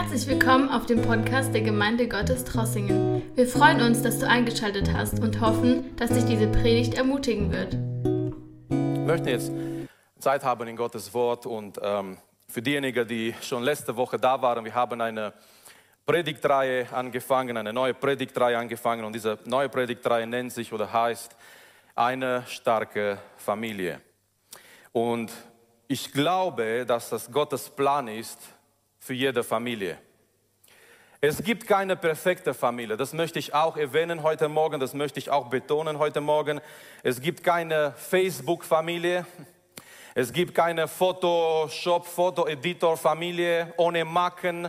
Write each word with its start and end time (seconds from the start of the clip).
Herzlich 0.00 0.28
willkommen 0.28 0.68
auf 0.68 0.86
dem 0.86 1.02
Podcast 1.02 1.52
der 1.52 1.62
Gemeinde 1.62 2.06
Gottes 2.06 2.44
Trossingen. 2.44 3.20
Wir 3.34 3.48
freuen 3.48 3.82
uns, 3.82 4.00
dass 4.00 4.20
du 4.20 4.28
eingeschaltet 4.28 4.92
hast 4.92 5.18
und 5.18 5.40
hoffen, 5.40 5.96
dass 5.96 6.10
dich 6.10 6.24
diese 6.24 6.46
Predigt 6.46 6.94
ermutigen 6.94 7.50
wird. 7.50 7.74
Ich 8.70 9.04
möchte 9.04 9.30
jetzt 9.30 9.50
Zeit 10.20 10.44
haben 10.44 10.68
in 10.68 10.76
Gottes 10.76 11.12
Wort 11.12 11.46
und 11.46 11.80
ähm, 11.82 12.16
für 12.48 12.62
diejenigen, 12.62 13.08
die 13.08 13.34
schon 13.42 13.64
letzte 13.64 13.96
Woche 13.96 14.20
da 14.20 14.40
waren, 14.40 14.64
wir 14.64 14.72
haben 14.72 15.00
eine 15.00 15.34
Predigtreihe 16.06 16.86
angefangen, 16.92 17.56
eine 17.56 17.72
neue 17.72 17.92
Predigtreihe 17.92 18.56
angefangen 18.56 19.04
und 19.04 19.12
diese 19.12 19.36
neue 19.46 19.68
Predigtreihe 19.68 20.28
nennt 20.28 20.52
sich 20.52 20.72
oder 20.72 20.92
heißt 20.92 21.34
eine 21.96 22.44
starke 22.46 23.18
Familie. 23.36 24.00
Und 24.92 25.32
ich 25.88 26.12
glaube, 26.12 26.86
dass 26.86 27.10
das 27.10 27.32
Gottes 27.32 27.68
Plan 27.68 28.06
ist, 28.06 28.38
für 28.98 29.14
jede 29.14 29.44
Familie. 29.44 29.98
Es 31.20 31.42
gibt 31.42 31.66
keine 31.66 31.96
perfekte 31.96 32.54
Familie. 32.54 32.96
Das 32.96 33.12
möchte 33.12 33.40
ich 33.40 33.52
auch 33.52 33.76
erwähnen 33.76 34.22
heute 34.22 34.48
Morgen. 34.48 34.78
Das 34.78 34.94
möchte 34.94 35.18
ich 35.18 35.30
auch 35.30 35.48
betonen 35.48 35.98
heute 35.98 36.20
Morgen. 36.20 36.60
Es 37.02 37.20
gibt 37.20 37.42
keine 37.42 37.92
Facebook-Familie. 37.96 39.26
Es 40.14 40.32
gibt 40.32 40.54
keine 40.54 40.86
Photoshop, 40.86 42.06
Foto-Editor-Familie 42.06 43.74
ohne 43.76 44.04
Macken, 44.04 44.68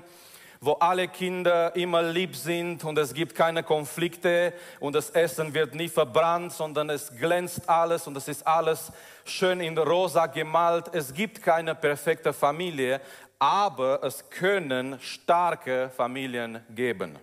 wo 0.60 0.74
alle 0.74 1.08
Kinder 1.08 1.76
immer 1.76 2.02
lieb 2.02 2.36
sind 2.36 2.84
und 2.84 2.98
es 2.98 3.14
gibt 3.14 3.34
keine 3.34 3.64
Konflikte 3.64 4.54
und 4.80 4.94
das 4.94 5.10
Essen 5.12 5.54
wird 5.54 5.74
nie 5.74 5.88
verbrannt, 5.88 6.52
sondern 6.52 6.90
es 6.90 7.16
glänzt 7.16 7.70
alles 7.70 8.08
und 8.08 8.18
es 8.18 8.28
ist 8.28 8.46
alles 8.46 8.92
schön 9.24 9.62
in 9.62 9.78
rosa 9.78 10.26
gemalt. 10.26 10.94
Es 10.94 11.14
gibt 11.14 11.42
keine 11.42 11.76
perfekte 11.76 12.34
Familie, 12.34 13.00
aber 13.40 14.04
es 14.04 14.30
können 14.30 15.00
starke 15.00 15.90
Familien 15.96 16.62
geben. 16.70 17.18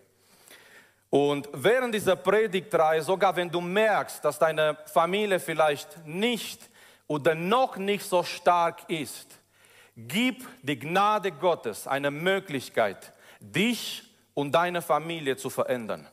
Und 1.11 1.49
während 1.53 1.95
dieser 1.95 2.17
Predigtreihe, 2.17 3.03
sogar 3.03 3.37
wenn 3.37 3.51
du 3.51 3.61
merkst, 3.61 4.25
dass 4.25 4.39
deine 4.39 4.77
Familie 4.87 5.39
vielleicht 5.39 6.05
nicht 6.07 6.69
oder 7.07 7.35
noch 7.35 7.77
nicht 7.77 8.05
so 8.05 8.23
stark 8.23 8.89
ist, 8.89 9.39
gib 9.95 10.45
die 10.63 10.79
Gnade 10.79 11.31
Gottes 11.33 11.87
eine 11.87 12.11
Möglichkeit, 12.11 13.13
dich 13.41 14.03
und 14.35 14.53
deine 14.53 14.83
Familie 14.83 15.37
zu 15.37 15.49
verändern. 15.49 16.09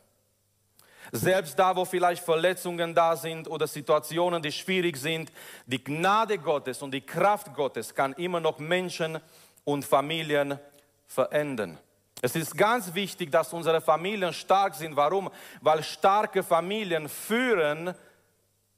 Selbst 1.12 1.58
da, 1.60 1.76
wo 1.76 1.86
vielleicht 1.86 2.24
Verletzungen 2.24 2.96
da 2.96 3.16
sind 3.16 3.48
oder 3.48 3.68
Situationen, 3.68 4.42
die 4.42 4.52
schwierig 4.52 4.98
sind, 4.98 5.32
die 5.66 5.84
Gnade 5.84 6.38
Gottes 6.38 6.82
und 6.82 6.92
die 6.92 7.06
Kraft 7.06 7.54
Gottes 7.54 7.94
kann 7.94 8.14
immer 8.14 8.40
noch 8.40 8.60
Menschen 8.60 9.14
verändern 9.14 9.43
und 9.64 9.86
Familien 9.86 10.60
verändern. 11.08 11.78
Es 12.22 12.36
ist 12.36 12.58
ganz 12.58 12.94
wichtig, 12.94 13.32
dass 13.32 13.52
unsere 13.52 13.82
Familien 13.82 14.32
stark 14.32 14.76
sind. 14.76 14.96
Warum? 14.96 15.30
Weil 15.62 15.84
starke 15.84 16.42
Familien 16.42 17.10
führen 17.10 17.94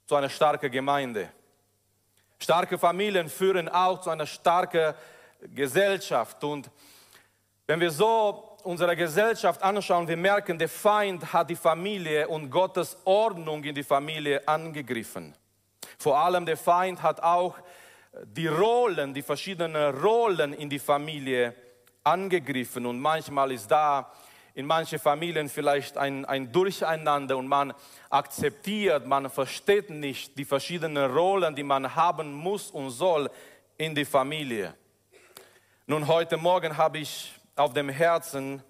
zu 0.06 0.16
einer 0.16 0.30
starken 0.30 0.72
Gemeinde. 0.72 1.30
Starke 2.40 2.78
Familien 2.78 3.30
führen 3.30 3.70
auch 3.70 4.02
zu 4.02 4.10
einer 4.10 4.26
starken 4.26 4.94
Gesellschaft. 5.54 6.44
Und 6.44 6.70
wenn 7.68 7.80
wir 7.80 7.92
so 7.92 8.58
unsere 8.64 8.96
Gesellschaft 8.96 9.62
anschauen, 9.62 10.08
wir 10.08 10.18
merken, 10.18 10.58
der 10.58 10.70
Feind 10.70 11.32
hat 11.32 11.50
die 11.50 11.56
Familie 11.56 12.28
und 12.28 12.50
Gottes 12.50 12.98
Ordnung 13.06 13.64
in 13.64 13.76
die 13.76 13.84
Familie 13.84 14.48
angegriffen. 14.48 15.36
Vor 16.00 16.18
allem 16.18 16.46
der 16.46 16.58
Feind 16.58 17.02
hat 17.02 17.22
auch 17.22 17.56
die 18.24 18.48
Rollen, 18.48 19.14
die 19.14 19.22
verschiedenen 19.22 19.96
Rollen 20.00 20.54
in 20.54 20.70
die 20.70 20.80
Familie 20.80 21.56
angegriffen 22.04 22.86
und 22.86 23.00
manchmal 23.00 23.52
ist 23.52 23.70
da 23.70 24.12
in 24.54 24.66
manchen 24.66 25.00
Familien 25.00 25.50
vielleicht 25.50 25.98
ein, 25.98 26.24
ein 26.26 26.50
Durcheinander 26.52 27.36
und 27.36 27.48
man 27.48 27.74
akzeptiert, 28.10 29.06
man 29.06 29.30
versteht 29.30 29.90
nicht 29.90 30.38
die 30.38 30.46
verschiedenen 30.46 31.12
Rollen, 31.12 31.56
die 31.56 31.64
man 31.64 31.94
haben 31.94 32.32
muss 32.32 32.72
und 32.72 32.90
soll 32.92 33.30
in 33.78 33.94
die 33.94 34.06
Familie. 34.06 34.74
Nun, 35.88 36.08
heute 36.08 36.38
Morgen 36.38 36.78
habe 36.78 37.00
ich 37.00 37.34
auf 37.56 37.74
dem 37.74 37.90
Herzen 37.90 38.64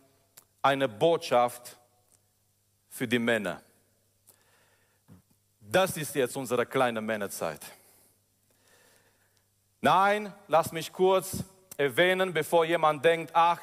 eine 0.62 0.90
Botschaft 0.90 1.78
für 2.90 3.08
die 3.08 3.20
Männer. 3.20 3.62
Das 5.60 5.98
ist 5.98 6.16
jetzt 6.16 6.36
unsere 6.36 6.66
kleine 6.66 7.02
Männerzeit. 7.02 7.62
Nein, 9.86 10.34
lass 10.48 10.72
mich 10.72 10.92
kurz 10.92 11.44
erwähnen, 11.78 12.34
bevor 12.34 12.66
jemand 12.66 13.06
denkt, 13.06 13.30
ach, 13.36 13.60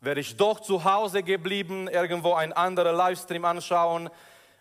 wäre 0.00 0.18
ich 0.18 0.36
doch 0.36 0.58
zu 0.58 0.82
Hause 0.82 1.22
geblieben, 1.22 1.86
irgendwo 1.86 2.32
einen 2.34 2.52
anderen 2.52 2.96
Livestream 2.96 3.44
anschauen 3.44 4.10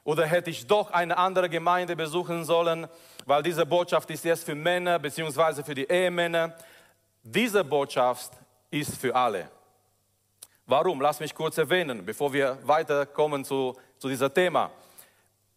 oder 0.03 0.28
hätte 0.28 0.52
ich 0.52 0.68
doch 0.68 0.92
eine 0.92 1.18
andere 1.18 1.50
Gemeinde 1.50 1.96
besuchen 1.96 2.46
sollen, 2.46 2.88
weil 3.25 3.42
diese 3.42 3.66
Botschaft 3.66 4.12
ist 4.12 4.24
jetzt 4.24 4.44
für 4.44 4.53
Männer 4.53 5.00
bzw. 5.00 5.64
für 5.64 5.74
die 5.74 5.90
Ehemänner. 5.90 6.53
Diese 7.24 7.64
Botschaft 7.64 8.34
ist 8.69 8.96
für 8.96 9.16
alle. 9.16 9.50
Warum? 10.68 11.02
Lass 11.02 11.19
mich 11.19 11.34
kurz 11.34 11.58
erwähnen, 11.58 12.06
bevor 12.06 12.31
wir 12.31 12.59
weiterkommen 12.62 13.44
zu, 13.44 13.75
zu 13.98 14.09
diesem 14.09 14.31
Thema. 14.31 14.69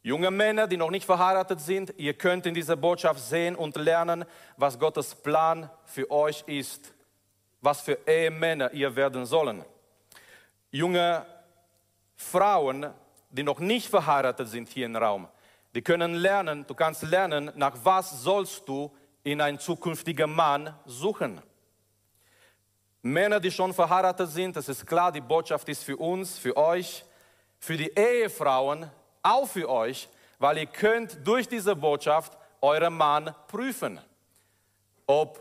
Junge 0.04 0.32
Männer, 0.32 0.66
die 0.66 0.76
noch 0.76 0.90
nicht 0.90 1.06
verheiratet 1.06 1.60
sind, 1.60 1.94
ihr 1.96 2.14
könnt 2.14 2.44
in 2.46 2.54
dieser 2.54 2.74
Botschaft 2.74 3.20
sehen 3.20 3.54
und 3.54 3.76
lernen, 3.76 4.24
was 4.56 4.78
Gottes 4.78 5.14
Plan 5.14 5.70
für 5.84 6.10
euch 6.10 6.42
ist, 6.46 6.92
was 7.60 7.80
für 7.82 7.96
Ehemänner 8.06 8.72
ihr 8.72 8.96
werden 8.96 9.26
sollen. 9.26 9.64
Junge 10.72 11.24
Frauen, 12.16 12.86
die 13.30 13.44
noch 13.44 13.60
nicht 13.60 13.88
verheiratet 13.88 14.48
sind 14.48 14.68
hier 14.68 14.86
im 14.86 14.96
Raum, 14.96 15.28
die 15.72 15.82
können 15.82 16.14
lernen, 16.14 16.66
du 16.66 16.74
kannst 16.74 17.02
lernen, 17.04 17.52
nach 17.54 17.76
was 17.84 18.22
sollst 18.22 18.68
du 18.68 18.92
in 19.22 19.41
einen 19.41 19.60
zukünftigen 19.60 20.34
Mann 20.34 20.74
suchen. 20.84 21.41
Männer, 23.02 23.38
die 23.38 23.50
schon 23.52 23.72
verheiratet 23.72 24.30
sind, 24.30 24.56
das 24.56 24.68
ist 24.68 24.84
klar, 24.84 25.12
die 25.12 25.20
Botschaft 25.20 25.68
ist 25.68 25.84
für 25.84 25.96
uns, 25.96 26.38
für 26.38 26.56
euch. 26.56 27.04
Für 27.58 27.76
die 27.76 27.92
Ehefrauen, 27.92 28.91
auch 29.22 29.47
für 29.47 29.69
euch, 29.69 30.09
weil 30.38 30.59
ihr 30.59 30.66
könnt 30.66 31.27
durch 31.27 31.49
diese 31.49 31.77
Botschaft 31.77 32.37
euren 32.60 32.94
Mann 32.94 33.34
prüfen, 33.49 34.00
ob 35.06 35.41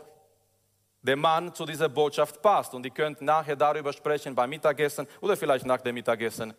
der 1.02 1.16
Mann 1.16 1.52
zu 1.54 1.64
dieser 1.66 1.88
Botschaft 1.88 2.40
passt. 2.40 2.74
Und 2.74 2.84
ihr 2.84 2.92
könnt 2.92 3.20
nachher 3.20 3.56
darüber 3.56 3.92
sprechen 3.92 4.34
beim 4.34 4.50
Mittagessen 4.50 5.06
oder 5.20 5.36
vielleicht 5.36 5.66
nach 5.66 5.80
dem 5.80 5.94
Mittagessen. 5.94 6.54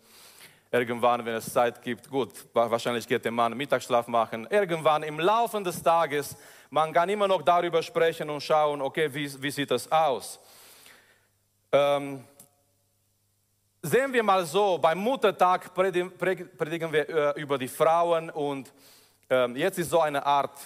Irgendwann, 0.70 1.24
wenn 1.24 1.34
es 1.34 1.52
Zeit 1.52 1.80
gibt, 1.82 2.10
gut, 2.10 2.32
wahrscheinlich 2.52 3.06
geht 3.06 3.24
der 3.24 3.32
Mann 3.32 3.56
Mittagsschlaf 3.56 4.08
machen. 4.08 4.46
Irgendwann 4.50 5.04
im 5.04 5.20
Laufe 5.20 5.62
des 5.62 5.82
Tages, 5.82 6.36
man 6.68 6.92
kann 6.92 7.08
immer 7.08 7.28
noch 7.28 7.42
darüber 7.42 7.82
sprechen 7.82 8.28
und 8.28 8.42
schauen, 8.42 8.82
okay, 8.82 9.12
wie, 9.14 9.40
wie 9.40 9.50
sieht 9.50 9.70
das 9.70 9.90
aus? 9.90 10.40
Ähm, 11.70 12.24
Sehen 13.86 14.14
wir 14.14 14.22
mal 14.22 14.46
so, 14.46 14.78
beim 14.78 14.96
Muttertag 14.96 15.74
predigen 15.74 16.90
wir 16.90 17.06
äh, 17.06 17.38
über 17.38 17.58
die 17.58 17.68
Frauen 17.68 18.30
und 18.30 18.72
ähm, 19.28 19.54
jetzt 19.56 19.78
ist 19.78 19.90
so 19.90 20.00
eine 20.00 20.24
Art 20.24 20.58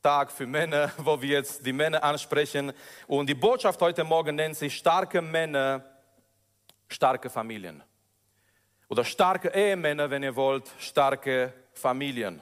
Tag 0.00 0.30
für 0.30 0.46
Männer, 0.46 0.92
wo 0.98 1.20
wir 1.20 1.30
jetzt 1.30 1.66
die 1.66 1.72
Männer 1.72 2.04
ansprechen. 2.04 2.72
Und 3.08 3.28
die 3.28 3.34
Botschaft 3.34 3.80
heute 3.80 4.04
Morgen 4.04 4.36
nennt 4.36 4.54
sich 4.54 4.76
starke 4.76 5.20
Männer, 5.20 5.84
starke 6.86 7.28
Familien. 7.28 7.82
Oder 8.88 9.02
starke 9.02 9.48
Ehemänner, 9.48 10.08
wenn 10.08 10.22
ihr 10.22 10.36
wollt, 10.36 10.70
starke 10.78 11.52
Familien. 11.72 12.40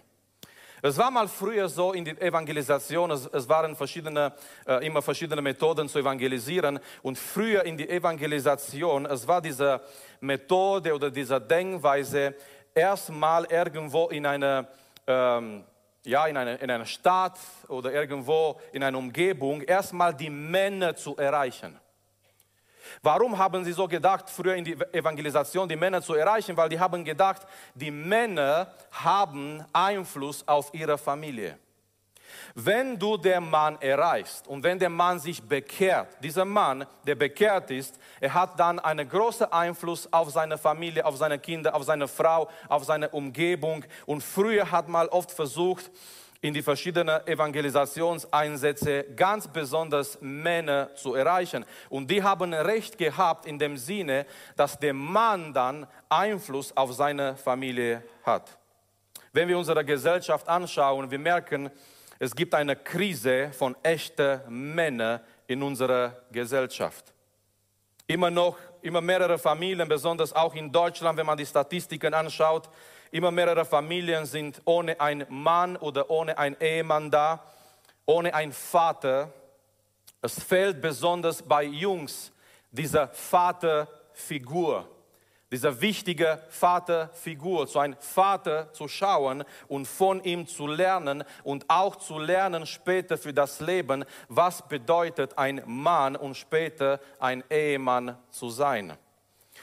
Es 0.81 0.97
war 0.97 1.11
mal 1.11 1.27
früher 1.27 1.69
so 1.69 1.93
in 1.93 2.05
der 2.05 2.21
Evangelisation, 2.22 3.11
es, 3.11 3.27
es 3.27 3.49
waren 3.49 3.75
verschiedene, 3.75 4.33
äh, 4.67 4.87
immer 4.87 5.02
verschiedene 5.02 5.43
Methoden 5.43 5.88
zu 5.88 5.99
evangelisieren. 5.99 6.79
Und 7.02 7.19
früher 7.19 7.64
in 7.64 7.76
der 7.76 7.91
Evangelisation, 7.91 9.06
es 9.06 9.26
war 9.26 9.43
diese 9.43 9.81
Methode 10.20 10.94
oder 10.94 11.11
diese 11.11 11.41
Denkweise, 11.41 12.35
erstmal 12.75 13.44
irgendwo 13.47 14.08
in 14.08 14.25
einer, 14.25 14.69
ähm, 15.06 15.64
ja, 16.05 16.26
in 16.26 16.37
einer, 16.37 16.61
in 16.61 16.70
einer 16.70 16.87
Stadt 16.87 17.38
oder 17.67 17.93
irgendwo 17.93 18.61
in 18.73 18.85
einer 18.85 18.99
Umgebung, 18.99 19.62
erstmal 19.62 20.14
die 20.14 20.31
Männer 20.31 20.94
zu 20.94 21.17
erreichen. 21.17 21.79
Warum 23.02 23.37
haben 23.37 23.64
sie 23.64 23.73
so 23.73 23.87
gedacht, 23.87 24.29
früher 24.31 24.55
in 24.55 24.64
der 24.64 24.94
Evangelisation 24.94 25.69
die 25.69 25.76
Männer 25.76 26.02
zu 26.02 26.14
erreichen? 26.14 26.56
Weil 26.56 26.69
die 26.69 26.81
haben 26.81 27.05
gedacht, 27.05 27.43
die 27.75 27.90
Männer 27.90 28.73
haben 28.93 29.64
Einfluss 29.73 30.46
auf 30.46 30.73
ihre 30.73 30.99
Familie. 30.99 31.58
Wenn 32.55 32.99
du 32.99 33.17
den 33.17 33.49
Mann 33.49 33.81
erreichst 33.81 34.46
und 34.49 34.62
wenn 34.62 34.79
der 34.79 34.90
Mann 34.90 35.19
sich 35.19 35.43
bekehrt, 35.43 36.08
dieser 36.23 36.44
Mann, 36.44 36.87
der 37.06 37.14
bekehrt 37.14 37.70
ist, 37.70 37.99
er 38.20 38.35
hat 38.35 38.58
dann 38.58 38.79
einen 38.79 39.08
großen 39.08 39.50
Einfluss 39.52 40.12
auf 40.12 40.31
seine 40.31 40.58
Familie, 40.58 41.05
auf 41.05 41.17
seine 41.17 41.38
Kinder, 41.38 41.75
auf 41.75 41.85
seine 41.85 42.08
Frau, 42.08 42.49
auf 42.69 42.85
seine 42.85 43.08
Umgebung. 43.11 43.85
Und 44.06 44.23
früher 44.23 44.70
hat 44.70 44.88
man 44.88 45.08
oft 45.08 45.31
versucht, 45.31 45.90
in 46.40 46.55
die 46.55 46.62
verschiedenen 46.62 47.26
Evangelisationseinsätze, 47.26 49.05
ganz 49.17 49.49
besonders 49.49 50.19
Männer 50.20 50.94
zu 50.94 51.14
erreichen. 51.14 51.64
Und 51.88 52.08
die 52.11 52.23
haben 52.23 52.55
recht 52.55 52.96
gehabt 52.96 53.46
in 53.46 53.58
dem 53.58 53.76
Sinne, 53.76 54.25
dass 54.56 54.79
der 54.79 54.94
Mann 54.94 55.52
dann 55.52 55.87
Einfluss 56.08 56.76
auf 56.76 56.93
seine 56.93 57.37
Familie 57.37 58.05
hat. 58.23 58.56
Wenn 59.32 59.49
wir 59.49 59.58
unsere 59.58 59.85
Gesellschaft 59.85 60.49
anschauen, 60.49 61.11
wir 61.11 61.19
merken, 61.19 61.70
es 62.20 62.35
gibt 62.35 62.55
eine 62.55 62.76
Krise 62.76 63.50
von 63.52 63.76
echten 63.82 64.40
Männern 64.49 65.20
in 65.46 65.62
unserer 65.62 66.23
Gesellschaft. 66.31 67.12
Immer 68.06 68.31
noch, 68.31 68.56
immer 68.81 69.00
mehrere 69.00 69.38
Familien, 69.38 69.88
besonders 69.88 70.32
auch 70.32 70.55
in 70.55 70.70
Deutschland, 70.73 71.19
wenn 71.19 71.26
man 71.26 71.37
die 71.37 71.46
Statistiken 71.46 72.14
anschaut, 72.14 72.69
Immer 73.10 73.31
mehrere 73.31 73.64
Familien 73.64 74.26
sind 74.26 74.60
ohne 74.64 75.00
einen 75.00 75.25
Mann 75.28 75.76
oder 75.76 76.10
ohne 76.10 76.37
einen 76.37 76.56
Ehemann 76.60 77.10
da, 77.10 77.43
ohne 78.05 78.34
einen 78.34 78.52
Vater. 78.52 79.32
Es 80.20 80.43
fehlt 80.43 80.81
besonders 80.81 81.43
bei 81.43 81.62
Jungs 81.62 82.32
diese 82.70 83.08
Vaterfigur, 83.08 84.87
diese 85.50 85.81
wichtige 85.81 86.43
Vaterfigur, 86.50 87.66
zu 87.66 87.78
einem 87.78 87.96
Vater 87.99 88.70
zu 88.75 88.88
schauen 88.88 89.43
und 89.69 89.87
von 89.87 90.22
ihm 90.22 90.46
zu 90.46 90.66
lernen 90.66 91.25
und 91.44 91.64
auch 91.69 91.96
zu 91.96 92.19
lernen 92.19 92.66
später 92.66 93.16
für 93.16 93.32
das 93.32 93.61
Leben, 93.61 94.04
was 94.28 94.69
bedeutet 94.69 95.38
ein 95.38 95.62
Mann 95.64 96.14
und 96.16 96.37
später 96.37 97.00
ein 97.19 97.43
Ehemann 97.49 98.19
zu 98.31 98.50
sein. 98.50 98.99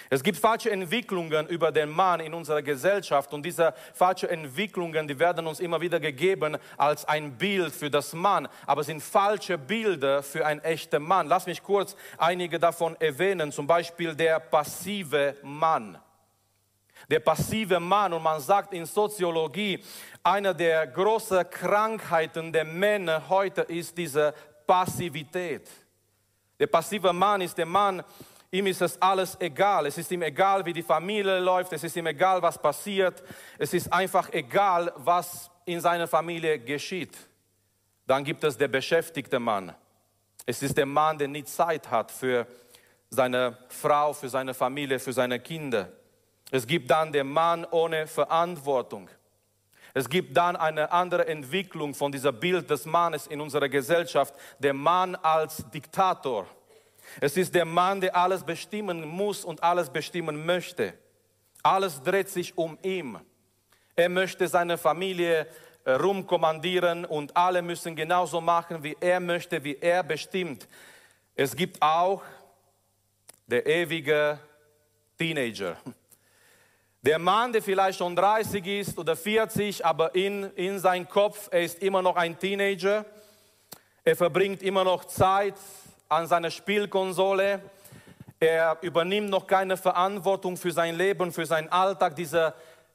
Es 0.09 0.21
gibt 0.21 0.37
falsche 0.37 0.69
Entwicklungen 0.71 1.47
über 1.47 1.71
den 1.71 1.89
Mann 1.89 2.19
in 2.19 2.33
unserer 2.33 2.61
Gesellschaft 2.61 3.33
und 3.33 3.43
diese 3.43 3.73
falschen 3.93 4.29
Entwicklungen, 4.29 5.07
die 5.07 5.17
werden 5.17 5.47
uns 5.47 5.59
immer 5.59 5.81
wieder 5.81 5.99
gegeben 5.99 6.57
als 6.77 7.05
ein 7.05 7.37
Bild 7.37 7.73
für 7.73 7.89
das 7.89 8.13
Mann, 8.13 8.47
aber 8.67 8.83
sind 8.83 9.01
falsche 9.01 9.57
Bilder 9.57 10.21
für 10.21 10.45
einen 10.45 10.61
echten 10.61 11.01
Mann. 11.01 11.27
Lass 11.27 11.47
mich 11.47 11.63
kurz 11.63 11.95
einige 12.17 12.59
davon 12.59 12.95
erwähnen, 12.99 13.51
zum 13.51 13.65
Beispiel 13.65 14.13
der 14.15 14.39
passive 14.39 15.37
Mann. 15.41 15.97
Der 17.09 17.19
passive 17.19 17.79
Mann, 17.79 18.13
und 18.13 18.23
man 18.23 18.39
sagt 18.39 18.73
in 18.73 18.85
Soziologie, 18.85 19.83
eine 20.23 20.55
der 20.55 20.87
großen 20.87 21.49
Krankheiten 21.49 22.51
der 22.51 22.65
Männer 22.65 23.27
heute 23.29 23.61
ist 23.61 23.97
diese 23.97 24.33
Passivität. 24.65 25.69
Der 26.59 26.67
passive 26.67 27.11
Mann 27.11 27.41
ist 27.41 27.57
der 27.57 27.65
Mann, 27.65 28.03
Ihm 28.51 28.67
ist 28.67 28.81
es 28.81 29.01
alles 29.01 29.37
egal. 29.39 29.85
Es 29.85 29.97
ist 29.97 30.11
ihm 30.11 30.21
egal, 30.21 30.65
wie 30.65 30.73
die 30.73 30.83
Familie 30.83 31.39
läuft. 31.39 31.73
Es 31.73 31.83
ist 31.83 31.95
ihm 31.95 32.07
egal, 32.07 32.41
was 32.41 32.61
passiert. 32.61 33.23
Es 33.57 33.73
ist 33.73 33.91
einfach 33.91 34.31
egal, 34.31 34.93
was 34.97 35.49
in 35.65 35.81
seiner 35.81 36.07
Familie 36.07 36.59
geschieht. 36.59 37.17
Dann 38.07 38.23
gibt 38.23 38.43
es 38.43 38.57
den 38.57 38.71
beschäftigten 38.71 39.41
Mann. 39.41 39.73
Es 40.45 40.61
ist 40.61 40.77
der 40.77 40.85
Mann, 40.85 41.17
der 41.17 41.27
nicht 41.27 41.47
Zeit 41.47 41.89
hat 41.89 42.11
für 42.11 42.47
seine 43.09 43.57
Frau, 43.69 44.13
für 44.13 44.29
seine 44.29 44.53
Familie, 44.53 44.99
für 44.99 45.13
seine 45.13 45.39
Kinder. 45.39 45.89
Es 46.51 46.67
gibt 46.67 46.91
dann 46.91 47.11
den 47.11 47.27
Mann 47.27 47.65
ohne 47.71 48.05
Verantwortung. 48.05 49.09
Es 49.93 50.09
gibt 50.09 50.35
dann 50.35 50.55
eine 50.55 50.91
andere 50.91 51.27
Entwicklung 51.27 51.93
von 51.93 52.11
diesem 52.11 52.37
Bild 52.39 52.69
des 52.69 52.85
Mannes 52.85 53.27
in 53.27 53.41
unserer 53.41 53.69
Gesellschaft, 53.69 54.33
der 54.59 54.73
Mann 54.73 55.15
als 55.15 55.63
Diktator. 55.71 56.45
Es 57.21 57.37
ist 57.37 57.55
der 57.55 57.65
Mann, 57.65 58.01
der 58.01 58.15
alles 58.15 58.43
bestimmen 58.43 59.07
muss 59.07 59.45
und 59.45 59.63
alles 59.63 59.89
bestimmen 59.89 60.45
möchte. 60.45 60.93
Alles 61.63 62.01
dreht 62.01 62.29
sich 62.29 62.57
um 62.57 62.77
ihn. 62.83 63.17
Er 63.95 64.09
möchte 64.09 64.47
seine 64.47 64.77
Familie 64.77 65.47
äh, 65.85 65.91
rumkommandieren 65.91 67.05
und 67.05 67.35
alle 67.35 67.61
müssen 67.61 67.95
genauso 67.95 68.41
machen, 68.41 68.83
wie 68.83 68.97
er 68.99 69.19
möchte, 69.19 69.63
wie 69.63 69.77
er 69.79 70.03
bestimmt. 70.03 70.67
Es 71.35 71.55
gibt 71.55 71.81
auch 71.81 72.21
der 73.47 73.65
ewige 73.65 74.39
Teenager. 75.17 75.77
Der 77.01 77.19
Mann, 77.19 77.53
der 77.53 77.61
vielleicht 77.61 77.99
schon 77.99 78.15
30 78.15 78.65
ist 78.65 78.97
oder 78.97 79.15
40, 79.15 79.85
aber 79.85 80.15
in, 80.15 80.43
in 80.55 80.79
seinem 80.79 81.07
Kopf, 81.07 81.49
er 81.51 81.61
ist 81.61 81.83
immer 81.83 82.01
noch 82.01 82.15
ein 82.15 82.37
Teenager. 82.39 83.05
Er 84.03 84.15
verbringt 84.15 84.63
immer 84.63 84.83
noch 84.83 85.05
Zeit 85.05 85.55
an 86.09 86.27
seiner 86.27 86.51
Spielkonsole. 86.51 87.61
Er 88.39 88.77
übernimmt 88.81 89.29
noch 89.29 89.47
keine 89.47 89.77
Verantwortung 89.77 90.57
für 90.57 90.71
sein 90.71 90.95
Leben, 90.95 91.31
für 91.31 91.45
seinen 91.45 91.69
Alltag. 91.69 92.15
Dieser 92.15 92.53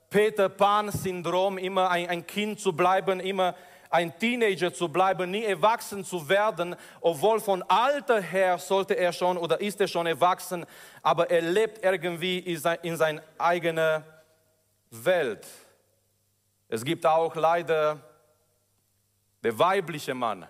Peter 0.08 0.48
Pan-Syndrom, 0.48 1.58
immer 1.58 1.90
ein, 1.90 2.08
ein 2.08 2.26
Kind 2.26 2.60
zu 2.60 2.72
bleiben, 2.72 3.20
immer 3.20 3.54
ein 3.90 4.16
Teenager 4.18 4.72
zu 4.72 4.88
bleiben, 4.88 5.30
nie 5.30 5.44
erwachsen 5.44 6.04
zu 6.04 6.28
werden, 6.28 6.76
obwohl 7.00 7.40
von 7.40 7.62
Alter 7.62 8.20
her 8.20 8.58
sollte 8.58 8.94
er 8.94 9.12
schon 9.12 9.36
oder 9.36 9.60
ist 9.60 9.80
er 9.80 9.88
schon 9.88 10.06
erwachsen, 10.06 10.64
aber 11.02 11.28
er 11.30 11.42
lebt 11.42 11.84
irgendwie 11.84 12.38
in 12.38 12.96
seiner 12.96 13.22
eigenen 13.36 14.04
Welt. 14.90 15.46
Es 16.68 16.84
gibt 16.84 17.04
auch 17.04 17.34
leider 17.34 17.98
der 19.42 19.58
weibliche 19.58 20.14
Mann, 20.14 20.46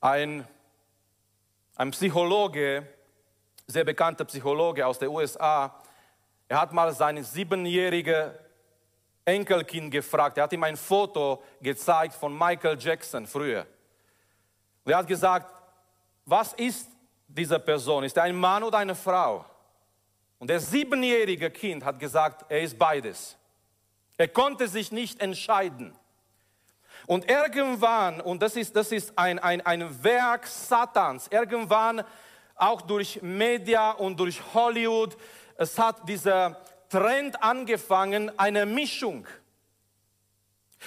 Ein, 0.00 0.46
ein 1.76 1.90
Psychologe, 1.90 2.86
sehr 3.66 3.84
bekannter 3.84 4.24
Psychologe 4.24 4.86
aus 4.86 4.98
den 4.98 5.08
USA, 5.08 5.82
er 6.48 6.60
hat 6.60 6.72
mal 6.72 6.92
sein 6.92 7.22
siebenjähriges 7.22 8.32
Enkelkind 9.24 9.90
gefragt. 9.90 10.38
Er 10.38 10.44
hat 10.44 10.52
ihm 10.52 10.62
ein 10.62 10.76
Foto 10.76 11.42
gezeigt 11.60 12.14
von 12.14 12.36
Michael 12.36 12.78
Jackson 12.78 13.26
früher. 13.26 13.66
Und 14.84 14.92
er 14.92 14.98
hat 14.98 15.08
gesagt, 15.08 15.52
was 16.24 16.52
ist 16.52 16.88
diese 17.26 17.58
Person? 17.58 18.04
Ist 18.04 18.16
er 18.16 18.22
ein 18.22 18.36
Mann 18.36 18.62
oder 18.62 18.78
eine 18.78 18.94
Frau? 18.94 19.44
Und 20.38 20.48
der 20.48 20.60
siebenjährige 20.60 21.50
Kind 21.50 21.84
hat 21.84 21.98
gesagt, 21.98 22.44
er 22.48 22.60
ist 22.60 22.78
beides. 22.78 23.36
Er 24.16 24.28
konnte 24.28 24.68
sich 24.68 24.92
nicht 24.92 25.20
entscheiden. 25.20 25.96
Und 27.06 27.30
irgendwann, 27.30 28.20
und 28.20 28.42
das 28.42 28.56
ist, 28.56 28.74
das 28.74 28.90
ist 28.90 29.16
ein, 29.16 29.38
ein, 29.38 29.64
ein 29.64 30.02
Werk 30.02 30.46
Satans, 30.46 31.28
irgendwann 31.30 32.02
auch 32.56 32.82
durch 32.82 33.22
Media 33.22 33.92
und 33.92 34.18
durch 34.18 34.42
Hollywood, 34.54 35.16
es 35.56 35.78
hat 35.78 36.08
dieser 36.08 36.60
Trend 36.88 37.42
angefangen, 37.42 38.36
eine 38.38 38.66
Mischung. 38.66 39.26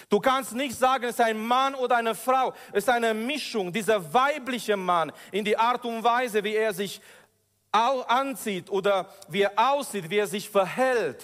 Du 0.09 0.19
kannst 0.19 0.53
nicht 0.53 0.77
sagen, 0.77 1.05
es 1.05 1.11
ist 1.11 1.21
ein 1.21 1.37
Mann 1.37 1.73
oder 1.75 1.97
eine 1.97 2.15
Frau, 2.15 2.53
es 2.71 2.83
ist 2.83 2.89
eine 2.89 3.13
Mischung. 3.13 3.71
Dieser 3.71 4.13
weibliche 4.13 4.77
Mann 4.77 5.11
in 5.31 5.43
die 5.43 5.57
Art 5.57 5.83
und 5.85 6.03
Weise, 6.03 6.43
wie 6.43 6.55
er 6.55 6.73
sich 6.73 7.01
anzieht 7.71 8.69
oder 8.69 9.09
wie 9.27 9.41
er 9.41 9.53
aussieht, 9.55 10.09
wie 10.09 10.17
er 10.17 10.27
sich 10.27 10.49
verhält. 10.49 11.23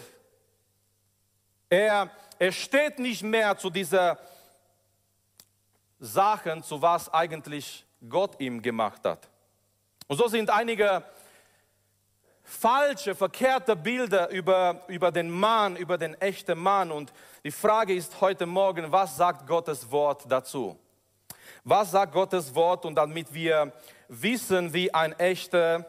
Er, 1.69 2.09
er 2.37 2.51
steht 2.51 2.99
nicht 2.99 3.23
mehr 3.23 3.57
zu 3.57 3.69
dieser 3.69 4.19
Sachen, 6.05 6.63
zu 6.63 6.81
was 6.81 7.11
eigentlich 7.13 7.85
Gott 8.07 8.39
ihm 8.39 8.61
gemacht 8.61 9.03
hat. 9.03 9.27
Und 10.07 10.17
so 10.17 10.27
sind 10.27 10.49
einige 10.49 11.03
falsche, 12.43 13.15
verkehrte 13.15 13.75
Bilder 13.75 14.29
über, 14.29 14.81
über 14.87 15.11
den 15.11 15.29
Mann, 15.31 15.75
über 15.75 15.97
den 15.97 16.13
echten 16.21 16.59
Mann. 16.59 16.91
Und 16.91 17.11
die 17.43 17.51
Frage 17.51 17.95
ist 17.95 18.21
heute 18.21 18.45
Morgen, 18.45 18.91
was 18.91 19.17
sagt 19.17 19.47
Gottes 19.47 19.89
Wort 19.89 20.25
dazu? 20.29 20.77
Was 21.63 21.89
sagt 21.89 22.13
Gottes 22.13 22.53
Wort? 22.53 22.85
Und 22.85 22.95
damit 22.95 23.33
wir 23.33 23.73
wissen, 24.07 24.71
wie 24.73 24.93
ein 24.93 25.13
echter, 25.13 25.85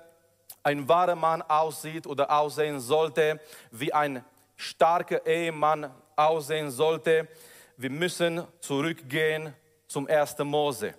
ein 0.63 0.89
wahrer 0.89 1.15
Mann 1.15 1.43
aussieht 1.43 2.07
oder 2.07 2.31
aussehen 2.31 2.81
sollte, 2.81 3.39
wie 3.71 3.93
ein 3.93 4.25
starker 4.57 5.27
Ehemann 5.27 5.93
aussehen 6.17 6.71
sollte, 6.71 7.29
wir 7.77 7.91
müssen 7.91 8.43
zurückgehen 8.61 9.53
zum 9.87 10.07
1. 10.07 10.39
Mose. 10.39 10.95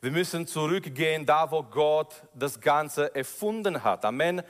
Wir 0.00 0.10
müssen 0.10 0.46
zurückgehen, 0.46 1.26
da 1.26 1.50
wo 1.50 1.62
Gott 1.62 2.22
das 2.34 2.60
Ganze 2.60 3.14
erfunden 3.14 3.82
hat. 3.82 4.04
Amen. 4.04 4.42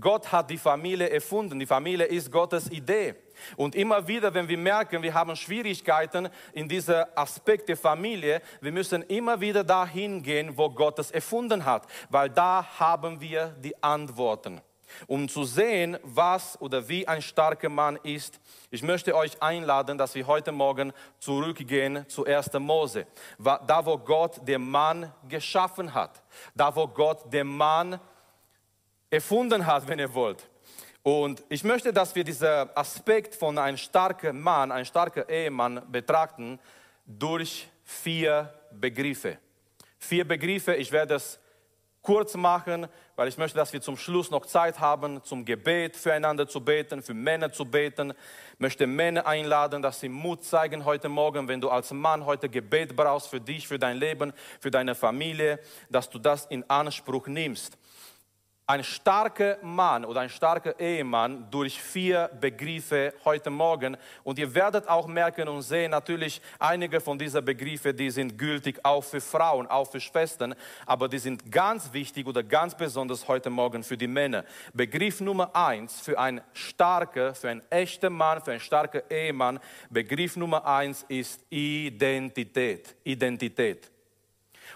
Gott 0.00 0.30
hat 0.30 0.50
die 0.50 0.58
Familie 0.58 1.10
erfunden. 1.10 1.58
Die 1.58 1.66
Familie 1.66 2.06
ist 2.06 2.30
Gottes 2.30 2.70
Idee. 2.70 3.16
Und 3.56 3.74
immer 3.74 4.06
wieder, 4.06 4.32
wenn 4.34 4.48
wir 4.48 4.58
merken, 4.58 5.02
wir 5.02 5.14
haben 5.14 5.34
Schwierigkeiten 5.36 6.28
in 6.52 6.68
dieser 6.68 7.08
Aspekt 7.18 7.68
der 7.68 7.76
Familie, 7.76 8.42
wir 8.60 8.72
müssen 8.72 9.02
immer 9.02 9.40
wieder 9.40 9.64
dahin 9.64 10.22
gehen, 10.22 10.56
wo 10.56 10.70
Gott 10.70 10.98
es 10.98 11.10
erfunden 11.10 11.64
hat, 11.64 11.86
weil 12.10 12.30
da 12.30 12.66
haben 12.78 13.20
wir 13.20 13.54
die 13.60 13.80
Antworten 13.82 14.60
um 15.06 15.28
zu 15.28 15.44
sehen, 15.44 15.98
was 16.02 16.60
oder 16.60 16.88
wie 16.88 17.06
ein 17.06 17.22
starker 17.22 17.68
Mann 17.68 17.96
ist. 18.02 18.40
Ich 18.70 18.82
möchte 18.82 19.14
euch 19.14 19.42
einladen, 19.42 19.98
dass 19.98 20.14
wir 20.14 20.26
heute 20.26 20.52
Morgen 20.52 20.92
zurückgehen 21.18 22.08
zu 22.08 22.24
1. 22.24 22.52
Mose, 22.54 23.06
da 23.38 23.84
wo 23.84 23.98
Gott 23.98 24.46
den 24.46 24.68
Mann 24.68 25.12
geschaffen 25.28 25.94
hat, 25.94 26.22
da 26.54 26.74
wo 26.74 26.86
Gott 26.86 27.32
den 27.32 27.46
Mann 27.46 28.00
erfunden 29.10 29.66
hat, 29.66 29.88
wenn 29.88 29.98
ihr 29.98 30.12
wollt. 30.14 30.48
Und 31.02 31.42
ich 31.48 31.64
möchte, 31.64 31.92
dass 31.92 32.14
wir 32.14 32.24
diesen 32.24 32.68
Aspekt 32.74 33.34
von 33.34 33.56
einem 33.56 33.78
starken 33.78 34.40
Mann, 34.40 34.70
ein 34.70 34.84
starker 34.84 35.28
Ehemann 35.28 35.82
betrachten 35.90 36.58
durch 37.06 37.68
vier 37.84 38.52
Begriffe. 38.72 39.38
Vier 39.98 40.28
Begriffe, 40.28 40.74
ich 40.74 40.92
werde 40.92 41.14
es 41.14 41.40
kurz 42.08 42.36
machen, 42.36 42.88
weil 43.16 43.28
ich 43.28 43.36
möchte, 43.36 43.58
dass 43.58 43.74
wir 43.74 43.82
zum 43.82 43.98
Schluss 43.98 44.30
noch 44.30 44.46
Zeit 44.46 44.80
haben, 44.80 45.22
zum 45.24 45.44
Gebet 45.44 45.94
füreinander 45.94 46.48
zu 46.48 46.64
beten, 46.64 47.02
für 47.02 47.12
Männer 47.12 47.52
zu 47.52 47.66
beten. 47.66 48.14
Ich 48.54 48.60
möchte 48.60 48.86
Männer 48.86 49.26
einladen, 49.26 49.82
dass 49.82 50.00
sie 50.00 50.08
Mut 50.08 50.42
zeigen 50.42 50.86
heute 50.86 51.10
Morgen, 51.10 51.48
wenn 51.48 51.60
du 51.60 51.68
als 51.68 51.92
Mann 51.92 52.24
heute 52.24 52.48
Gebet 52.48 52.96
brauchst 52.96 53.28
für 53.28 53.42
dich, 53.42 53.68
für 53.68 53.78
dein 53.78 53.98
Leben, 53.98 54.32
für 54.58 54.70
deine 54.70 54.94
Familie, 54.94 55.60
dass 55.90 56.08
du 56.08 56.18
das 56.18 56.46
in 56.46 56.64
Anspruch 56.70 57.26
nimmst 57.26 57.76
ein 58.68 58.84
starker 58.84 59.56
Mann 59.62 60.04
oder 60.04 60.20
ein 60.20 60.28
starker 60.28 60.78
Ehemann 60.78 61.50
durch 61.50 61.80
vier 61.80 62.28
Begriffe 62.38 63.14
heute 63.24 63.48
Morgen. 63.48 63.96
Und 64.22 64.38
ihr 64.38 64.54
werdet 64.54 64.86
auch 64.88 65.06
merken 65.06 65.48
und 65.48 65.62
sehen, 65.62 65.90
natürlich 65.90 66.42
einige 66.58 67.00
von 67.00 67.18
diesen 67.18 67.42
Begriffen, 67.42 67.96
die 67.96 68.10
sind 68.10 68.36
gültig 68.36 68.78
auch 68.84 69.02
für 69.02 69.22
Frauen, 69.22 69.66
auch 69.68 69.90
für 69.90 70.00
Schwestern, 70.00 70.54
aber 70.84 71.08
die 71.08 71.18
sind 71.18 71.50
ganz 71.50 71.90
wichtig 71.94 72.26
oder 72.26 72.42
ganz 72.42 72.76
besonders 72.76 73.26
heute 73.26 73.48
Morgen 73.48 73.82
für 73.82 73.96
die 73.96 74.06
Männer. 74.06 74.44
Begriff 74.74 75.22
Nummer 75.22 75.56
eins 75.56 76.02
für 76.02 76.18
einen 76.18 76.42
starken, 76.52 77.34
für 77.34 77.48
einen 77.48 77.62
echten 77.70 78.12
Mann, 78.12 78.42
für 78.42 78.50
einen 78.50 78.60
starken 78.60 79.00
Ehemann, 79.08 79.60
Begriff 79.88 80.36
Nummer 80.36 80.66
eins 80.66 81.06
ist 81.08 81.42
Identität. 81.48 82.96
Identität. 83.02 83.90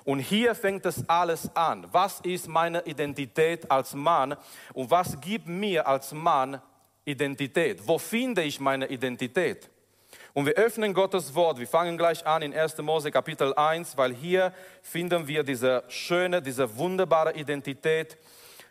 Und 0.05 0.19
hier 0.21 0.55
fängt 0.55 0.87
es 0.87 1.09
alles 1.09 1.55
an. 1.55 1.87
Was 1.93 2.21
ist 2.21 2.49
meine 2.49 2.85
Identität 2.87 3.71
als 3.71 3.95
Mann 3.95 4.37
und 4.75 4.91
was 4.91 5.21
gibt 5.21 5.47
mir 5.47 5.87
als 5.87 6.13
Mann 6.13 6.61
Identität? 7.05 7.87
Wo 7.87 7.99
finde 7.99 8.43
ich 8.43 8.61
meine 8.61 8.87
Identität? 8.87 9.71
Und 10.35 10.47
wir 10.47 10.55
öffnen 10.55 10.95
Gottes 10.95 11.35
Wort. 11.35 11.59
Wir 11.59 11.67
fangen 11.67 11.99
gleich 11.99 12.27
an 12.27 12.43
in 12.43 12.55
1. 12.55 12.79
Mose 12.79 13.11
Kapitel 13.11 13.53
1, 13.55 13.97
weil 13.99 14.15
hier 14.15 14.53
finden 14.81 15.27
wir 15.29 15.43
diese 15.43 15.85
schöne, 15.89 16.41
diese 16.41 16.77
wunderbare 16.77 17.35
Identität, 17.35 18.17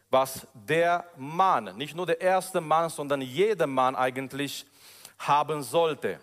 was 0.10 0.48
der 0.54 1.06
Mann, 1.16 1.78
nicht 1.78 1.96
nur 1.96 2.06
der 2.06 2.20
erste 2.20 2.60
Mann, 2.60 2.90
sondern 2.90 3.22
jeder 3.22 3.68
Mann 3.68 3.96
eigentlich 3.96 4.66
haben 5.20 5.62
sollte. 5.62 6.20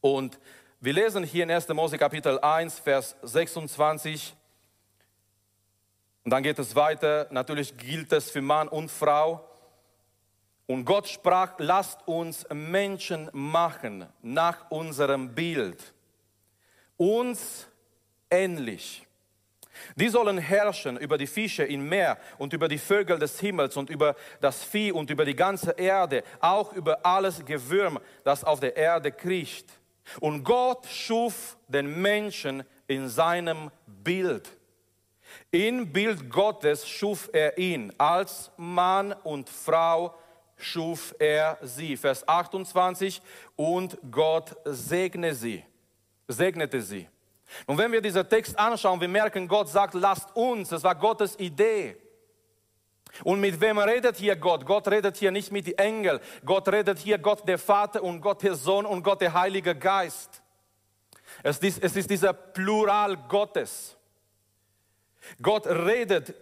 Und 0.00 0.38
wir 0.84 0.92
lesen 0.92 1.24
hier 1.24 1.44
in 1.44 1.50
1. 1.50 1.66
Mose 1.70 1.96
Kapitel 1.96 2.38
1, 2.38 2.78
Vers 2.78 3.16
26. 3.22 4.34
Und 6.24 6.30
dann 6.30 6.42
geht 6.42 6.58
es 6.58 6.76
weiter. 6.76 7.26
Natürlich 7.30 7.74
gilt 7.78 8.12
es 8.12 8.30
für 8.30 8.42
Mann 8.42 8.68
und 8.68 8.90
Frau. 8.90 9.48
Und 10.66 10.84
Gott 10.84 11.08
sprach, 11.08 11.54
lasst 11.56 12.06
uns 12.06 12.46
Menschen 12.52 13.30
machen 13.32 14.06
nach 14.20 14.70
unserem 14.70 15.34
Bild. 15.34 15.94
Uns 16.98 17.66
ähnlich. 18.30 19.06
Die 19.96 20.10
sollen 20.10 20.36
herrschen 20.36 20.98
über 20.98 21.16
die 21.16 21.26
Fische 21.26 21.64
im 21.64 21.88
Meer 21.88 22.18
und 22.36 22.52
über 22.52 22.68
die 22.68 22.76
Vögel 22.76 23.18
des 23.18 23.40
Himmels 23.40 23.78
und 23.78 23.88
über 23.88 24.16
das 24.42 24.62
Vieh 24.62 24.92
und 24.92 25.08
über 25.08 25.24
die 25.24 25.34
ganze 25.34 25.70
Erde, 25.70 26.24
auch 26.40 26.74
über 26.74 27.06
alles 27.06 27.42
Gewürm, 27.42 27.98
das 28.22 28.44
auf 28.44 28.60
der 28.60 28.76
Erde 28.76 29.10
kriecht. 29.10 29.80
Und 30.20 30.44
Gott 30.44 30.86
schuf 30.86 31.56
den 31.68 32.00
Menschen 32.00 32.64
in 32.86 33.08
seinem 33.08 33.70
Bild. 33.86 34.50
In 35.50 35.92
Bild 35.92 36.30
Gottes 36.30 36.88
schuf 36.88 37.30
er 37.32 37.56
ihn. 37.58 37.92
Als 37.98 38.50
Mann 38.56 39.12
und 39.12 39.48
Frau 39.48 40.14
schuf 40.56 41.14
er 41.18 41.58
sie. 41.62 41.96
Vers 41.96 42.26
28. 42.26 43.20
Und 43.56 43.98
Gott 44.10 44.56
segne 44.64 45.34
sie. 45.34 45.64
Segnete 46.28 46.80
sie. 46.80 47.08
Und 47.66 47.78
wenn 47.78 47.92
wir 47.92 48.00
diesen 48.00 48.28
Text 48.28 48.58
anschauen, 48.58 49.00
wir 49.00 49.08
merken, 49.08 49.46
Gott 49.46 49.68
sagt, 49.68 49.94
lasst 49.94 50.34
uns. 50.34 50.70
Das 50.70 50.82
war 50.82 50.94
Gottes 50.94 51.38
Idee. 51.38 51.96
Und 53.22 53.40
mit 53.40 53.60
wem 53.60 53.78
redet 53.78 54.16
hier 54.16 54.34
Gott? 54.34 54.66
Gott 54.66 54.88
redet 54.88 55.16
hier 55.16 55.30
nicht 55.30 55.52
mit 55.52 55.66
den 55.66 55.78
Engeln. 55.78 56.18
Gott 56.44 56.66
redet 56.68 56.98
hier 56.98 57.18
Gott 57.18 57.46
der 57.46 57.58
Vater 57.58 58.02
und 58.02 58.20
Gott 58.20 58.42
der 58.42 58.54
Sohn 58.54 58.86
und 58.86 59.02
Gott 59.02 59.20
der 59.20 59.32
Heilige 59.32 59.74
Geist. 59.76 60.42
Es 61.42 61.58
ist, 61.58 61.82
es 61.82 61.94
ist 61.94 62.10
dieser 62.10 62.32
Plural 62.32 63.16
Gottes. 63.28 63.96
Gott 65.40 65.66
redet, 65.66 66.34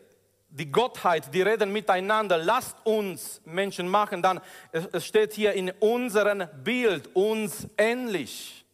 die 0.49 0.71
Gottheit, 0.71 1.33
die 1.33 1.43
reden 1.43 1.73
miteinander. 1.73 2.39
Lasst 2.39 2.77
uns 2.85 3.41
Menschen 3.45 3.89
machen. 3.89 4.23
Dann, 4.23 4.41
es 4.71 5.07
steht 5.07 5.35
hier 5.35 5.53
in 5.53 5.71
unserem 5.81 6.47
Bild, 6.63 7.15
uns 7.15 7.69
ähnlich. 7.77 8.65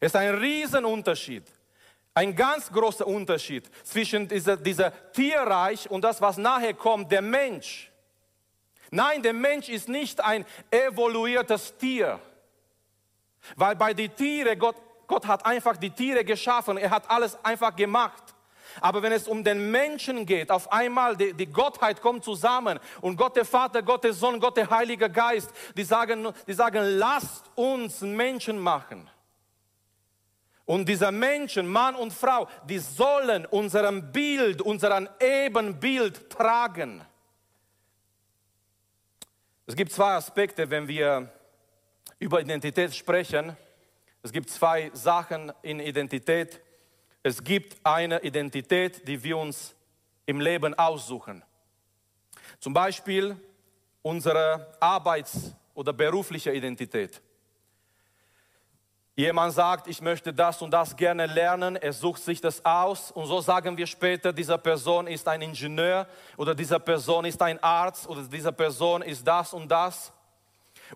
Es 0.00 0.12
ist 0.12 0.16
ein 0.16 0.34
Riesenunterschied. 0.36 1.44
Ein 2.18 2.34
ganz 2.34 2.68
großer 2.72 3.06
Unterschied 3.06 3.70
zwischen 3.84 4.26
dieser, 4.26 4.56
dieser 4.56 4.92
Tierreich 5.12 5.88
und 5.88 6.02
das, 6.02 6.20
was 6.20 6.36
nachher 6.36 6.74
kommt, 6.74 7.12
der 7.12 7.22
Mensch. 7.22 7.92
Nein, 8.90 9.22
der 9.22 9.32
Mensch 9.32 9.68
ist 9.68 9.88
nicht 9.88 10.20
ein 10.20 10.44
evoluiertes 10.68 11.76
Tier. 11.76 12.18
Weil 13.54 13.76
bei 13.76 13.94
den 13.94 14.12
Tieren, 14.16 14.58
Gott, 14.58 14.74
Gott 15.06 15.28
hat 15.28 15.46
einfach 15.46 15.76
die 15.76 15.90
Tiere 15.90 16.24
geschaffen, 16.24 16.76
er 16.76 16.90
hat 16.90 17.08
alles 17.08 17.38
einfach 17.44 17.76
gemacht. 17.76 18.34
Aber 18.80 19.00
wenn 19.00 19.12
es 19.12 19.28
um 19.28 19.44
den 19.44 19.70
Menschen 19.70 20.26
geht, 20.26 20.50
auf 20.50 20.72
einmal 20.72 21.16
die, 21.16 21.34
die, 21.34 21.46
Gottheit 21.46 22.02
kommt 22.02 22.24
zusammen 22.24 22.80
und 23.00 23.16
Gott 23.16 23.36
der 23.36 23.44
Vater, 23.44 23.80
Gott 23.80 24.02
der 24.02 24.12
Sohn, 24.12 24.40
Gott 24.40 24.56
der 24.56 24.68
Heilige 24.68 25.08
Geist, 25.08 25.52
die 25.76 25.84
sagen, 25.84 26.26
die 26.48 26.52
sagen, 26.52 26.82
lasst 26.82 27.44
uns 27.54 28.00
Menschen 28.00 28.58
machen. 28.58 29.08
Und 30.68 30.86
diese 30.86 31.10
Menschen, 31.10 31.66
Mann 31.66 31.94
und 31.94 32.12
Frau, 32.12 32.46
die 32.68 32.78
sollen 32.78 33.46
unserem 33.46 34.12
Bild, 34.12 34.60
unseren 34.60 35.08
Ebenbild 35.18 36.28
tragen. 36.28 37.02
Es 39.64 39.74
gibt 39.74 39.92
zwei 39.92 40.12
Aspekte, 40.12 40.68
wenn 40.68 40.86
wir 40.86 41.32
über 42.18 42.42
Identität 42.42 42.94
sprechen. 42.94 43.56
Es 44.22 44.30
gibt 44.30 44.50
zwei 44.50 44.90
Sachen 44.92 45.50
in 45.62 45.80
Identität. 45.80 46.60
Es 47.22 47.42
gibt 47.42 47.78
eine 47.82 48.20
Identität, 48.22 49.08
die 49.08 49.24
wir 49.24 49.38
uns 49.38 49.74
im 50.26 50.38
Leben 50.38 50.74
aussuchen. 50.74 51.42
Zum 52.60 52.74
Beispiel 52.74 53.40
unsere 54.02 54.76
Arbeits- 54.80 55.54
oder 55.72 55.94
berufliche 55.94 56.52
Identität. 56.52 57.22
Jemand 59.18 59.52
sagt, 59.52 59.88
ich 59.88 60.00
möchte 60.00 60.32
das 60.32 60.62
und 60.62 60.70
das 60.70 60.94
gerne 60.94 61.26
lernen, 61.26 61.74
er 61.74 61.92
sucht 61.92 62.22
sich 62.22 62.40
das 62.40 62.64
aus 62.64 63.10
und 63.10 63.26
so 63.26 63.40
sagen 63.40 63.76
wir 63.76 63.88
später, 63.88 64.32
dieser 64.32 64.58
Person 64.58 65.08
ist 65.08 65.26
ein 65.26 65.42
Ingenieur 65.42 66.06
oder 66.36 66.54
dieser 66.54 66.78
Person 66.78 67.24
ist 67.24 67.42
ein 67.42 67.60
Arzt 67.60 68.08
oder 68.08 68.22
dieser 68.22 68.52
Person 68.52 69.02
ist 69.02 69.26
das 69.26 69.52
und 69.52 69.68
das. 69.68 70.12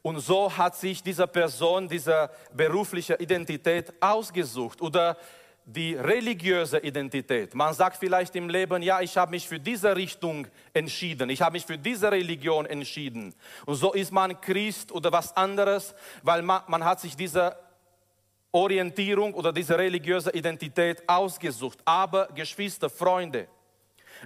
Und 0.02 0.20
so 0.20 0.56
hat 0.56 0.76
sich 0.76 1.02
diese 1.02 1.26
Person 1.26 1.88
diese 1.88 2.30
berufliche 2.54 3.14
Identität 3.14 3.92
ausgesucht 4.00 4.80
oder 4.80 5.16
die 5.64 5.96
religiöse 5.96 6.78
Identität. 6.78 7.56
Man 7.56 7.74
sagt 7.74 7.96
vielleicht 7.96 8.36
im 8.36 8.48
Leben, 8.48 8.82
ja, 8.82 9.00
ich 9.00 9.16
habe 9.16 9.32
mich 9.32 9.48
für 9.48 9.58
diese 9.58 9.96
Richtung 9.96 10.46
entschieden, 10.72 11.28
ich 11.28 11.42
habe 11.42 11.54
mich 11.54 11.66
für 11.66 11.76
diese 11.76 12.12
Religion 12.12 12.66
entschieden. 12.66 13.34
Und 13.66 13.74
so 13.74 13.92
ist 13.92 14.12
man 14.12 14.40
Christ 14.40 14.92
oder 14.92 15.10
was 15.10 15.36
anderes, 15.36 15.92
weil 16.22 16.42
man, 16.42 16.62
man 16.68 16.84
hat 16.84 17.00
sich 17.00 17.16
diese 17.16 17.56
Orientierung 18.52 19.34
oder 19.34 19.52
diese 19.52 19.76
religiöse 19.76 20.30
Identität 20.30 21.08
ausgesucht. 21.08 21.78
Aber 21.84 22.28
Geschwister, 22.34 22.90
Freunde, 22.90 23.48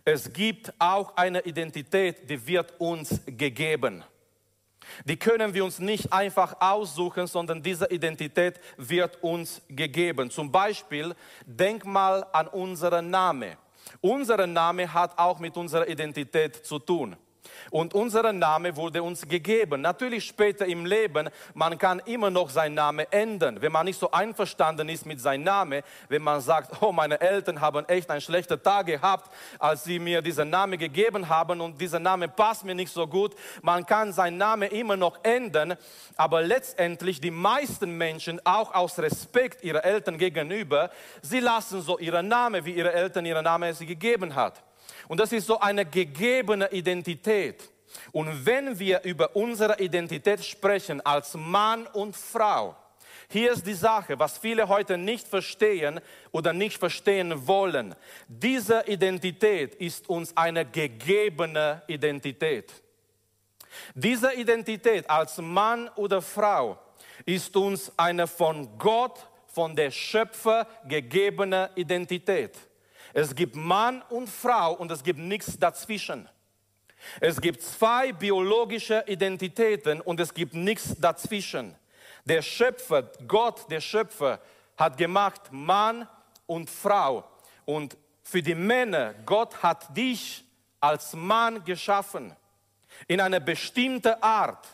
es 0.05 0.31
gibt 0.33 0.73
auch 0.79 1.17
eine 1.17 1.41
Identität, 1.41 2.29
die 2.29 2.45
wird 2.47 2.75
uns 2.79 3.21
gegeben. 3.25 4.05
Die 5.05 5.17
können 5.17 5.53
wir 5.55 5.65
uns 5.65 5.79
nicht 5.79 6.13
einfach 6.13 6.57
aussuchen, 6.61 7.27
sondern 7.27 7.63
diese 7.63 7.87
Identität 7.91 8.61
wird 8.77 9.23
uns 9.23 9.63
gegeben. 9.69 10.31
Zum 10.31 10.51
Beispiel, 10.51 11.15
denk 11.45 11.85
mal 11.85 12.25
an 12.33 12.49
unseren 12.49 13.11
Namen. 13.11 13.57
Unser 14.01 14.47
Name 14.47 14.93
hat 14.93 15.19
auch 15.19 15.39
mit 15.39 15.57
unserer 15.57 15.89
Identität 15.89 16.65
zu 16.65 16.79
tun. 16.79 17.17
Und 17.71 17.95
unser 17.95 18.33
Name 18.33 18.77
wurde 18.77 19.03
uns 19.03 19.27
gegeben. 19.27 19.81
Natürlich 19.81 20.25
später 20.25 20.67
im 20.67 20.87
Leben, 20.87 21.29
man 21.55 21.79
kann 21.79 22.01
immer 22.07 22.31
noch 22.31 22.51
seinen 22.51 22.75
Namen 22.75 23.07
ändern. 23.11 23.61
Wenn 23.61 23.73
man 23.73 23.87
nicht 23.87 23.99
so 23.99 24.11
einverstanden 24.11 24.89
ist 24.89 25.07
mit 25.07 25.21
seinem 25.21 25.45
Namen, 25.45 25.83
wenn 26.09 26.23
man 26.23 26.41
sagt, 26.41 26.83
oh, 26.83 26.93
meine 26.93 27.21
Eltern 27.21 27.61
haben 27.61 27.87
echt 27.89 28.11
einen 28.11 28.21
schlechten 28.21 28.63
Tag 28.63 28.87
gehabt, 28.87 29.31
als 29.59 29.85
sie 29.85 29.99
mir 29.99 30.23
diesen 30.23 30.51
Namen 30.51 30.79
gegeben 30.79 31.29
haben 31.29 31.61
und 31.61 31.81
dieser 31.81 31.99
Name 31.99 32.29
passt 32.29 32.65
mir 32.65 32.75
nicht 32.75 32.93
so 32.93 33.07
gut. 33.07 33.35
Man 33.63 33.85
kann 33.87 34.13
seinen 34.13 34.39
Namen 34.39 34.71
immer 34.71 34.97
noch 34.97 35.19
ändern, 35.23 35.77
aber 36.17 36.43
letztendlich 36.43 37.21
die 37.21 37.31
meisten 37.31 37.97
Menschen, 37.97 38.41
auch 38.45 38.75
aus 38.75 38.99
Respekt 38.99 39.63
ihrer 39.63 39.85
Eltern 39.85 40.19
gegenüber, 40.19 40.91
sie 41.23 41.41
lassen 41.41 41.83
so 41.83 41.99
ihren 41.99 42.29
Namen, 42.29 42.65
wie 42.65 42.73
ihre 42.73 42.93
Eltern 42.93 43.27
ihren 43.27 43.45
Namen 43.45 43.75
sie 43.75 43.87
gegeben 43.87 44.35
hat. 44.35 44.63
Und 45.09 45.21
das 45.21 45.33
ist 45.33 45.47
so 45.47 45.61
eine 45.61 45.85
gegebene 45.85 46.71
Identität. 46.71 47.71
Und 48.13 48.45
wenn 48.45 48.79
wir 48.79 49.03
über 49.05 49.35
unsere 49.37 49.79
Identität 49.81 50.45
sprechen 50.45 51.01
als 51.01 51.35
Mann 51.35 51.87
und 51.89 52.17
Frau, 52.17 52.77
hier 53.29 53.53
ist 53.53 53.67
die 53.67 53.75
Sache, 53.75 54.19
was 54.19 54.39
viele 54.39 54.69
heute 54.69 54.97
nicht 54.97 55.27
verstehen 55.27 56.01
oder 56.31 56.53
nicht 56.53 56.79
verstehen 56.79 57.47
wollen. 57.47 57.95
Diese 58.29 58.85
Identität 58.87 59.75
ist 59.77 60.09
uns 60.09 60.37
eine 60.37 60.65
gegebene 60.65 61.83
Identität. 61.89 62.73
Diese 63.95 64.33
Identität 64.35 65.11
als 65.11 65.39
Mann 65.39 65.89
oder 65.97 66.23
Frau 66.23 66.79
ist 67.25 67.57
uns 67.57 67.93
eine 67.97 68.27
von 68.27 68.79
Gott, 68.79 69.27
von 69.49 69.75
der 69.75 69.91
Schöpfer 69.91 70.67
gegebene 70.87 71.71
Identität. 71.75 72.57
Es 73.17 73.35
gibt 73.35 73.57
Mann 73.57 74.03
und 74.11 74.29
Frau 74.29 74.75
und 74.75 74.91
es 74.91 75.03
gibt 75.03 75.19
nichts 75.19 75.59
dazwischen. 75.59 76.29
Es 77.19 77.41
gibt 77.41 77.63
zwei 77.63 78.13
biologische 78.13 79.05
Identitäten 79.07 80.03
und 80.03 80.21
es 80.21 80.35
gibt 80.35 80.53
nichts 80.53 80.95
dazwischen. 81.01 81.75
Der 82.27 82.43
Schöpfer, 82.43 83.05
Gott, 83.27 83.71
der 83.71 83.81
Schöpfer, 83.81 84.39
hat 84.77 84.99
gemacht 84.99 85.41
Mann 85.51 86.07
und 86.45 86.69
Frau. 86.69 87.25
Und 87.65 87.97
für 88.23 88.43
die 88.43 88.55
Männer, 88.55 89.15
Gott 89.25 89.63
hat 89.63 89.97
dich 89.97 90.45
als 90.79 91.15
Mann 91.15 91.65
geschaffen, 91.65 92.37
in 93.09 93.23
einer 93.23 93.41
bestimmten 93.41 94.23
Art. 94.23 94.69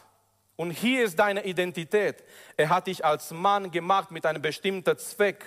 Und 0.56 0.72
hier 0.72 1.04
ist 1.04 1.16
deine 1.16 1.44
Identität. 1.44 2.24
Er 2.56 2.70
hat 2.70 2.88
dich 2.88 3.04
als 3.04 3.30
Mann 3.30 3.70
gemacht 3.70 4.10
mit 4.10 4.26
einem 4.26 4.42
bestimmten 4.42 4.98
Zweck. 4.98 5.46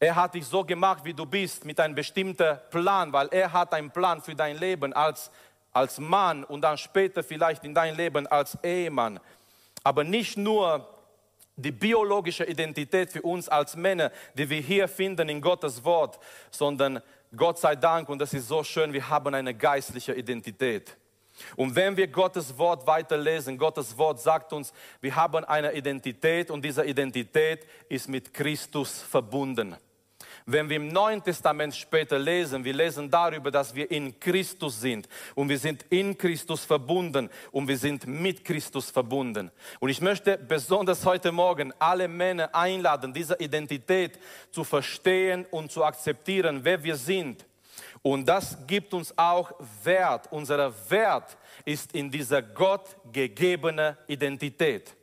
Er 0.00 0.16
hat 0.16 0.34
dich 0.34 0.46
so 0.46 0.64
gemacht, 0.64 1.04
wie 1.04 1.14
du 1.14 1.24
bist, 1.24 1.64
mit 1.64 1.80
einem 1.80 1.94
bestimmten 1.94 2.58
Plan, 2.70 3.12
weil 3.12 3.28
er 3.28 3.52
hat 3.52 3.72
einen 3.72 3.90
Plan 3.90 4.20
für 4.20 4.34
dein 4.34 4.58
Leben 4.58 4.92
als, 4.92 5.30
als 5.72 5.98
Mann 5.98 6.44
und 6.44 6.62
dann 6.62 6.76
später 6.76 7.22
vielleicht 7.22 7.64
in 7.64 7.74
dein 7.74 7.96
Leben 7.96 8.26
als 8.26 8.58
Ehemann 8.62 9.20
aber 9.84 10.02
nicht 10.02 10.36
nur 10.36 10.88
die 11.56 11.70
biologische 11.70 12.44
Identität 12.44 13.12
für 13.12 13.22
uns 13.22 13.48
als 13.48 13.76
Männer, 13.76 14.10
die 14.32 14.48
wir 14.48 14.60
hier 14.60 14.88
finden 14.88 15.28
in 15.28 15.40
Gottes 15.40 15.84
Wort, 15.84 16.18
sondern 16.50 17.00
Gott 17.36 17.58
sei 17.58 17.76
Dank, 17.76 18.08
und 18.08 18.18
das 18.18 18.32
ist 18.34 18.48
so 18.48 18.64
schön, 18.64 18.92
wir 18.92 19.08
haben 19.08 19.34
eine 19.34 19.54
geistliche 19.54 20.14
Identität. 20.14 20.96
Und 21.56 21.74
wenn 21.74 21.96
wir 21.96 22.08
Gottes 22.08 22.56
Wort 22.58 22.86
weiterlesen, 22.86 23.58
Gottes 23.58 23.96
Wort 23.98 24.20
sagt 24.20 24.52
uns, 24.52 24.72
wir 25.00 25.14
haben 25.16 25.44
eine 25.44 25.72
Identität 25.72 26.50
und 26.50 26.64
diese 26.64 26.84
Identität 26.84 27.66
ist 27.88 28.08
mit 28.08 28.32
Christus 28.32 29.02
verbunden. 29.02 29.76
Wenn 30.46 30.68
wir 30.68 30.76
im 30.76 30.88
Neuen 30.88 31.22
Testament 31.22 31.74
später 31.74 32.18
lesen, 32.18 32.64
wir 32.64 32.74
lesen 32.74 33.10
darüber, 33.10 33.50
dass 33.50 33.74
wir 33.74 33.90
in 33.90 34.20
Christus 34.20 34.78
sind 34.78 35.08
und 35.34 35.48
wir 35.48 35.58
sind 35.58 35.86
in 35.88 36.18
Christus 36.18 36.64
verbunden 36.64 37.30
und 37.50 37.66
wir 37.66 37.78
sind 37.78 38.06
mit 38.06 38.44
Christus 38.44 38.90
verbunden. 38.90 39.50
Und 39.80 39.88
ich 39.88 40.02
möchte 40.02 40.36
besonders 40.36 41.06
heute 41.06 41.32
Morgen 41.32 41.72
alle 41.78 42.08
Männer 42.08 42.54
einladen, 42.54 43.14
diese 43.14 43.36
Identität 43.36 44.18
zu 44.50 44.64
verstehen 44.64 45.46
und 45.50 45.72
zu 45.72 45.82
akzeptieren, 45.82 46.60
wer 46.62 46.82
wir 46.84 46.96
sind. 46.96 47.46
Und 48.06 48.26
das 48.26 48.58
gibt 48.66 48.92
uns 48.92 49.16
auch 49.16 49.54
Wert. 49.82 50.30
Unser 50.30 50.74
Wert 50.90 51.38
ist 51.64 51.94
in 51.94 52.10
dieser 52.10 52.42
Gott 52.42 52.94
gegebene 53.10 53.96
Identität. 54.06 54.94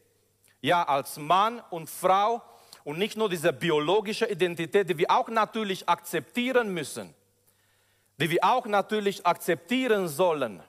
Ja, 0.62 0.84
als 0.84 1.18
Mann 1.18 1.64
und 1.72 1.90
Frau 1.90 2.44
und 2.84 3.00
nicht 3.00 3.18
nur 3.18 3.28
diese 3.28 3.54
biologische 3.54 4.28
Identität, 4.28 4.88
die 4.88 5.00
wir 5.00 5.10
auch 5.10 5.30
natürlich 5.30 5.90
akzeptieren 5.90 6.76
müssen, 6.76 7.12
die 8.18 8.30
wir 8.30 8.44
auch 8.44 8.68
natürlich 8.68 9.26
akzeptieren 9.26 10.08
sollen. 10.08 10.62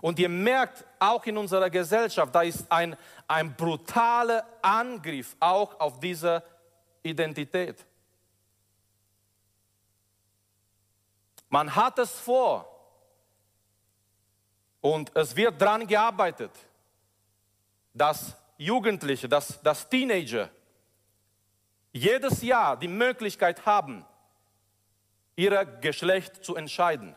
Und 0.00 0.18
ihr 0.18 0.30
merkt 0.30 0.82
auch 0.98 1.26
in 1.26 1.36
unserer 1.36 1.68
Gesellschaft, 1.68 2.34
da 2.34 2.40
ist 2.40 2.72
ein, 2.72 2.96
ein 3.28 3.54
brutaler 3.54 4.46
Angriff 4.62 5.36
auch 5.40 5.78
auf 5.78 6.00
diese 6.00 6.42
Identität. 7.02 7.85
Man 11.48 11.74
hat 11.74 11.98
es 11.98 12.10
vor 12.10 12.68
und 14.80 15.14
es 15.16 15.34
wird 15.36 15.60
daran 15.60 15.86
gearbeitet, 15.86 16.50
dass 17.94 18.36
Jugendliche, 18.58 19.28
dass, 19.28 19.60
dass 19.62 19.88
Teenager 19.88 20.50
jedes 21.92 22.42
Jahr 22.42 22.76
die 22.76 22.88
Möglichkeit 22.88 23.64
haben, 23.64 24.04
ihr 25.34 25.64
Geschlecht 25.64 26.44
zu 26.44 26.56
entscheiden. 26.56 27.14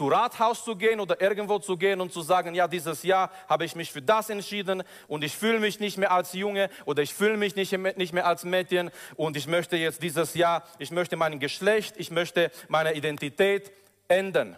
Zu 0.00 0.08
Rathaus 0.08 0.64
zu 0.64 0.76
gehen 0.76 0.98
oder 0.98 1.20
irgendwo 1.20 1.58
zu 1.58 1.76
gehen 1.76 2.00
und 2.00 2.10
zu 2.10 2.22
sagen, 2.22 2.54
ja, 2.54 2.66
dieses 2.66 3.02
Jahr 3.02 3.30
habe 3.50 3.66
ich 3.66 3.76
mich 3.76 3.92
für 3.92 4.00
das 4.00 4.30
entschieden 4.30 4.82
und 5.08 5.22
ich 5.22 5.36
fühle 5.36 5.60
mich 5.60 5.78
nicht 5.78 5.98
mehr 5.98 6.10
als 6.10 6.32
Junge 6.32 6.70
oder 6.86 7.02
ich 7.02 7.12
fühle 7.12 7.36
mich 7.36 7.54
nicht, 7.54 7.76
nicht 7.98 8.14
mehr 8.14 8.26
als 8.26 8.44
Mädchen 8.44 8.90
und 9.16 9.36
ich 9.36 9.46
möchte 9.46 9.76
jetzt 9.76 10.02
dieses 10.02 10.32
Jahr, 10.32 10.62
ich 10.78 10.90
möchte 10.90 11.16
mein 11.16 11.38
Geschlecht, 11.38 11.96
ich 11.98 12.10
möchte 12.10 12.50
meine 12.68 12.94
Identität 12.94 13.72
ändern. 14.08 14.56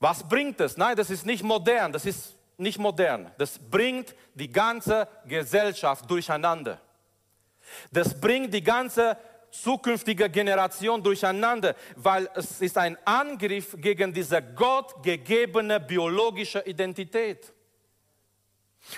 Was 0.00 0.28
bringt 0.28 0.60
es? 0.60 0.76
Nein, 0.76 0.96
das 0.96 1.08
ist 1.08 1.24
nicht 1.24 1.44
modern, 1.44 1.92
das 1.92 2.06
ist 2.06 2.34
nicht 2.58 2.80
modern. 2.80 3.30
Das 3.38 3.56
bringt 3.56 4.16
die 4.34 4.50
ganze 4.50 5.06
Gesellschaft 5.26 6.10
durcheinander. 6.10 6.80
Das 7.92 8.20
bringt 8.20 8.52
die 8.52 8.64
ganze 8.64 9.16
zukünftige 9.50 10.28
Generation 10.30 11.02
durcheinander, 11.02 11.74
weil 11.96 12.28
es 12.34 12.60
ist 12.60 12.78
ein 12.78 12.96
Angriff 13.04 13.76
gegen 13.78 14.12
diese 14.12 14.42
gottgegebene 14.42 15.80
biologische 15.80 16.60
Identität. 16.60 17.52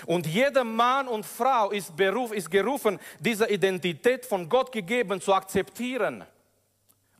Und 0.05 0.25
jeder 0.25 0.63
Mann 0.63 1.07
und 1.07 1.25
Frau 1.25 1.71
ist, 1.71 1.95
beruf, 1.95 2.31
ist 2.31 2.49
gerufen, 2.49 2.99
diese 3.19 3.49
Identität 3.49 4.25
von 4.25 4.47
Gott 4.47 4.71
gegeben 4.71 5.19
zu 5.19 5.33
akzeptieren. 5.33 6.23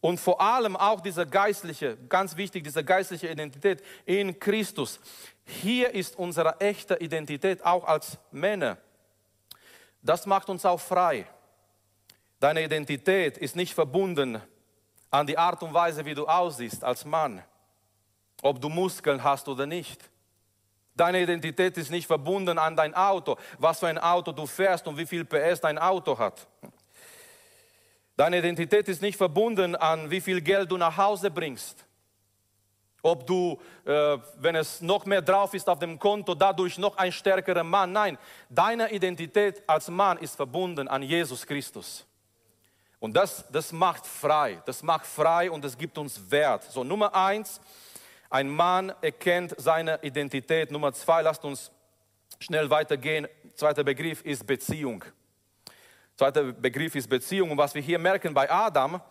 Und 0.01 0.19
vor 0.19 0.41
allem 0.41 0.75
auch 0.75 0.99
diese 0.99 1.25
geistliche, 1.25 1.97
ganz 2.09 2.35
wichtig, 2.35 2.63
diese 2.63 2.83
geistliche 2.83 3.29
Identität 3.29 3.81
in 4.05 4.37
Christus. 4.37 4.99
Hier 5.45 5.93
ist 5.93 6.17
unsere 6.17 6.59
echte 6.59 6.95
Identität 6.95 7.63
auch 7.63 7.85
als 7.85 8.17
Männer. 8.31 8.77
Das 10.01 10.25
macht 10.25 10.49
uns 10.49 10.65
auch 10.65 10.79
frei. 10.79 11.25
Deine 12.43 12.61
Identität 12.61 13.37
ist 13.37 13.55
nicht 13.55 13.73
verbunden 13.73 14.41
an 15.09 15.25
die 15.25 15.37
Art 15.37 15.63
und 15.63 15.73
Weise, 15.73 16.03
wie 16.03 16.13
du 16.13 16.27
aussiehst 16.27 16.83
als 16.83 17.05
Mann, 17.05 17.41
ob 18.41 18.59
du 18.59 18.67
Muskeln 18.67 19.23
hast 19.23 19.47
oder 19.47 19.65
nicht. 19.65 20.09
Deine 20.93 21.21
Identität 21.21 21.77
ist 21.77 21.89
nicht 21.89 22.05
verbunden 22.05 22.57
an 22.57 22.75
dein 22.75 22.93
Auto, 22.95 23.37
was 23.59 23.79
für 23.79 23.87
ein 23.87 23.97
Auto 23.97 24.33
du 24.33 24.45
fährst 24.45 24.85
und 24.89 24.97
wie 24.97 25.05
viel 25.05 25.23
PS 25.23 25.61
dein 25.61 25.77
Auto 25.77 26.17
hat. 26.17 26.45
Deine 28.17 28.39
Identität 28.39 28.89
ist 28.89 29.01
nicht 29.01 29.15
verbunden 29.15 29.77
an 29.77 30.11
wie 30.11 30.19
viel 30.19 30.41
Geld 30.41 30.69
du 30.69 30.75
nach 30.75 30.97
Hause 30.97 31.31
bringst. 31.31 31.85
Ob 33.01 33.25
du, 33.25 33.57
äh, 33.85 34.17
wenn 34.35 34.55
es 34.55 34.81
noch 34.81 35.05
mehr 35.05 35.21
drauf 35.21 35.53
ist 35.53 35.69
auf 35.69 35.79
dem 35.79 35.97
Konto, 35.97 36.35
dadurch 36.35 36.77
noch 36.77 36.97
ein 36.97 37.13
stärkerer 37.13 37.63
Mann. 37.63 37.93
Nein, 37.93 38.17
deine 38.49 38.91
Identität 38.91 39.63
als 39.65 39.87
Mann 39.87 40.17
ist 40.17 40.35
verbunden 40.35 40.89
an 40.89 41.03
Jesus 41.03 41.47
Christus. 41.47 42.05
Und 43.03 43.17
das, 43.17 43.43
das 43.51 43.73
macht 43.73 44.07
frei, 44.07 44.61
das 44.65 44.81
macht 44.81 45.05
frei 45.05 45.51
und 45.51 45.65
es 45.65 45.77
gibt 45.77 45.97
uns 45.97 46.31
Wert. 46.31 46.63
So, 46.71 46.85
Nummer 46.85 47.13
eins, 47.13 47.59
ein 48.29 48.47
Mann 48.47 48.93
erkennt 49.01 49.53
seine 49.57 50.01
Identität. 50.01 50.71
Nummer 50.71 50.93
zwei, 50.93 51.21
lasst 51.21 51.43
uns 51.43 51.69
schnell 52.39 52.69
weitergehen. 52.69 53.27
Zweiter 53.55 53.83
Begriff 53.83 54.21
ist 54.21 54.47
Beziehung. 54.47 55.03
Zweiter 56.15 56.53
Begriff 56.53 56.95
ist 56.95 57.09
Beziehung. 57.09 57.51
Und 57.51 57.57
was 57.57 57.75
wir 57.75 57.81
hier 57.81 57.99
merken 57.99 58.33
bei 58.33 58.49
Adam, 58.49 59.01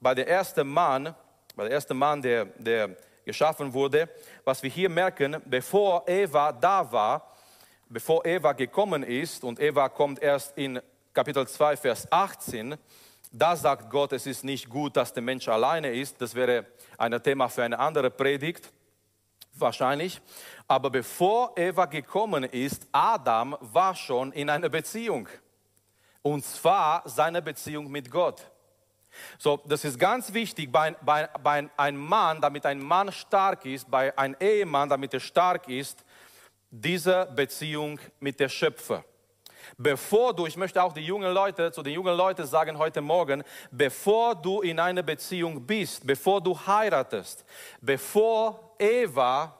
bei 0.00 0.14
der 0.14 0.26
ersten 0.28 0.66
Mann, 0.66 1.14
bei 1.54 1.64
der 1.64 1.74
ersten 1.74 1.98
Mann, 1.98 2.22
der, 2.22 2.46
der 2.56 2.96
geschaffen 3.26 3.70
wurde, 3.74 4.08
was 4.44 4.62
wir 4.62 4.70
hier 4.70 4.88
merken, 4.88 5.42
bevor 5.44 6.08
Eva 6.08 6.52
da 6.52 6.90
war, 6.90 7.34
bevor 7.86 8.24
Eva 8.24 8.54
gekommen 8.54 9.02
ist, 9.02 9.44
und 9.44 9.60
Eva 9.60 9.90
kommt 9.90 10.22
erst 10.22 10.56
in 10.56 10.80
Kapitel 11.12 11.46
2, 11.46 11.76
Vers 11.76 12.10
18, 12.10 12.78
da 13.32 13.56
sagt 13.56 13.90
Gott, 13.90 14.12
es 14.12 14.26
ist 14.26 14.44
nicht 14.44 14.68
gut, 14.68 14.96
dass 14.96 15.12
der 15.12 15.22
Mensch 15.22 15.48
alleine 15.48 15.90
ist. 15.90 16.20
Das 16.20 16.34
wäre 16.34 16.66
ein 16.98 17.20
Thema 17.22 17.48
für 17.48 17.64
eine 17.64 17.78
andere 17.78 18.10
Predigt, 18.10 18.70
wahrscheinlich. 19.54 20.20
Aber 20.68 20.90
bevor 20.90 21.52
Eva 21.56 21.86
gekommen 21.86 22.44
ist, 22.44 22.86
Adam 22.92 23.56
war 23.60 23.94
schon 23.94 24.32
in 24.32 24.50
einer 24.50 24.68
Beziehung. 24.68 25.28
Und 26.20 26.44
zwar 26.44 27.02
seine 27.08 27.40
Beziehung 27.40 27.90
mit 27.90 28.10
Gott. 28.10 28.42
So, 29.38 29.60
das 29.66 29.84
ist 29.84 29.98
ganz 29.98 30.32
wichtig 30.32 30.70
bei, 30.70 30.92
bei, 31.02 31.26
bei 31.42 31.68
einem 31.76 32.00
Mann, 32.00 32.40
damit 32.40 32.66
ein 32.66 32.80
Mann 32.80 33.10
stark 33.12 33.64
ist, 33.64 33.90
bei 33.90 34.16
einem 34.16 34.36
Ehemann, 34.40 34.88
damit 34.88 35.12
er 35.14 35.20
stark 35.20 35.68
ist, 35.68 36.04
diese 36.70 37.26
Beziehung 37.34 37.98
mit 38.20 38.40
der 38.40 38.48
Schöpfer. 38.48 39.04
Bevor 39.76 40.34
du, 40.34 40.46
ich 40.46 40.56
möchte 40.56 40.82
auch 40.82 40.92
die 40.92 41.04
jungen 41.04 41.32
Leute, 41.32 41.72
zu 41.72 41.82
den 41.82 41.94
jungen 41.94 42.16
Leuten 42.16 42.46
sagen 42.46 42.78
heute 42.78 43.00
Morgen, 43.00 43.42
bevor 43.70 44.34
du 44.34 44.60
in 44.60 44.78
einer 44.78 45.02
Beziehung 45.02 45.66
bist, 45.66 46.06
bevor 46.06 46.40
du 46.40 46.58
heiratest, 46.66 47.44
bevor 47.80 48.74
Eva, 48.78 49.56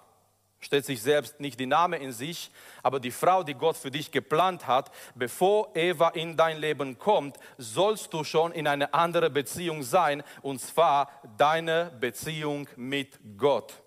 stellt 0.62 0.86
sich 0.86 1.02
selbst 1.02 1.40
nicht 1.40 1.58
die 1.58 1.66
Name 1.66 1.98
in 1.98 2.12
sich, 2.12 2.50
aber 2.82 3.00
die 3.00 3.10
Frau, 3.10 3.42
die 3.42 3.54
Gott 3.54 3.76
für 3.76 3.90
dich 3.90 4.10
geplant 4.10 4.66
hat, 4.66 4.90
bevor 5.14 5.74
Eva 5.74 6.10
in 6.10 6.36
dein 6.36 6.58
Leben 6.58 6.98
kommt, 6.98 7.36
sollst 7.58 8.12
du 8.14 8.24
schon 8.24 8.52
in 8.52 8.66
eine 8.66 8.94
andere 8.94 9.28
Beziehung 9.28 9.82
sein, 9.82 10.22
und 10.40 10.60
zwar 10.60 11.10
deine 11.36 11.92
Beziehung 12.00 12.68
mit 12.76 13.18
Gott. 13.36 13.81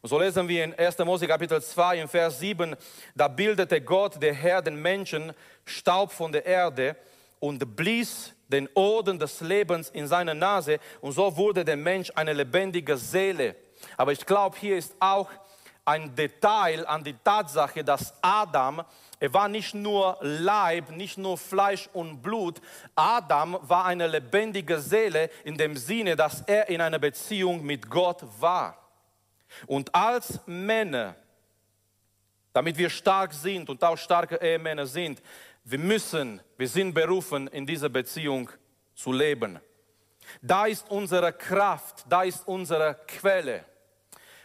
Und 0.00 0.08
so 0.08 0.18
lesen 0.18 0.48
wir 0.48 0.64
in 0.64 0.74
1. 0.74 0.98
Mose 0.98 1.26
Kapitel 1.26 1.62
2 1.62 2.00
in 2.00 2.08
Vers 2.08 2.40
7, 2.40 2.76
da 3.14 3.28
bildete 3.28 3.80
Gott, 3.80 4.22
der 4.22 4.34
Herr, 4.34 4.62
den 4.62 4.80
Menschen 4.80 5.32
Staub 5.64 6.12
von 6.12 6.32
der 6.32 6.46
Erde 6.46 6.96
und 7.40 7.76
blies 7.76 8.34
den 8.48 8.68
Oden 8.74 9.18
des 9.18 9.40
Lebens 9.40 9.90
in 9.90 10.06
seine 10.06 10.34
Nase 10.34 10.78
und 11.00 11.12
so 11.12 11.36
wurde 11.36 11.64
der 11.64 11.76
Mensch 11.76 12.12
eine 12.14 12.32
lebendige 12.32 12.96
Seele. 12.96 13.56
Aber 13.96 14.12
ich 14.12 14.24
glaube, 14.24 14.56
hier 14.58 14.76
ist 14.76 14.94
auch 15.00 15.28
ein 15.84 16.14
Detail 16.14 16.86
an 16.86 17.02
die 17.02 17.16
Tatsache, 17.24 17.82
dass 17.82 18.14
Adam, 18.22 18.84
er 19.18 19.34
war 19.34 19.48
nicht 19.48 19.74
nur 19.74 20.16
Leib, 20.20 20.90
nicht 20.90 21.18
nur 21.18 21.36
Fleisch 21.36 21.88
und 21.92 22.22
Blut, 22.22 22.60
Adam 22.94 23.58
war 23.62 23.86
eine 23.86 24.06
lebendige 24.06 24.78
Seele 24.78 25.30
in 25.44 25.56
dem 25.56 25.76
Sinne, 25.76 26.14
dass 26.14 26.42
er 26.42 26.68
in 26.68 26.80
einer 26.80 26.98
Beziehung 26.98 27.64
mit 27.64 27.90
Gott 27.90 28.22
war. 28.38 28.81
Und 29.66 29.94
als 29.94 30.40
Männer, 30.46 31.14
damit 32.52 32.76
wir 32.76 32.90
stark 32.90 33.32
sind 33.32 33.68
und 33.68 33.82
auch 33.82 33.96
starke 33.96 34.36
Ehemänner 34.36 34.86
sind, 34.86 35.22
wir 35.64 35.78
müssen, 35.78 36.40
wir 36.56 36.68
sind 36.68 36.92
berufen, 36.92 37.46
in 37.48 37.66
dieser 37.66 37.88
Beziehung 37.88 38.50
zu 38.94 39.12
leben. 39.12 39.60
Da 40.40 40.66
ist 40.66 40.90
unsere 40.90 41.32
Kraft, 41.32 42.04
da 42.08 42.22
ist 42.22 42.46
unsere 42.46 42.98
Quelle. 43.06 43.64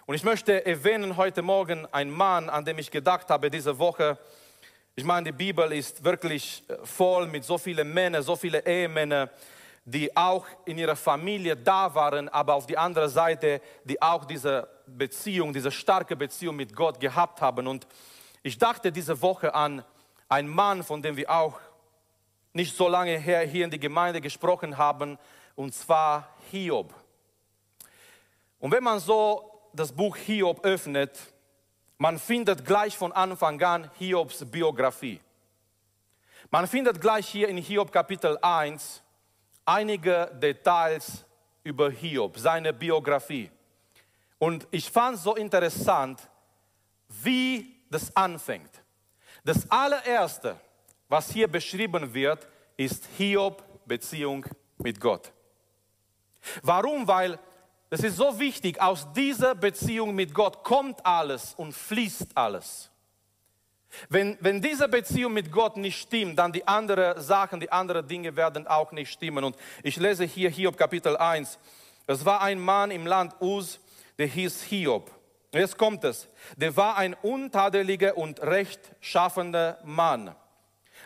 Und 0.06 0.15
ich 0.15 0.24
möchte 0.24 0.65
erwähnen 0.65 1.17
heute 1.17 1.41
Morgen 1.41 1.86
einen 1.88 2.12
Mann, 2.12 2.50
an 2.50 2.63
dem 2.63 2.80
ich 2.80 2.89
gedacht 2.89 3.30
habe 3.30 3.52
diese 3.52 3.78
Woche. 3.78 4.17
Ich 4.96 5.04
meine, 5.04 5.26
die 5.26 5.38
Bibel 5.38 5.72
ist 5.74 6.04
wirklich 6.04 6.63
äh, 6.67 6.78
voll 6.86 7.28
mit 7.28 7.43
so 7.43 7.58
vielen 7.58 7.93
Männern, 7.93 8.24
so 8.24 8.36
vielen 8.36 8.65
Ehemänner, 8.65 9.30
die 9.86 10.15
auch 10.15 10.46
in 10.65 10.78
ihrer 10.78 10.96
Familie 10.96 11.56
da 11.56 11.93
waren, 11.93 12.30
aber 12.30 12.56
auf 12.56 12.65
die 12.65 12.78
andere 12.78 13.10
Seite, 13.10 13.62
die 13.84 14.02
auch 14.02 14.26
diese 14.26 14.67
Beziehung, 14.88 15.54
diese 15.54 15.71
starke 15.71 16.15
Beziehung 16.15 16.56
mit 16.56 16.76
Gott 16.76 17.00
gehabt 17.00 17.41
haben. 17.41 17.67
Und 17.67 17.88
ich 18.43 18.58
dachte 18.58 18.91
diese 18.91 19.21
Woche 19.21 19.54
an 19.54 19.84
einen 20.30 20.47
Mann, 20.47 20.84
von 20.84 21.02
dem 21.02 21.17
wir 21.17 21.30
auch 21.30 21.60
nicht 22.54 22.76
so 22.76 22.88
lange 22.88 23.17
her 23.17 23.41
hier 23.41 23.65
in 23.65 23.71
die 23.71 23.80
Gemeinde 23.80 24.21
gesprochen 24.21 24.78
haben, 24.78 25.17
und 25.56 25.73
zwar 25.73 26.30
Hiob. 26.52 26.93
Und 28.60 28.71
wenn 28.71 28.84
man 28.84 29.00
so 29.00 29.69
das 29.73 29.91
Buch 29.91 30.15
Hiob 30.15 30.65
öffnet, 30.65 31.17
man 31.97 32.19
findet 32.19 32.65
gleich 32.65 32.97
von 32.97 33.12
Anfang 33.12 33.62
an 33.62 33.89
Hiobs 33.97 34.45
Biografie. 34.45 35.19
Man 36.50 36.67
findet 36.67 37.02
gleich 37.02 37.28
hier 37.28 37.50
in 37.50 37.58
Hiob 37.58 37.91
Kapitel 37.91 38.38
1 38.41 39.04
einige 39.65 40.32
Details 40.41 41.26
über 41.63 41.91
Hiob, 41.91 42.38
seine 42.38 42.71
Biografie. 42.71 43.52
Und 44.39 44.67
ich 44.71 44.89
fand 44.89 45.17
so 45.17 45.36
interessant, 45.36 46.19
wie 47.08 47.76
das 47.89 48.15
anfängt. 48.15 48.71
Das 49.43 49.69
allererste, 49.71 50.60
was 51.08 51.32
hier 51.32 51.47
beschrieben 51.47 52.13
wird, 52.13 52.47
ist 52.76 53.08
Hiob 53.17 53.63
Beziehung 53.86 54.45
mit 54.78 55.00
Gott. 55.00 55.32
Warum? 56.62 57.08
Weil 57.08 57.39
es 57.89 58.04
ist 58.04 58.17
so 58.17 58.38
wichtig, 58.38 58.82
aus 58.82 59.08
dieser 59.13 59.56
Beziehung 59.56 60.13
mit 60.13 60.34
Gott 60.34 60.63
kommt 60.63 61.06
alles 61.06 61.54
und 61.56 61.73
fließt 61.73 62.36
alles. 62.36 62.91
Wenn, 64.10 64.38
wenn 64.41 64.62
diese 64.62 64.89
Beziehung 64.89 65.34
mit 65.34 65.52
Gott 65.52 65.78
nicht 65.78 66.00
stimmt, 66.00 66.38
dann 66.38 66.52
die 66.52 66.67
anderen 66.67 67.21
Sachen, 67.21 67.60
die 67.62 67.71
anderen 67.71 68.08
Dinge 68.08 68.36
werden 68.36 68.67
auch 68.67 68.91
nicht 68.91 69.10
stimmen. 69.10 69.43
Und 69.43 69.56
ich 69.82 69.95
lese 69.95 70.26
hier 70.26 70.50
Hiob 70.50 70.78
Kapitel 70.78 71.15
1. 71.15 71.58
Es 72.06 72.26
war 72.26 72.41
ein 72.41 72.60
Mann 72.60 72.91
im 72.91 73.08
Land 73.08 73.36
Uz, 73.41 73.80
der 74.17 74.27
hieß 74.27 74.63
Hiob. 74.63 75.12
Jetzt 75.53 75.77
kommt 75.77 76.03
es. 76.03 76.27
Der 76.56 76.75
war 76.75 76.97
ein 76.97 77.13
untadeliger 77.13 78.17
und 78.17 78.41
rechtschaffender 78.41 79.80
Mann, 79.84 80.36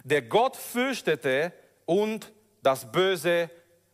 der 0.03 0.21
Gott 0.23 0.55
fürchtete 0.55 1.53
und 1.85 2.31
das 2.63 2.91
Böse 2.91 3.49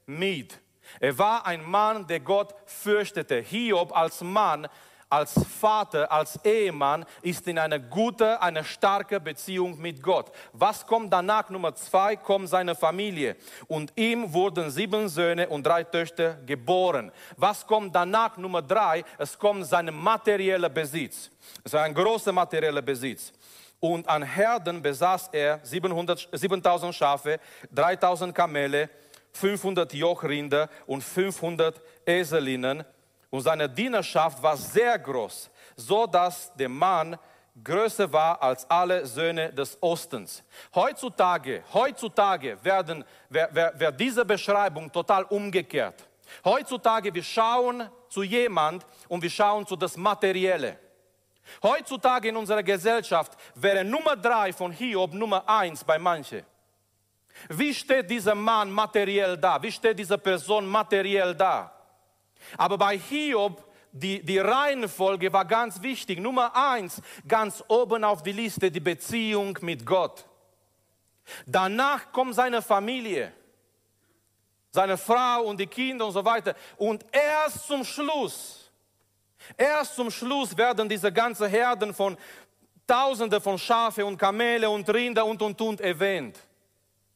mied. 0.05 0.59
Er 0.99 1.17
war 1.17 1.45
ein 1.45 1.63
Mann, 1.63 2.07
der 2.07 2.21
Gott 2.21 2.55
fürchtete. 2.65 3.41
Hiob 3.41 3.95
als 3.95 4.21
Mann 4.21 4.67
als 5.09 5.33
Vater, 5.59 6.11
als 6.11 6.39
Ehemann 6.43 7.05
ist 7.21 7.47
in 7.47 7.57
einer 7.57 7.79
gute, 7.79 8.41
eine 8.41 8.63
starke 8.63 9.19
Beziehung 9.19 9.79
mit 9.79 10.03
Gott. 10.03 10.31
Was 10.53 10.85
kommt 10.85 11.13
danach? 11.13 11.49
Nummer 11.49 11.73
zwei 11.75 12.15
kommt 12.15 12.49
seine 12.49 12.75
Familie. 12.75 13.37
Und 13.67 13.93
ihm 13.95 14.33
wurden 14.33 14.69
sieben 14.69 15.07
Söhne 15.07 15.47
und 15.47 15.65
drei 15.65 15.83
Töchter 15.83 16.35
geboren. 16.45 17.11
Was 17.37 17.65
kommt 17.65 17.95
danach? 17.95 18.37
Nummer 18.37 18.61
drei, 18.61 19.03
es 19.17 19.37
kommt 19.37 19.65
sein 19.65 19.93
materieller 19.93 20.69
Besitz. 20.69 21.31
Es 21.63 21.73
war 21.73 21.83
ein 21.83 21.93
großer 21.93 22.33
materieller 22.33 22.81
Besitz. 22.81 23.31
Und 23.79 24.09
an 24.09 24.23
Herden 24.23 24.81
besaß 24.81 25.29
er 25.31 25.59
700, 25.63 26.29
7000 26.31 26.95
Schafe, 26.95 27.39
3000 27.71 28.33
Kamele, 28.33 28.89
500 29.33 29.93
Jochrinder 29.93 30.67
und 30.87 31.03
500 31.03 31.79
Eselinnen 32.05 32.83
und 33.29 33.41
seine 33.41 33.69
Dienerschaft 33.69 34.41
war 34.41 34.55
sehr 34.57 34.97
groß, 34.97 35.49
so 35.75 36.07
dass 36.07 36.53
der 36.55 36.69
Mann 36.69 37.17
größer 37.63 38.11
war 38.11 38.41
als 38.41 38.69
alle 38.69 39.05
Söhne 39.05 39.51
des 39.51 39.77
Ostens. 39.81 40.43
Heutzutage, 40.73 41.63
heutzutage 41.73 42.63
werden, 42.63 43.03
wer, 43.29 43.49
wer, 43.51 43.73
wer 43.75 43.91
diese 43.91 44.23
Beschreibung 44.23 44.91
total 44.91 45.23
umgekehrt. 45.23 46.07
Heutzutage, 46.43 47.13
wir 47.13 47.23
schauen 47.23 47.89
zu 48.09 48.23
jemand 48.23 48.85
und 49.07 49.21
wir 49.21 49.29
schauen 49.29 49.65
zu 49.65 49.75
das 49.75 49.97
Materielle. 49.97 50.77
Heutzutage 51.63 52.29
in 52.29 52.37
unserer 52.37 52.63
Gesellschaft 52.63 53.33
wäre 53.55 53.83
Nummer 53.83 54.15
drei 54.15 54.51
von 54.51 54.71
Hiob 54.71 55.13
Nummer 55.13 55.47
eins 55.47 55.83
bei 55.83 55.97
manchen. 55.97 56.45
Wie 57.49 57.73
steht 57.73 58.09
dieser 58.09 58.35
Mann 58.35 58.71
materiell 58.71 59.37
da? 59.37 59.61
Wie 59.61 59.71
steht 59.71 59.97
diese 59.97 60.17
Person 60.17 60.65
materiell 60.65 61.35
da? 61.35 61.76
Aber 62.57 62.77
bei 62.77 62.97
Hiob, 62.97 63.63
die, 63.91 64.23
die 64.23 64.39
Reihenfolge 64.39 65.31
war 65.31 65.45
ganz 65.45 65.81
wichtig. 65.81 66.19
Nummer 66.19 66.55
eins, 66.55 67.01
ganz 67.27 67.63
oben 67.67 68.03
auf 68.03 68.23
die 68.23 68.31
Liste, 68.31 68.69
die 68.69 68.79
Beziehung 68.79 69.57
mit 69.61 69.85
Gott. 69.85 70.25
Danach 71.45 72.11
kommt 72.11 72.35
seine 72.35 72.61
Familie, 72.61 73.33
seine 74.71 74.97
Frau 74.97 75.43
und 75.43 75.59
die 75.59 75.67
Kinder 75.67 76.05
und 76.05 76.13
so 76.13 76.23
weiter. 76.23 76.55
Und 76.77 77.05
erst 77.11 77.67
zum 77.67 77.83
Schluss, 77.83 78.71
erst 79.57 79.95
zum 79.95 80.11
Schluss 80.11 80.55
werden 80.55 80.87
diese 80.87 81.11
ganzen 81.11 81.47
Herden 81.47 81.93
von 81.93 82.17
Tausende 82.87 83.41
von 83.41 83.57
Schafe 83.57 84.05
und 84.05 84.17
Kamele 84.17 84.69
und 84.69 84.89
Rinder 84.89 85.25
und 85.25 85.41
und 85.41 85.59
und 85.59 85.81
erwähnt. 85.81 86.39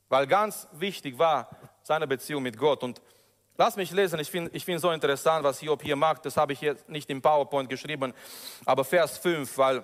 Weil 0.09 0.27
ganz 0.27 0.67
wichtig 0.73 1.17
war 1.17 1.49
seine 1.81 2.05
Beziehung 2.05 2.43
mit 2.43 2.57
Gott. 2.57 2.83
Und 2.83 3.01
Lass 3.63 3.75
mich 3.75 3.91
lesen, 3.91 4.19
ich 4.19 4.31
finde 4.31 4.49
ich 4.55 4.65
find 4.65 4.81
so 4.81 4.89
interessant, 4.89 5.43
was 5.43 5.59
Hiob 5.59 5.83
hier 5.83 5.95
macht. 5.95 6.25
Das 6.25 6.35
habe 6.35 6.51
ich 6.51 6.61
jetzt 6.61 6.89
nicht 6.89 7.07
im 7.11 7.21
PowerPoint 7.21 7.69
geschrieben, 7.69 8.11
aber 8.65 8.83
Vers 8.83 9.19
5, 9.19 9.55
weil 9.55 9.83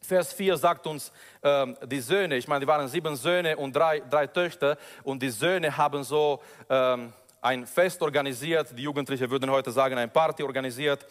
Vers 0.00 0.32
4 0.32 0.56
sagt 0.56 0.86
uns, 0.86 1.10
ähm, 1.42 1.76
die 1.86 1.98
Söhne, 1.98 2.36
ich 2.36 2.46
meine, 2.46 2.60
die 2.60 2.68
waren 2.68 2.86
sieben 2.86 3.16
Söhne 3.16 3.56
und 3.56 3.74
drei, 3.74 3.98
drei 3.98 4.28
Töchter 4.28 4.78
und 5.02 5.24
die 5.24 5.30
Söhne 5.30 5.76
haben 5.76 6.04
so 6.04 6.40
ähm, 6.68 7.12
ein 7.40 7.66
Fest 7.66 8.02
organisiert, 8.02 8.76
die 8.76 8.82
Jugendlichen 8.82 9.30
würden 9.30 9.50
heute 9.50 9.70
sagen, 9.70 9.96
ein 9.96 10.12
Party 10.12 10.42
organisiert 10.42 11.06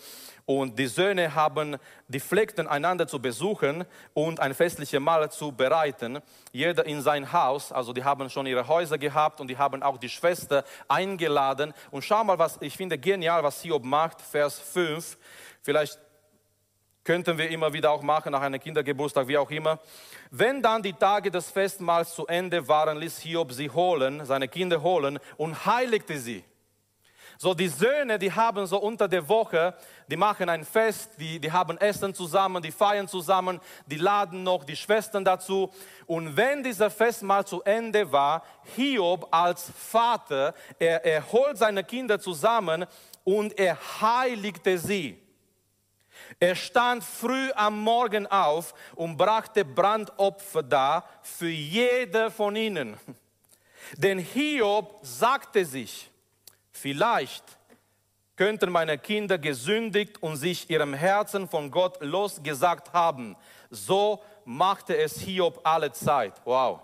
und 0.45 0.77
die 0.77 0.87
Söhne 0.87 1.33
haben, 1.33 1.77
die 2.07 2.19
pflegten 2.19 2.67
einander 2.67 3.07
zu 3.07 3.19
besuchen 3.19 3.85
und 4.13 4.39
ein 4.39 4.53
festliches 4.53 4.99
Mahl 4.99 5.31
zu 5.31 5.51
bereiten. 5.51 6.19
Jeder 6.51 6.85
in 6.85 7.01
sein 7.01 7.31
Haus, 7.31 7.71
also 7.71 7.93
die 7.93 8.03
haben 8.03 8.29
schon 8.29 8.45
ihre 8.45 8.67
Häuser 8.67 8.97
gehabt 8.97 9.41
und 9.41 9.47
die 9.47 9.57
haben 9.57 9.83
auch 9.83 9.97
die 9.97 10.09
Schwester 10.09 10.63
eingeladen. 10.87 11.73
Und 11.91 12.03
schau 12.03 12.23
mal, 12.23 12.39
was 12.39 12.57
ich 12.61 12.75
finde 12.75 12.97
genial, 12.97 13.43
was 13.43 13.61
Hiob 13.61 13.83
macht, 13.83 14.21
Vers 14.21 14.59
5. 14.59 15.17
Vielleicht 15.61 15.99
könnten 17.09 17.39
wir 17.39 17.49
immer 17.49 17.73
wieder 17.73 17.89
auch 17.89 18.03
machen, 18.03 18.33
nach 18.33 18.41
einem 18.41 18.59
Kindergeburtstag, 18.59 19.27
wie 19.27 19.35
auch 19.35 19.49
immer. 19.49 19.79
Wenn 20.29 20.61
dann 20.61 20.83
die 20.83 20.93
Tage 20.93 21.31
des 21.31 21.49
Festmahls 21.49 22.13
zu 22.13 22.27
Ende 22.27 22.67
waren, 22.67 22.99
ließ 22.99 23.17
Hiob 23.21 23.51
sie 23.51 23.67
holen, 23.67 24.23
seine 24.25 24.47
Kinder 24.47 24.83
holen 24.83 25.17
und 25.35 25.65
heiligte 25.65 26.19
sie. 26.19 26.43
So 27.39 27.55
die 27.55 27.67
Söhne, 27.67 28.19
die 28.19 28.31
haben 28.31 28.67
so 28.67 28.77
unter 28.77 29.07
der 29.07 29.27
Woche, 29.27 29.73
die 30.07 30.17
machen 30.17 30.49
ein 30.49 30.63
Fest, 30.63 31.13
die, 31.17 31.39
die 31.39 31.51
haben 31.51 31.79
Essen 31.79 32.13
zusammen, 32.13 32.61
die 32.61 32.71
feiern 32.71 33.07
zusammen, 33.07 33.59
die 33.87 33.97
laden 33.97 34.43
noch 34.43 34.63
die 34.63 34.75
Schwestern 34.75 35.25
dazu. 35.25 35.71
Und 36.05 36.37
wenn 36.37 36.61
dieser 36.61 36.91
Fest 36.91 37.23
mal 37.23 37.43
zu 37.43 37.63
Ende 37.63 38.11
war, 38.11 38.43
Hiob 38.75 39.27
als 39.31 39.71
Vater, 39.75 40.53
er, 40.77 41.03
er 41.03 41.31
holt 41.31 41.57
seine 41.57 41.83
Kinder 41.83 42.19
zusammen 42.19 42.85
und 43.23 43.57
er 43.57 43.79
heiligte 43.99 44.77
sie. 44.77 45.17
Er 46.39 46.55
stand 46.55 47.03
früh 47.03 47.51
am 47.55 47.81
Morgen 47.81 48.27
auf 48.27 48.73
und 48.95 49.17
brachte 49.17 49.65
Brandopfer 49.65 50.63
dar 50.63 51.09
für 51.21 51.49
jede 51.49 52.29
von 52.29 52.55
ihnen. 52.55 52.97
Denn 53.97 54.19
Hiob 54.19 54.99
sagte 55.01 55.65
sich, 55.65 56.11
vielleicht 56.71 57.43
könnten 58.35 58.71
meine 58.71 58.97
Kinder 58.97 59.37
gesündigt 59.37 60.21
und 60.21 60.37
sich 60.37 60.69
ihrem 60.69 60.93
Herzen 60.93 61.47
von 61.47 61.71
Gott 61.71 62.01
losgesagt 62.01 62.93
haben. 62.93 63.35
So 63.69 64.23
machte 64.45 64.95
es 64.95 65.19
Hiob 65.19 65.59
alle 65.63 65.91
Zeit. 65.91 66.33
Wow. 66.45 66.79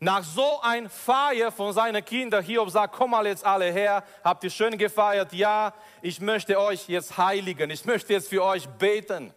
Nach 0.00 0.24
so 0.24 0.60
ein 0.62 0.88
Feier 0.88 1.52
von 1.52 1.72
seinen 1.72 2.04
Kindern, 2.04 2.42
Hiob 2.42 2.70
sagt, 2.70 2.94
komm 2.94 3.10
mal 3.10 3.26
jetzt 3.26 3.44
alle 3.44 3.70
her, 3.70 4.02
habt 4.22 4.42
ihr 4.44 4.50
schön 4.50 4.76
gefeiert, 4.78 5.32
ja, 5.32 5.72
ich 6.02 6.20
möchte 6.20 6.58
euch 6.58 6.88
jetzt 6.88 7.16
heiligen, 7.16 7.70
ich 7.70 7.84
möchte 7.84 8.12
jetzt 8.12 8.28
für 8.28 8.42
euch 8.42 8.66
beten. 8.66 9.32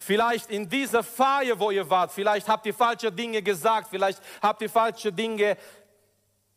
Vielleicht 0.00 0.50
in 0.50 0.68
dieser 0.68 1.02
Feier, 1.02 1.58
wo 1.58 1.70
ihr 1.70 1.88
wart, 1.88 2.12
vielleicht 2.12 2.48
habt 2.48 2.66
ihr 2.66 2.74
falsche 2.74 3.12
Dinge 3.12 3.42
gesagt, 3.42 3.88
vielleicht 3.90 4.20
habt 4.42 4.62
ihr 4.62 4.70
falsche 4.70 5.12
Dinge, 5.12 5.56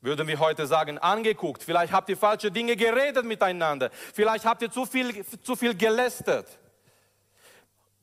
würden 0.02 0.28
wir 0.28 0.40
heute 0.40 0.66
sagen, 0.66 0.98
angeguckt, 0.98 1.62
vielleicht 1.62 1.92
habt 1.92 2.10
ihr 2.10 2.18
falsche 2.18 2.52
Dinge 2.52 2.76
geredet 2.76 3.26
miteinander, 3.26 3.90
vielleicht 4.14 4.46
habt 4.46 4.62
ihr 4.62 4.72
zu 4.72 4.86
viel, 4.86 5.26
zu 5.44 5.56
viel 5.56 5.76
gelästert. 5.76 6.48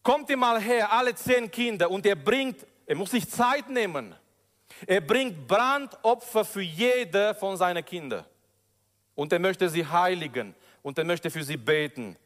Kommt 0.03 0.31
ihr 0.31 0.37
mal 0.37 0.61
her, 0.61 0.93
alle 0.93 1.15
zehn 1.15 1.51
Kinder, 1.51 1.91
und 1.91 2.07
er 2.07 2.17
bringt, 2.17 2.67
er 2.87 2.97
muss 2.97 3.11
sich 3.11 3.29
Zeit 3.29 3.69
nehmen 3.69 4.15
er 4.87 5.01
bringt 5.01 5.47
Brandopfer 5.47 6.45
für 6.45 6.63
jede 6.63 7.35
von 7.35 7.57
seinen 7.57 7.85
Kindern. 7.85 8.25
Und 9.15 9.33
er 9.33 9.39
möchte 9.39 9.69
sie 9.69 9.87
heiligen 9.87 10.55
und 10.83 10.99
er 10.99 11.05
möchte 11.05 11.31
für 11.31 11.43
sie 11.43 11.57
beten. 11.57 12.17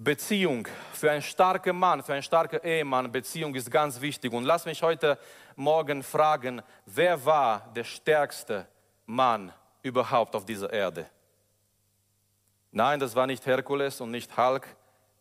Beziehung 0.00 0.66
für 0.92 1.10
einen 1.10 1.22
starken 1.22 1.76
Mann, 1.76 2.02
für 2.04 2.12
einen 2.12 2.22
starken 2.22 2.60
Ehemann, 2.62 3.10
Beziehung 3.10 3.54
ist 3.56 3.68
ganz 3.68 4.00
wichtig. 4.00 4.32
Und 4.32 4.44
lass 4.44 4.64
mich 4.64 4.80
heute 4.82 5.18
Morgen 5.56 6.04
fragen, 6.04 6.62
wer 6.86 7.22
war 7.24 7.68
der 7.74 7.82
stärkste 7.82 8.68
Mann 9.06 9.52
überhaupt 9.82 10.36
auf 10.36 10.44
dieser 10.44 10.72
Erde? 10.72 11.10
Nein, 12.70 13.00
das 13.00 13.16
war 13.16 13.26
nicht 13.26 13.44
Herkules 13.44 14.00
und 14.00 14.12
nicht 14.12 14.36
Hulk, 14.36 14.68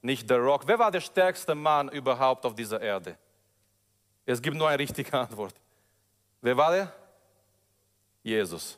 nicht 0.01 0.27
The 0.27 0.35
Rock. 0.35 0.67
Wer 0.67 0.77
war 0.77 0.91
der 0.91 1.01
stärkste 1.01 1.55
Mann 1.55 1.89
überhaupt 1.89 2.45
auf 2.45 2.53
dieser 2.53 2.79
Erde? 2.79 3.17
Es 4.27 4.41
gibt 4.41 4.55
nur 4.55 4.67
eine 4.67 4.77
richtige 4.77 5.11
Antwort. 5.19 5.55
Wer 6.41 6.57
war 6.57 6.71
der? 6.71 6.93
Jesus. 8.23 8.77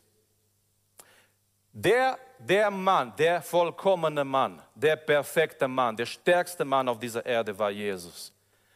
Der, 1.71 2.17
der 2.39 2.71
Mann, 2.71 3.13
der 3.17 3.41
vollkommene 3.41 4.23
Mann, 4.23 4.61
der 4.75 4.95
perfekte 4.95 5.67
Mann, 5.67 5.95
der 5.95 6.05
stärkste 6.05 6.65
Mann 6.65 6.89
auf 6.89 6.99
dieser 6.99 7.25
Erde 7.25 7.57
war 7.57 7.69
Jesus. 7.69 8.33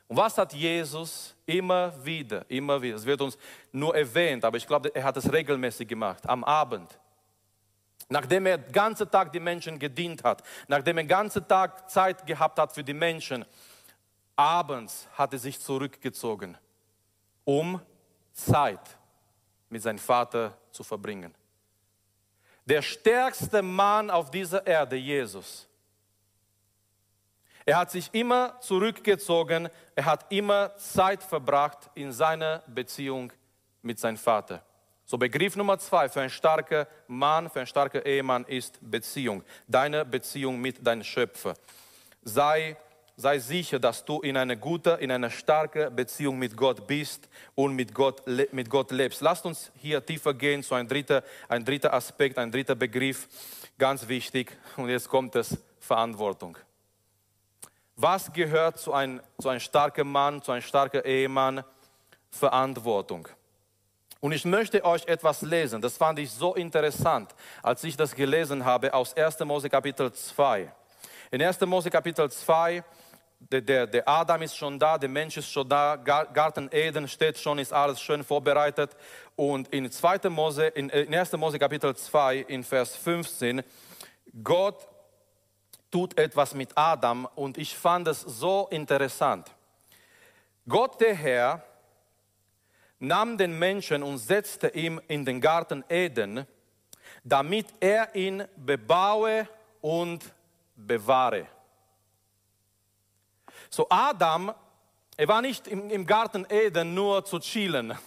Und 0.08 0.18
was 0.18 0.38
hat 0.38 0.54
Jesus 0.54 1.36
immer 1.46 1.94
wieder, 2.06 2.46
immer 2.50 2.82
wieder, 2.82 2.98
es 2.98 3.06
wird 3.06 3.22
uns 3.22 3.38
nur 3.72 3.96
erwähnt, 3.96 4.46
aber 4.46 4.58
ich 4.58 4.68
glaube, 4.68 4.94
er 4.94 5.04
hat 5.04 5.18
es 5.18 5.32
regelmäßig 5.32 5.88
gemacht, 5.88 6.28
am 6.28 6.44
Abend. 6.44 7.00
Nachdem 8.10 8.46
er 8.46 8.58
den 8.58 8.72
ganzen 8.72 9.10
Tag 9.10 9.32
die 9.32 9.40
Menschen 9.40 9.80
gedient 9.80 10.24
hat, 10.24 10.44
nachdem 10.68 10.98
er 10.98 11.04
den 11.04 11.10
ganzen 11.10 11.48
Tag 11.48 11.90
Zeit 11.90 12.28
gehabt 12.28 12.60
hat 12.60 12.74
für 12.74 12.84
die 12.84 12.94
Menschen, 12.94 13.46
abends 14.36 15.08
hat 15.14 15.34
er 15.34 15.40
sich 15.40 15.60
zurückgezogen, 15.60 16.58
um 17.44 17.82
Zeit 18.34 18.98
mit 19.70 19.82
seinem 19.82 20.00
Vater 20.00 20.58
zu 20.72 20.84
verbringen. 20.84 21.34
Der 22.66 22.82
stärkste 22.82 23.62
Mann 23.62 24.10
auf 24.10 24.32
dieser 24.32 24.66
Erde, 24.66 24.96
Jesus. 24.96 25.68
Er 27.66 27.78
hat 27.78 27.92
sich 27.92 28.14
immer 28.14 28.60
zurückgezogen, 28.60 29.70
er 29.96 30.06
hat 30.06 30.32
immer 30.32 30.76
Zeit 30.78 31.24
verbracht 31.24 31.90
in 31.96 32.12
seiner 32.12 32.64
Beziehung 32.68 33.32
mit 33.82 34.00
seinem 34.00 34.18
Vater. 34.18 34.64
So 35.06 35.18
Begriff 35.18 35.56
Nummer 35.56 35.78
zwei 35.78 36.10
für 36.10 36.22
einen 36.22 36.30
starken 36.30 36.86
Mann, 37.08 37.50
für 37.50 37.60
einen 37.60 37.68
starken 37.68 38.02
Ehemann 38.04 38.46
ist 38.46 38.80
Beziehung. 38.82 39.44
Deine 39.68 40.06
Beziehung 40.06 40.60
mit 40.60 40.86
deinem 40.86 41.04
Schöpfer. 41.04 41.54
Sei 42.24 42.78
sei 43.24 43.40
sicher, 43.40 43.80
dass 43.80 44.04
du 44.04 44.20
in 44.20 44.36
einer 44.36 44.58
guten, 44.58 45.00
in 45.00 45.10
einer 45.10 45.30
starken 45.30 45.96
Beziehung 45.96 46.38
mit 46.38 46.58
Gott 46.58 46.86
bist 46.86 47.30
und 47.56 47.74
mit 47.74 47.94
Gott, 47.94 48.22
mit 48.52 48.70
Gott 48.70 48.92
lebst. 48.92 49.22
Lasst 49.22 49.46
uns 49.46 49.72
hier 49.78 50.06
tiefer 50.06 50.34
gehen 50.34 50.62
zu 50.62 50.76
einem 50.76 50.90
dritten, 50.90 51.22
ein 51.48 51.64
dritter 51.64 51.94
Aspekt, 51.94 52.38
ein 52.38 52.52
dritter 52.52 52.76
Begriff, 52.76 53.30
ganz 53.80 54.08
wichtig. 54.10 54.56
Und 54.76 54.90
jetzt 54.90 55.08
kommt 55.08 55.36
es, 55.36 55.58
Verantwortung. 55.80 56.58
Was 57.96 58.32
gehört 58.34 58.78
zu 58.78 58.94
einem, 58.94 59.22
zu 59.40 59.48
einem 59.48 59.62
starken 59.62 60.12
Mann, 60.12 60.42
zu 60.42 60.52
einem 60.52 60.62
starken 60.62 61.04
Ehemann? 61.06 61.64
Verantwortung. 62.30 63.30
Und 64.20 64.34
ich 64.34 64.44
möchte 64.44 64.84
euch 64.84 65.06
etwas 65.08 65.44
lesen, 65.44 65.82
das 65.82 65.96
fand 65.96 66.20
ich 66.20 66.32
so 66.32 66.56
interessant, 66.56 67.34
als 67.62 67.84
ich 67.84 67.96
das 67.96 68.16
gelesen 68.16 68.66
habe 68.66 68.94
aus 68.94 69.16
1. 69.16 69.40
Mose 69.42 69.70
Kapitel 69.70 70.12
2. 70.12 70.74
In 71.32 71.42
1. 71.42 71.62
Mose 71.62 71.90
Kapitel 71.90 72.30
2 72.30 72.84
der, 73.52 73.62
der, 73.62 73.88
der 73.88 74.08
Adam 74.08 74.42
ist 74.42 74.58
schon 74.58 74.80
da, 74.80 74.98
der 74.98 75.10
Mensch 75.10 75.38
ist 75.38 75.52
schon 75.52 75.68
da, 75.68 75.96
Garten 75.96 76.70
Eden 76.72 77.08
steht 77.08 77.38
schon, 77.38 77.60
ist 77.60 77.74
alles 77.74 78.02
schön 78.02 78.24
vorbereitet. 78.24 78.92
Und 79.36 79.68
in 79.70 79.92
2. 79.92 80.30
Mose, 80.30 80.68
in 80.68 80.92
1. 80.92 81.34
Mose 81.34 81.60
Kapitel 81.60 81.96
2, 81.96 82.38
in 82.48 82.64
Vers 82.64 82.96
15, 82.96 83.64
Gott 84.44 84.88
tut 85.92 86.18
etwas 86.18 86.54
mit 86.56 86.72
Adam 86.76 87.28
und 87.36 87.58
ich 87.58 87.76
fand 87.76 88.08
es 88.08 88.22
so 88.22 88.68
interessant. 88.72 89.52
Gott 90.68 91.00
der 91.02 91.14
Herr 91.14 91.64
nahm 93.00 93.38
den 93.38 93.60
Menschen 93.60 94.02
und 94.02 94.18
setzte 94.18 94.70
ihn 94.70 95.00
in 95.08 95.26
den 95.26 95.42
Garten 95.42 95.84
Eden, 95.90 96.48
damit 97.24 97.68
er 97.80 98.16
ihn 98.16 98.46
bebaue 98.56 99.48
und 99.82 100.24
bewahre. 100.76 101.48
So 103.74 103.88
Adam, 103.90 104.54
er 105.18 105.28
war 105.28 105.42
nicht 105.42 105.68
im, 105.68 105.90
im 105.90 106.06
Garten 106.06 106.46
Eden 106.48 106.94
nur 106.94 107.26
zu 107.26 107.40
chillen. 107.40 107.98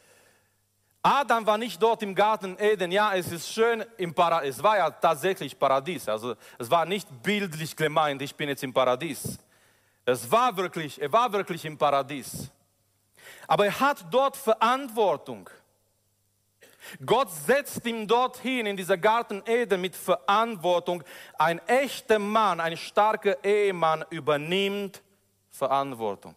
Adam 1.02 1.46
war 1.46 1.56
nicht 1.56 1.82
dort 1.82 2.02
im 2.02 2.14
Garten 2.14 2.58
Eden. 2.58 2.92
Ja, 2.92 3.14
es 3.14 3.32
ist 3.32 3.50
schön 3.50 3.82
im 3.96 4.12
Paradies. 4.12 4.56
Es 4.56 4.62
war 4.62 4.76
ja 4.76 4.90
tatsächlich 4.90 5.58
Paradies. 5.58 6.10
Also 6.10 6.34
es 6.58 6.70
war 6.70 6.84
nicht 6.84 7.08
bildlich 7.22 7.74
gemeint, 7.74 8.20
ich 8.20 8.34
bin 8.34 8.50
jetzt 8.50 8.62
im 8.64 8.74
Paradies. 8.74 9.38
Es 10.04 10.30
war 10.30 10.54
wirklich, 10.58 11.00
er 11.00 11.10
war 11.10 11.32
wirklich 11.32 11.64
im 11.64 11.78
Paradies. 11.78 12.50
Aber 13.48 13.64
er 13.64 13.80
hat 13.80 14.04
dort 14.10 14.36
Verantwortung. 14.36 15.48
Gott 17.04 17.30
setzt 17.30 17.86
ihn 17.86 18.06
dorthin 18.06 18.66
in 18.66 18.76
dieser 18.76 18.98
Garten 18.98 19.42
Eden 19.46 19.80
mit 19.80 19.96
Verantwortung. 19.96 21.02
Ein 21.38 21.58
echter 21.66 22.18
Mann, 22.18 22.60
ein 22.60 22.76
starker 22.76 23.42
Ehemann 23.44 24.04
übernimmt 24.10 25.02
Verantwortung. 25.50 26.34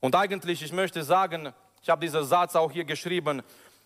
Und 0.00 0.14
eigentlich, 0.14 0.62
ich 0.62 0.72
möchte 0.72 1.02
sagen, 1.02 1.52
ich 1.82 1.88
habe 1.88 2.00
diesen 2.00 2.24
Satz 2.24 2.54
auch 2.56 2.70
hier 2.70 2.84
geschrieben, 2.84 3.42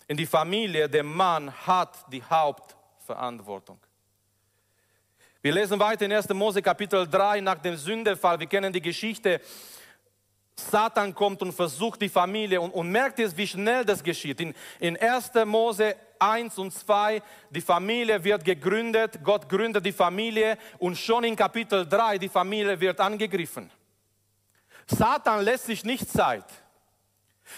in 0.09 0.17
die 0.17 0.27
Familie, 0.27 0.89
der 0.89 1.05
Mann 1.05 1.53
hat 1.67 1.97
die 2.13 2.23
Hauptverantwortung. 2.23 3.79
Wir 5.41 5.53
lesen 5.53 5.81
weiter 5.81 6.05
in 6.05 6.13
1. 6.13 6.29
Mose 6.31 6.63
Kapitel 6.63 7.09
3 7.09 7.41
nach 7.41 7.59
dem 7.59 7.77
Sündefall. 7.77 8.39
Wir 8.39 8.47
kennen 8.47 8.73
die 8.73 8.81
Geschichte 8.81 9.41
Satan 10.55 11.15
kommt 11.15 11.43
und 11.43 11.53
versucht 11.53 12.01
die 12.03 12.09
Familie 12.09 12.61
und, 12.61 12.71
und 12.73 12.91
merkt 12.91 13.19
jetzt, 13.19 13.37
wie 13.37 13.47
schnell 13.47 13.85
das 13.85 14.03
geschieht. 14.03 14.41
In, 14.41 14.55
in 14.81 14.97
1. 14.97 15.33
Mose 15.47 15.97
1 16.19 16.59
und 16.59 16.73
2, 16.73 17.23
die 17.51 17.61
Familie 17.61 18.23
wird 18.23 18.45
gegründet, 18.45 19.19
Gott 19.25 19.49
gründet 19.49 19.85
die 19.85 19.93
Familie 19.93 20.57
und 20.79 20.97
schon 20.97 21.25
in 21.25 21.35
Kapitel 21.35 21.87
3, 21.87 22.19
die 22.19 22.29
Familie 22.29 22.79
wird 22.79 23.01
angegriffen. 23.01 23.71
Satan 24.87 25.43
lässt 25.43 25.67
sich 25.67 25.85
nicht 25.85 26.09
Zeit, 26.09 26.45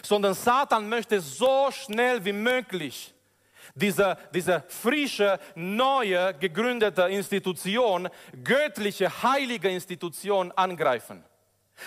sondern 0.03 0.35
Satan 0.35 0.89
möchte 0.89 1.21
so 1.21 1.69
schnell 1.71 2.25
wie 2.25 2.33
möglich 2.33 3.15
diese, 3.75 4.17
diese 4.33 4.63
frische, 4.69 5.39
neue, 5.55 6.35
gegründete 6.35 7.03
Institution, 7.03 8.09
göttliche, 8.43 9.23
heilige 9.23 9.69
Institution 9.69 10.53
angreifen. 10.53 11.25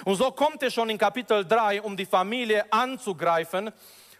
Und 0.06 0.16
so 0.16 0.32
kommt 0.32 0.62
er 0.64 0.72
schon 0.72 0.90
in 0.90 0.98
Kapitel 0.98 1.46
3, 1.46 1.82
um 1.82 1.96
die 1.96 2.06
Familie 2.06 2.72
anzugreifen. 2.72 3.72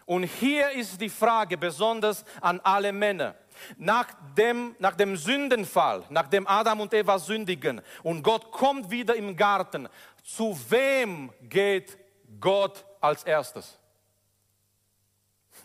Und 0.06 0.24
hier 0.24 0.70
ist 0.70 1.00
die 1.00 1.10
Frage 1.10 1.58
besonders 1.58 2.24
an 2.40 2.60
alle 2.62 2.92
Männer. 2.92 3.34
nach 3.76 4.06
dem, 4.36 4.76
nach 4.78 4.94
dem 4.94 5.16
Sündenfall, 5.16 6.04
nachdem 6.10 6.46
Adam 6.46 6.80
und 6.80 6.94
Eva 6.94 7.18
sündigen 7.18 7.82
und 8.02 8.22
Gott 8.22 8.52
kommt 8.52 8.90
wieder 8.90 9.16
im 9.16 9.36
Garten, 9.36 9.88
zu 10.22 10.56
wem 10.68 11.32
geht 11.42 11.98
Gott 12.40 12.84
als 13.00 13.24
erstes? 13.24 13.78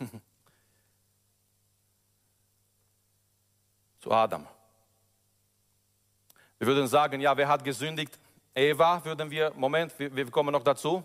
zu 4.00 4.10
Adam. 4.10 4.46
Wir 6.58 6.66
würden 6.66 6.86
sagen, 6.86 7.20
ja, 7.20 7.36
wer 7.36 7.48
hat 7.48 7.64
gesündigt? 7.64 8.18
Eva, 8.54 9.04
würden 9.04 9.30
wir, 9.30 9.52
Moment, 9.56 9.98
wir, 9.98 10.14
wir 10.14 10.30
kommen 10.30 10.52
noch 10.52 10.62
dazu. 10.62 11.02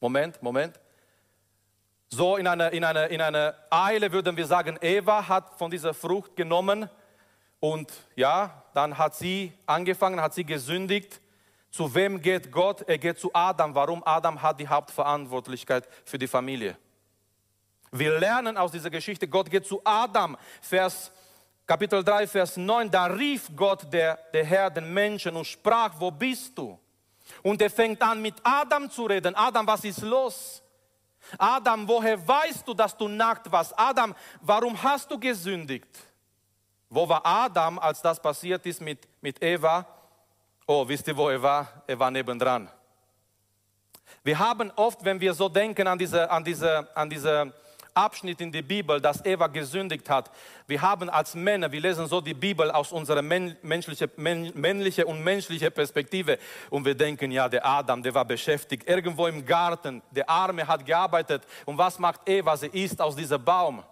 Moment, 0.00 0.42
Moment. 0.42 0.80
So 2.08 2.36
in 2.36 2.46
einer 2.48 2.72
in 2.72 2.82
eine, 2.82 3.06
in 3.06 3.20
eine 3.20 3.54
Eile 3.70 4.10
würden 4.10 4.36
wir 4.36 4.46
sagen, 4.46 4.76
Eva 4.80 5.28
hat 5.28 5.56
von 5.58 5.70
dieser 5.70 5.94
Frucht 5.94 6.34
genommen 6.34 6.90
und 7.60 7.92
ja, 8.16 8.64
dann 8.74 8.98
hat 8.98 9.14
sie 9.14 9.52
angefangen, 9.66 10.20
hat 10.20 10.34
sie 10.34 10.44
gesündigt. 10.44 11.20
Zu 11.70 11.94
wem 11.94 12.20
geht 12.20 12.50
Gott? 12.50 12.82
Er 12.88 12.98
geht 12.98 13.20
zu 13.20 13.30
Adam. 13.32 13.74
Warum? 13.76 14.02
Adam 14.04 14.42
hat 14.42 14.58
die 14.58 14.66
Hauptverantwortlichkeit 14.66 15.86
für 16.04 16.18
die 16.18 16.26
Familie. 16.26 16.76
Wir 17.92 18.18
lernen 18.18 18.56
aus 18.56 18.72
dieser 18.72 18.90
Geschichte, 18.90 19.28
Gott 19.28 19.48
geht 19.50 19.66
zu 19.66 19.80
Adam. 19.84 20.36
Vers 20.60 21.12
Kapitel 21.70 22.02
3, 22.02 22.26
Vers 22.26 22.56
9, 22.56 22.90
da 22.90 23.04
rief 23.06 23.48
Gott, 23.54 23.86
der, 23.92 24.18
der 24.34 24.44
Herr, 24.44 24.70
den 24.70 24.92
Menschen 24.92 25.36
und 25.36 25.44
sprach, 25.44 25.92
wo 26.00 26.10
bist 26.10 26.58
du? 26.58 26.76
Und 27.44 27.62
er 27.62 27.70
fängt 27.70 28.02
an 28.02 28.20
mit 28.20 28.34
Adam 28.42 28.90
zu 28.90 29.06
reden. 29.06 29.36
Adam, 29.36 29.64
was 29.68 29.84
ist 29.84 30.02
los? 30.02 30.60
Adam, 31.38 31.86
woher 31.86 32.26
weißt 32.26 32.66
du, 32.66 32.74
dass 32.74 32.96
du 32.96 33.06
nackt 33.06 33.52
warst? 33.52 33.72
Adam, 33.78 34.16
warum 34.40 34.82
hast 34.82 35.08
du 35.12 35.16
gesündigt? 35.16 35.86
Wo 36.88 37.08
war 37.08 37.24
Adam, 37.24 37.78
als 37.78 38.02
das 38.02 38.20
passiert 38.20 38.66
ist 38.66 38.80
mit, 38.80 39.06
mit 39.20 39.40
Eva? 39.40 39.86
Oh, 40.66 40.88
wisst 40.88 41.06
ihr, 41.06 41.16
wo 41.16 41.28
er 41.28 41.40
war? 41.40 41.84
Er 41.86 41.96
war 41.96 42.10
nebendran. 42.10 42.68
Wir 44.24 44.36
haben 44.36 44.72
oft, 44.74 45.04
wenn 45.04 45.20
wir 45.20 45.32
so 45.34 45.48
denken 45.48 45.86
an 45.86 45.96
diese, 45.96 46.28
an 46.28 46.42
diese, 46.42 46.96
an 46.96 47.08
diese 47.08 47.52
Abschnitt 47.94 48.40
in 48.40 48.52
der 48.52 48.62
Bibel, 48.62 49.00
dass 49.00 49.24
Eva 49.24 49.46
gesündigt 49.46 50.08
hat. 50.08 50.30
Wir 50.66 50.80
haben 50.80 51.08
als 51.10 51.34
Männer, 51.34 51.70
wir 51.70 51.80
lesen 51.80 52.06
so 52.06 52.20
die 52.20 52.34
Bibel 52.34 52.70
aus 52.70 52.92
unserer 52.92 53.22
menschliche, 53.22 54.10
männliche 54.16 55.06
und 55.06 55.22
menschliche 55.22 55.70
Perspektive 55.70 56.38
und 56.70 56.84
wir 56.84 56.94
denken, 56.94 57.30
ja, 57.30 57.48
der 57.48 57.64
Adam, 57.64 58.02
der 58.02 58.14
war 58.14 58.24
beschäftigt 58.24 58.88
irgendwo 58.88 59.26
im 59.26 59.44
Garten, 59.44 60.02
der 60.10 60.28
Arme 60.28 60.66
hat 60.66 60.84
gearbeitet 60.84 61.42
und 61.66 61.78
was 61.78 61.98
macht 61.98 62.28
Eva? 62.28 62.56
Sie 62.56 62.68
isst 62.68 63.00
aus 63.00 63.16
diesem 63.16 63.44
Baum. 63.44 63.82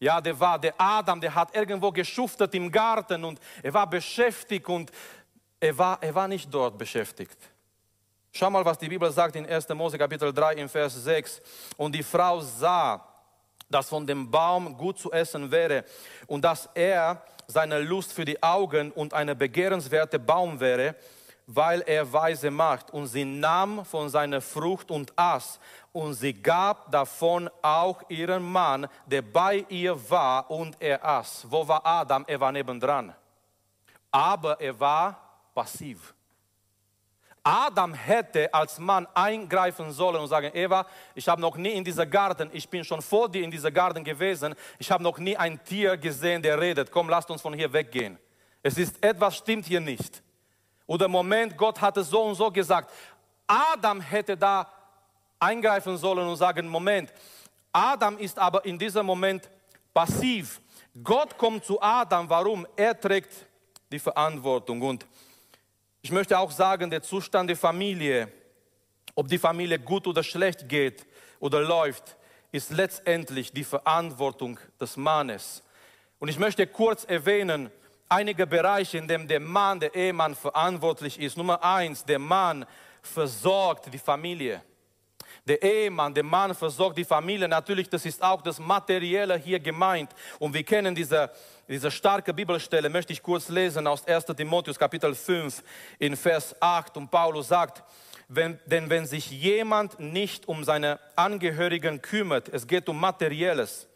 Ja, 0.00 0.20
der 0.20 0.38
war 0.38 0.58
der 0.58 0.74
Adam, 0.76 1.20
der 1.20 1.34
hat 1.34 1.54
irgendwo 1.56 1.90
geschuftet 1.90 2.54
im 2.54 2.70
Garten 2.70 3.24
und 3.24 3.40
er 3.62 3.72
war 3.72 3.88
beschäftigt 3.88 4.68
und 4.68 4.90
er 5.60 5.78
war, 5.78 5.98
er 6.02 6.14
war 6.14 6.28
nicht 6.28 6.52
dort 6.52 6.76
beschäftigt. 6.76 7.38
Schau 8.36 8.50
mal, 8.50 8.64
was 8.64 8.76
die 8.76 8.88
Bibel 8.88 9.10
sagt 9.12 9.36
in 9.36 9.46
1. 9.46 9.68
Mose 9.68 9.96
Kapitel 9.96 10.32
3 10.32 10.54
im 10.54 10.68
Vers 10.68 11.04
6. 11.04 11.40
Und 11.76 11.94
die 11.94 12.02
Frau 12.02 12.40
sah, 12.40 13.13
dass 13.68 13.88
von 13.88 14.06
dem 14.06 14.30
Baum 14.30 14.76
gut 14.76 14.98
zu 14.98 15.12
essen 15.12 15.50
wäre 15.50 15.84
und 16.26 16.42
dass 16.42 16.68
er 16.74 17.22
seine 17.46 17.80
Lust 17.80 18.12
für 18.12 18.24
die 18.24 18.42
Augen 18.42 18.90
und 18.92 19.14
eine 19.14 19.34
begehrenswerte 19.34 20.18
Baum 20.18 20.60
wäre, 20.60 20.94
weil 21.46 21.82
er 21.82 22.10
weise 22.10 22.50
macht. 22.50 22.90
Und 22.90 23.06
sie 23.06 23.24
nahm 23.24 23.84
von 23.84 24.08
seiner 24.08 24.40
Frucht 24.40 24.90
und 24.90 25.12
aß. 25.16 25.58
Und 25.92 26.14
sie 26.14 26.32
gab 26.32 26.90
davon 26.90 27.50
auch 27.62 28.02
ihren 28.08 28.42
Mann, 28.42 28.86
der 29.06 29.22
bei 29.22 29.64
ihr 29.68 30.10
war, 30.10 30.50
und 30.50 30.76
er 30.80 31.04
aß. 31.04 31.46
Wo 31.48 31.66
war 31.66 31.84
Adam? 31.84 32.24
Er 32.26 32.40
war 32.40 32.52
nebendran. 32.52 33.14
Aber 34.10 34.60
er 34.60 34.78
war 34.78 35.20
passiv. 35.54 36.14
Adam 37.46 37.92
hätte 37.92 38.52
als 38.54 38.78
Mann 38.78 39.06
eingreifen 39.12 39.92
sollen 39.92 40.22
und 40.22 40.28
sagen, 40.28 40.50
Eva, 40.54 40.86
ich 41.14 41.28
habe 41.28 41.42
noch 41.42 41.58
nie 41.58 41.72
in 41.72 41.84
dieser 41.84 42.06
Garten, 42.06 42.48
ich 42.54 42.66
bin 42.66 42.82
schon 42.82 43.02
vor 43.02 43.28
dir 43.28 43.44
in 43.44 43.50
dieser 43.50 43.70
Garten 43.70 44.02
gewesen, 44.02 44.54
ich 44.78 44.90
habe 44.90 45.02
noch 45.02 45.18
nie 45.18 45.36
ein 45.36 45.62
Tier 45.62 45.98
gesehen, 45.98 46.40
der 46.40 46.58
redet, 46.58 46.90
komm, 46.90 47.10
lasst 47.10 47.30
uns 47.30 47.42
von 47.42 47.52
hier 47.52 47.70
weggehen. 47.70 48.18
Es 48.62 48.78
ist 48.78 49.04
etwas 49.04 49.36
stimmt 49.36 49.66
hier 49.66 49.80
nicht. 49.80 50.22
Oder 50.86 51.06
Moment, 51.06 51.54
Gott 51.54 51.78
hatte 51.82 52.02
so 52.02 52.22
und 52.22 52.34
so 52.34 52.50
gesagt. 52.50 52.90
Adam 53.46 54.00
hätte 54.00 54.38
da 54.38 54.66
eingreifen 55.38 55.98
sollen 55.98 56.26
und 56.26 56.36
sagen, 56.36 56.66
Moment, 56.66 57.12
Adam 57.70 58.16
ist 58.16 58.38
aber 58.38 58.64
in 58.64 58.78
diesem 58.78 59.04
Moment 59.04 59.50
passiv. 59.92 60.62
Gott 61.02 61.36
kommt 61.36 61.64
zu 61.64 61.80
Adam, 61.82 62.28
warum? 62.30 62.66
Er 62.74 62.98
trägt 62.98 63.46
die 63.92 63.98
Verantwortung 63.98 64.80
und 64.80 65.06
ich 66.04 66.12
möchte 66.12 66.38
auch 66.38 66.50
sagen, 66.50 66.90
der 66.90 67.02
Zustand 67.02 67.48
der 67.48 67.56
Familie, 67.56 68.30
ob 69.14 69.26
die 69.26 69.38
Familie 69.38 69.78
gut 69.78 70.06
oder 70.06 70.22
schlecht 70.22 70.68
geht 70.68 71.06
oder 71.40 71.62
läuft, 71.62 72.18
ist 72.52 72.72
letztendlich 72.72 73.52
die 73.52 73.64
Verantwortung 73.64 74.60
des 74.78 74.98
Mannes. 74.98 75.62
Und 76.18 76.28
ich 76.28 76.38
möchte 76.38 76.66
kurz 76.66 77.04
erwähnen, 77.04 77.70
einige 78.06 78.46
Bereiche, 78.46 78.98
in 78.98 79.08
denen 79.08 79.26
der 79.26 79.40
Mann, 79.40 79.80
der 79.80 79.94
Ehemann 79.94 80.34
verantwortlich 80.34 81.18
ist. 81.18 81.38
Nummer 81.38 81.64
eins, 81.64 82.04
der 82.04 82.18
Mann 82.18 82.66
versorgt 83.00 83.90
die 83.90 83.98
Familie. 83.98 84.60
Der 85.46 85.62
Ehemann, 85.62 86.14
der 86.14 86.24
Mann 86.24 86.54
versorgt 86.54 86.96
die 86.96 87.04
Familie. 87.04 87.46
Natürlich, 87.46 87.88
das 87.88 88.06
ist 88.06 88.22
auch 88.22 88.40
das 88.40 88.58
Materielle 88.58 89.36
hier 89.36 89.60
gemeint. 89.60 90.10
Und 90.38 90.54
wir 90.54 90.62
kennen 90.62 90.94
diese 90.94 91.30
diese 91.68 91.90
starke 91.90 92.34
Bibelstelle 92.34 92.90
möchte 92.90 93.14
ich 93.14 93.22
kurz 93.22 93.48
lesen 93.48 93.86
aus 93.86 94.06
1 94.06 94.26
Timotheus 94.36 94.78
Kapitel 94.78 95.14
5 95.14 95.62
in 95.98 96.14
Vers 96.14 96.54
8 96.60 96.98
und 96.98 97.10
Paulus 97.10 97.48
sagt, 97.48 97.82
wenn, 98.28 98.58
denn 98.66 98.90
wenn 98.90 99.06
sich 99.06 99.30
jemand 99.30 99.98
nicht 99.98 100.46
um 100.46 100.62
seine 100.62 100.98
Angehörigen 101.16 102.02
kümmert, 102.02 102.50
es 102.50 102.66
geht 102.66 102.86
um 102.90 103.00
Materielles, 103.00 103.88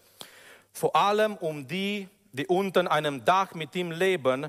vor 0.72 0.96
allem 0.96 1.36
um 1.36 1.66
die, 1.66 2.08
die 2.32 2.46
unter 2.46 2.90
einem 2.90 3.22
Dach 3.26 3.52
mit 3.52 3.76
ihm 3.76 3.90
leben, 3.90 4.46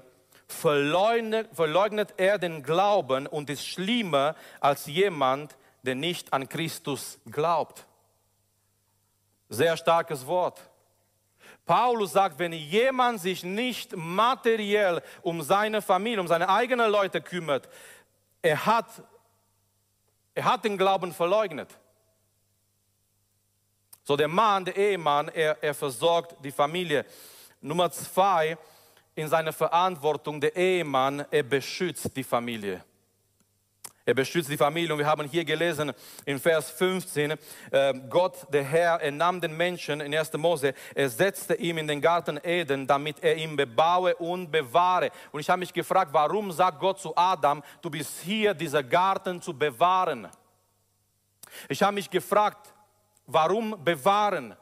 verleugnet, 0.48 1.50
verleugnet 1.54 2.14
er 2.16 2.38
den 2.38 2.64
Glauben 2.64 3.28
und 3.28 3.50
ist 3.50 3.68
schlimmer 3.68 4.36
als 4.62 4.86
jemand, 4.86 5.58
der 5.90 5.96
nicht 5.96 6.32
an 6.34 6.48
Christus 6.48 7.18
glaubt. 7.32 7.88
Sehr 9.50 9.76
starkes 9.76 10.28
Wort. 10.28 10.62
Paulus 11.66 12.12
sagt, 12.12 12.38
wenn 12.38 12.54
jemand 12.54 13.20
sich 13.20 13.44
nicht 13.44 13.96
materiell 13.96 15.02
um 15.24 15.42
seine 15.42 15.82
Familie, 15.82 16.22
um 16.22 16.28
seine 16.28 16.48
eigenen 16.48 16.92
Leute 16.92 17.22
kümmert, 17.22 17.68
er 18.44 18.68
hat, 18.68 19.02
er 20.36 20.46
hat 20.46 20.64
den 20.64 20.78
Glauben 20.78 21.12
verleugnet. 21.12 21.76
So 24.04 24.16
der 24.16 24.28
Mann, 24.28 24.66
der 24.66 24.78
Ehemann, 24.78 25.30
er, 25.30 25.58
er 25.64 25.74
versorgt 25.74 26.36
die 26.46 26.52
Familie. 26.52 27.04
Nummer 27.62 27.90
zwei, 27.92 28.60
in 29.16 29.28
seiner 29.28 29.54
Verantwortung, 29.54 30.40
der 30.40 30.56
Ehemann, 30.56 31.26
er 31.32 31.42
beschützt 31.42 32.16
die 32.16 32.24
Familie. 32.24 32.84
Er 34.10 34.16
beschützt 34.16 34.50
die 34.50 34.58
Familie. 34.58 34.92
Und 34.92 34.98
wir 34.98 35.06
haben 35.06 35.28
hier 35.28 35.46
gelesen 35.46 35.94
in 36.26 36.40
Vers 36.40 36.72
15, 36.72 37.38
äh, 37.70 37.94
Gott, 38.10 38.52
der 38.52 38.64
Herr, 38.64 39.00
er 39.00 39.12
nahm 39.12 39.40
den 39.40 39.56
Menschen 39.56 40.02
in 40.02 40.16
1. 40.16 40.34
Mose, 40.34 40.74
er 40.96 41.10
setzte 41.12 41.54
ihm 41.54 41.78
in 41.78 41.88
den 41.88 42.02
Garten 42.02 42.40
Eden, 42.44 42.88
damit 42.88 43.24
er 43.24 43.36
ihn 43.36 43.56
bebaue 43.56 44.16
und 44.16 44.50
bewahre. 44.50 45.12
Und 45.32 45.42
ich 45.42 45.50
habe 45.52 45.60
mich 45.60 45.72
gefragt, 45.72 46.12
warum 46.12 46.52
sagt 46.52 46.80
Gott 46.80 47.00
zu 47.00 47.16
Adam, 47.16 47.62
du 47.84 47.92
bist 47.92 48.22
hier, 48.22 48.56
dieser 48.56 48.82
Garten 48.82 49.44
zu 49.44 49.54
bewahren? 49.54 50.28
Ich 51.68 51.84
habe 51.84 51.94
mich 51.94 52.10
gefragt, 52.10 52.74
warum 53.28 53.76
bewahren? 53.84 54.56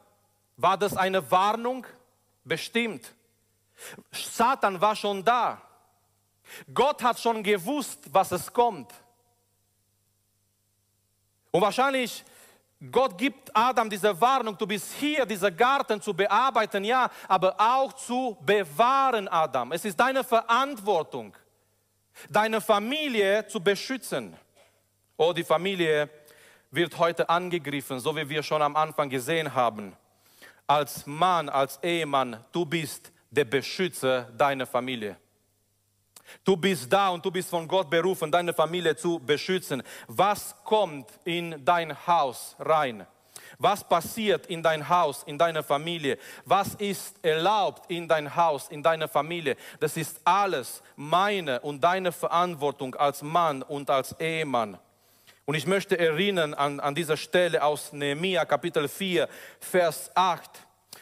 War 0.58 0.78
das 0.78 0.98
eine 0.98 1.32
Warnung? 1.32 1.88
Bestimmt. 2.44 3.16
Satan 4.12 4.82
war 4.82 4.98
schon 4.98 5.24
da. 5.24 5.62
Gott 6.74 7.02
hat 7.02 7.18
schon 7.18 7.42
gewusst, 7.42 8.10
was 8.12 8.34
es 8.34 8.52
kommt. 8.52 8.94
Und 11.52 11.62
wahrscheinlich, 11.62 12.24
Gott 12.92 13.18
gibt 13.18 13.56
Adam 13.56 13.90
diese 13.90 14.20
Warnung, 14.22 14.58
du 14.58 14.68
bist 14.68 14.94
hier, 14.94 15.26
dieser 15.26 15.50
Garten 15.50 16.00
zu 16.00 16.14
bearbeiten, 16.14 16.84
ja, 16.84 17.10
aber 17.28 17.56
auch 17.58 17.94
zu 17.94 18.38
bewahren, 18.42 19.28
Adam. 19.28 19.72
Es 19.72 19.84
ist 19.84 20.00
deine 20.00 20.24
Verantwortung, 20.24 21.36
deine 22.30 22.62
Familie 22.62 23.48
zu 23.48 23.60
beschützen. 23.60 24.38
Oh, 25.18 25.34
die 25.34 25.44
Familie 25.44 26.10
wird 26.70 26.98
heute 27.00 27.28
angegriffen, 27.28 28.00
so 28.00 28.16
wie 28.16 28.30
wir 28.30 28.44
schon 28.44 28.62
am 28.62 28.76
Anfang 28.76 29.10
gesehen 29.10 29.54
haben. 29.54 29.96
Als 30.68 31.08
Mann, 31.08 31.50
als 31.50 31.80
Ehemann, 31.82 32.44
du 32.52 32.66
bist 32.66 33.12
der 33.32 33.46
Beschützer 33.46 34.24
deiner 34.38 34.68
Familie. 34.68 35.18
Du 36.44 36.56
bist 36.58 36.92
da 36.92 37.10
und 37.10 37.26
du 37.26 37.32
bist 37.32 37.50
von 37.50 37.68
Gott 37.68 37.90
berufen, 37.90 38.32
deine 38.32 38.54
Familie 38.54 38.96
zu 38.96 39.20
beschützen. 39.20 39.84
Was 40.08 40.56
kommt 40.64 41.10
in 41.24 41.64
dein 41.64 41.96
Haus 42.08 42.56
rein? 42.60 43.06
Was 43.60 43.84
passiert 43.84 44.46
in 44.48 44.62
dein 44.62 44.88
Haus, 44.88 45.24
in 45.24 45.38
deiner 45.38 45.64
Familie? 45.64 46.18
Was 46.46 46.76
ist 46.76 47.24
erlaubt 47.24 47.90
in 47.90 48.08
dein 48.08 48.36
Haus, 48.36 48.68
in 48.70 48.84
deiner 48.84 49.08
Familie? 49.08 49.56
Das 49.80 49.98
ist 49.98 50.20
alles 50.26 50.84
meine 50.96 51.60
und 51.62 51.84
deine 51.84 52.12
Verantwortung 52.12 52.96
als 52.96 53.22
Mann 53.22 53.64
und 53.64 53.90
als 53.90 54.16
Ehemann. 54.20 54.78
Und 55.46 55.56
ich 55.56 55.66
möchte 55.66 55.98
erinnern 55.98 56.54
an, 56.54 56.80
an 56.80 56.94
dieser 56.94 57.18
Stelle 57.18 57.64
aus 57.64 57.94
Nehemia 57.94 58.44
Kapitel 58.46 58.88
4, 58.88 59.30
Vers 59.60 60.12
8, 60.14 60.52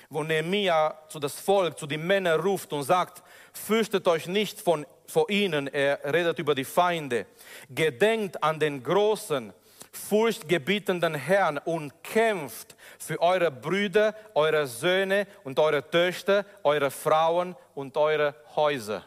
wo 0.10 0.24
Nehemia 0.24 1.00
zu 1.10 1.20
das 1.20 1.40
Volk, 1.40 1.80
zu 1.80 1.88
den 1.88 2.06
Männern 2.06 2.40
ruft 2.40 2.72
und 2.72 2.84
sagt, 2.84 3.24
fürchtet 3.54 4.08
euch 4.08 4.28
nicht 4.28 4.62
von, 4.62 4.86
vor 5.08 5.30
ihnen, 5.30 5.68
er 5.68 6.00
redet 6.14 6.40
über 6.40 6.56
die 6.56 6.66
Feinde, 6.66 7.26
gedenkt 7.70 8.42
an 8.44 8.60
den 8.60 8.84
großen, 8.84 9.54
furchtgebietenden 9.92 11.16
Herrn 11.16 11.58
und 11.58 12.04
kämpft 12.04 12.76
für 13.00 13.22
eure 13.22 13.52
Brüder, 13.52 14.16
eure 14.34 14.68
Söhne 14.68 15.28
und 15.44 15.60
eure 15.60 15.90
Töchter, 15.90 16.46
eure 16.64 16.92
Frauen 16.92 17.56
und 17.74 17.98
eure 17.98 18.36
Häuser. 18.56 19.04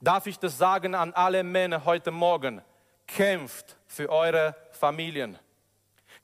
Darf 0.00 0.26
ich 0.26 0.38
das 0.38 0.58
sagen 0.58 0.94
an 0.94 1.12
alle 1.12 1.42
Männer 1.42 1.84
heute 1.84 2.10
Morgen? 2.10 2.62
Kämpft 3.06 3.76
für 3.86 4.10
eure 4.10 4.54
Familien. 4.72 5.38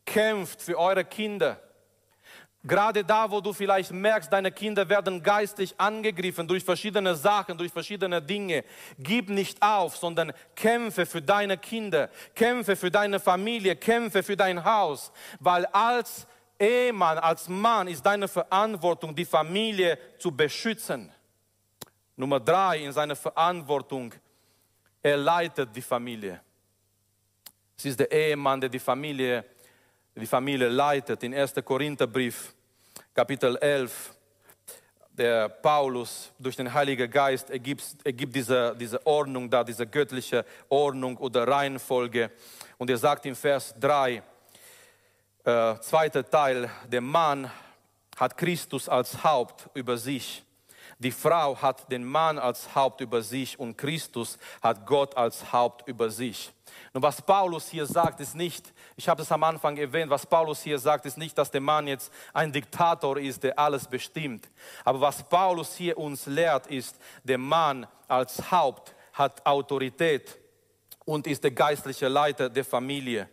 Kämpft 0.04 0.62
für 0.62 0.78
eure 0.78 1.04
Kinder. 1.04 1.60
Gerade 2.62 3.02
da, 3.02 3.30
wo 3.30 3.40
du 3.40 3.54
vielleicht 3.54 3.90
merkst, 3.90 4.30
deine 4.30 4.52
Kinder 4.52 4.86
werden 4.86 5.22
geistlich 5.22 5.74
angegriffen 5.78 6.46
durch 6.46 6.62
verschiedene 6.62 7.14
Sachen, 7.14 7.56
durch 7.56 7.72
verschiedene 7.72 8.20
Dinge, 8.20 8.64
gib 8.98 9.30
nicht 9.30 9.62
auf, 9.62 9.96
sondern 9.96 10.32
kämpfe 10.54 11.06
für 11.06 11.22
deine 11.22 11.56
Kinder, 11.56 12.10
kämpfe 12.34 12.76
für 12.76 12.90
deine 12.90 13.18
Familie, 13.18 13.76
kämpfe 13.76 14.22
für 14.22 14.36
dein 14.36 14.62
Haus, 14.62 15.10
weil 15.38 15.64
als 15.66 16.26
Ehemann, 16.58 17.16
als 17.16 17.48
Mann 17.48 17.88
ist 17.88 18.04
deine 18.04 18.28
Verantwortung, 18.28 19.16
die 19.16 19.24
Familie 19.24 19.98
zu 20.18 20.30
beschützen. 20.30 21.10
Nummer 22.14 22.38
drei 22.38 22.80
in 22.84 22.92
seiner 22.92 23.16
Verantwortung, 23.16 24.12
er 25.02 25.16
leitet 25.16 25.74
die 25.74 25.80
Familie. 25.80 26.42
Es 27.78 27.86
ist 27.86 27.98
der 27.98 28.12
Ehemann, 28.12 28.60
der 28.60 28.68
die 28.68 28.78
Familie 28.78 29.42
die 30.20 30.26
Familie 30.26 30.68
leitet. 30.68 31.22
In 31.22 31.34
1. 31.34 31.54
Korintherbrief, 31.64 32.54
Kapitel 33.14 33.56
11, 33.56 34.14
der 35.10 35.48
Paulus 35.48 36.30
durch 36.38 36.56
den 36.56 36.72
Heiligen 36.72 37.10
Geist 37.10 37.50
ergibt, 37.50 37.84
ergibt 38.04 38.34
diese, 38.34 38.76
diese 38.78 39.04
Ordnung 39.06 39.50
da, 39.50 39.64
diese 39.64 39.86
göttliche 39.86 40.44
Ordnung 40.68 41.16
oder 41.16 41.46
Reihenfolge. 41.48 42.30
Und 42.78 42.90
er 42.90 42.98
sagt 42.98 43.26
im 43.26 43.34
Vers 43.34 43.74
3, 43.80 44.22
äh, 45.44 45.74
zweiter 45.80 46.28
Teil, 46.28 46.70
der 46.86 47.00
Mann 47.00 47.50
hat 48.16 48.36
Christus 48.36 48.88
als 48.88 49.24
Haupt 49.24 49.68
über 49.74 49.96
sich. 49.96 50.44
Die 50.98 51.10
Frau 51.10 51.60
hat 51.60 51.90
den 51.90 52.04
Mann 52.04 52.38
als 52.38 52.74
Haupt 52.74 53.00
über 53.00 53.22
sich 53.22 53.58
und 53.58 53.76
Christus 53.76 54.38
hat 54.62 54.86
Gott 54.86 55.16
als 55.16 55.52
Haupt 55.52 55.86
über 55.88 56.10
sich. 56.10 56.52
Und 56.92 57.02
was 57.02 57.22
Paulus 57.22 57.68
hier 57.68 57.86
sagt, 57.86 58.20
ist 58.20 58.34
nicht, 58.34 58.72
ich 58.96 59.08
habe 59.08 59.22
es 59.22 59.32
am 59.32 59.42
Anfang 59.42 59.76
erwähnt, 59.76 60.10
was 60.10 60.26
Paulus 60.26 60.62
hier 60.62 60.78
sagt, 60.78 61.06
ist 61.06 61.18
nicht, 61.18 61.36
dass 61.38 61.50
der 61.50 61.60
Mann 61.60 61.86
jetzt 61.86 62.12
ein 62.32 62.52
Diktator 62.52 63.18
ist, 63.18 63.42
der 63.42 63.58
alles 63.58 63.86
bestimmt. 63.86 64.48
Aber 64.84 65.00
was 65.00 65.22
Paulus 65.22 65.74
hier 65.76 65.96
uns 65.98 66.26
lehrt, 66.26 66.66
ist, 66.66 66.96
der 67.24 67.38
Mann 67.38 67.86
als 68.08 68.50
Haupt 68.50 68.94
hat 69.12 69.44
Autorität 69.46 70.38
und 71.04 71.26
ist 71.26 71.44
der 71.44 71.50
geistliche 71.50 72.08
Leiter 72.08 72.48
der 72.48 72.64
Familie. 72.64 73.28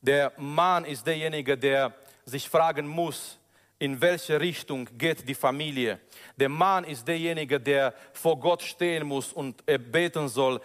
Der 0.00 0.32
Mann 0.36 0.84
ist 0.84 1.06
derjenige, 1.06 1.56
der 1.56 1.94
sich 2.24 2.48
fragen 2.48 2.86
muss, 2.86 3.38
in 3.78 4.00
welche 4.00 4.40
Richtung 4.40 4.88
geht 4.96 5.28
die 5.28 5.34
Familie. 5.34 6.00
Der 6.36 6.48
Mann 6.48 6.84
ist 6.84 7.06
derjenige, 7.06 7.60
der 7.60 7.94
vor 8.12 8.38
Gott 8.40 8.62
stehen 8.62 9.06
muss 9.06 9.32
und 9.32 9.64
beten 9.66 10.28
soll, 10.28 10.60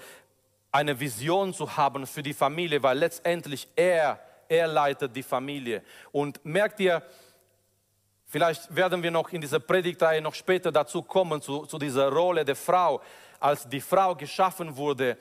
eine 0.71 0.97
Vision 0.97 1.53
zu 1.53 1.75
haben 1.75 2.07
für 2.07 2.23
die 2.23 2.33
Familie, 2.33 2.81
weil 2.81 2.97
letztendlich 2.97 3.67
er, 3.75 4.19
er 4.47 4.67
leitet 4.67 5.15
die 5.15 5.23
Familie. 5.23 5.83
Und 6.11 6.43
merkt 6.45 6.79
ihr, 6.79 7.03
vielleicht 8.25 8.73
werden 8.73 9.03
wir 9.03 9.11
noch 9.11 9.29
in 9.33 9.41
dieser 9.41 9.59
Predigtreihe 9.59 10.21
noch 10.21 10.33
später 10.33 10.71
dazu 10.71 11.01
kommen, 11.03 11.41
zu, 11.41 11.65
zu 11.65 11.77
dieser 11.77 12.09
Rolle 12.09 12.45
der 12.45 12.55
Frau. 12.55 13.01
Als 13.39 13.67
die 13.67 13.81
Frau 13.81 14.15
geschaffen 14.15 14.77
wurde, 14.77 15.17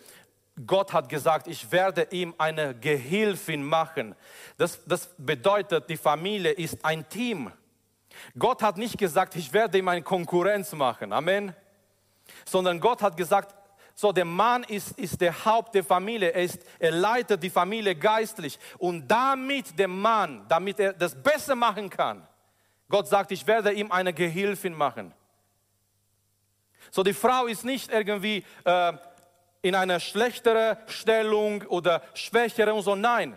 Gott 0.66 0.92
hat 0.92 1.08
gesagt, 1.08 1.48
ich 1.48 1.72
werde 1.72 2.06
ihm 2.10 2.34
eine 2.38 2.74
Gehilfin 2.74 3.64
machen. 3.64 4.14
Das, 4.56 4.84
das 4.84 5.08
bedeutet, 5.16 5.88
die 5.88 5.96
Familie 5.96 6.52
ist 6.52 6.84
ein 6.84 7.08
Team. 7.08 7.50
Gott 8.38 8.62
hat 8.62 8.76
nicht 8.76 8.98
gesagt, 8.98 9.36
ich 9.36 9.52
werde 9.52 9.78
ihm 9.78 9.88
eine 9.88 10.02
Konkurrenz 10.02 10.72
machen. 10.72 11.12
Amen. 11.12 11.54
Sondern 12.44 12.80
Gott 12.80 13.02
hat 13.02 13.16
gesagt, 13.16 13.54
so, 13.94 14.12
der 14.12 14.24
Mann 14.24 14.62
ist, 14.64 14.98
ist 14.98 15.20
der 15.20 15.44
Haupt 15.44 15.74
der 15.74 15.84
Familie, 15.84 16.30
er, 16.30 16.42
ist, 16.42 16.64
er 16.78 16.90
leitet 16.90 17.42
die 17.42 17.50
Familie 17.50 17.94
geistlich. 17.94 18.58
Und 18.78 19.06
damit 19.06 19.78
der 19.78 19.88
Mann, 19.88 20.46
damit 20.48 20.80
er 20.80 20.94
das 20.94 21.20
besser 21.20 21.54
machen 21.54 21.90
kann, 21.90 22.26
Gott 22.88 23.08
sagt, 23.08 23.30
ich 23.30 23.46
werde 23.46 23.72
ihm 23.72 23.92
eine 23.92 24.14
Gehilfin 24.14 24.74
machen. 24.74 25.12
So, 26.90 27.02
die 27.02 27.12
Frau 27.12 27.46
ist 27.46 27.64
nicht 27.64 27.92
irgendwie 27.92 28.44
äh, 28.64 28.92
in 29.62 29.74
einer 29.74 30.00
schlechteren 30.00 30.76
Stellung 30.86 31.62
oder 31.62 32.02
schwächere 32.14 32.72
und 32.72 32.82
so, 32.82 32.94
nein. 32.94 33.36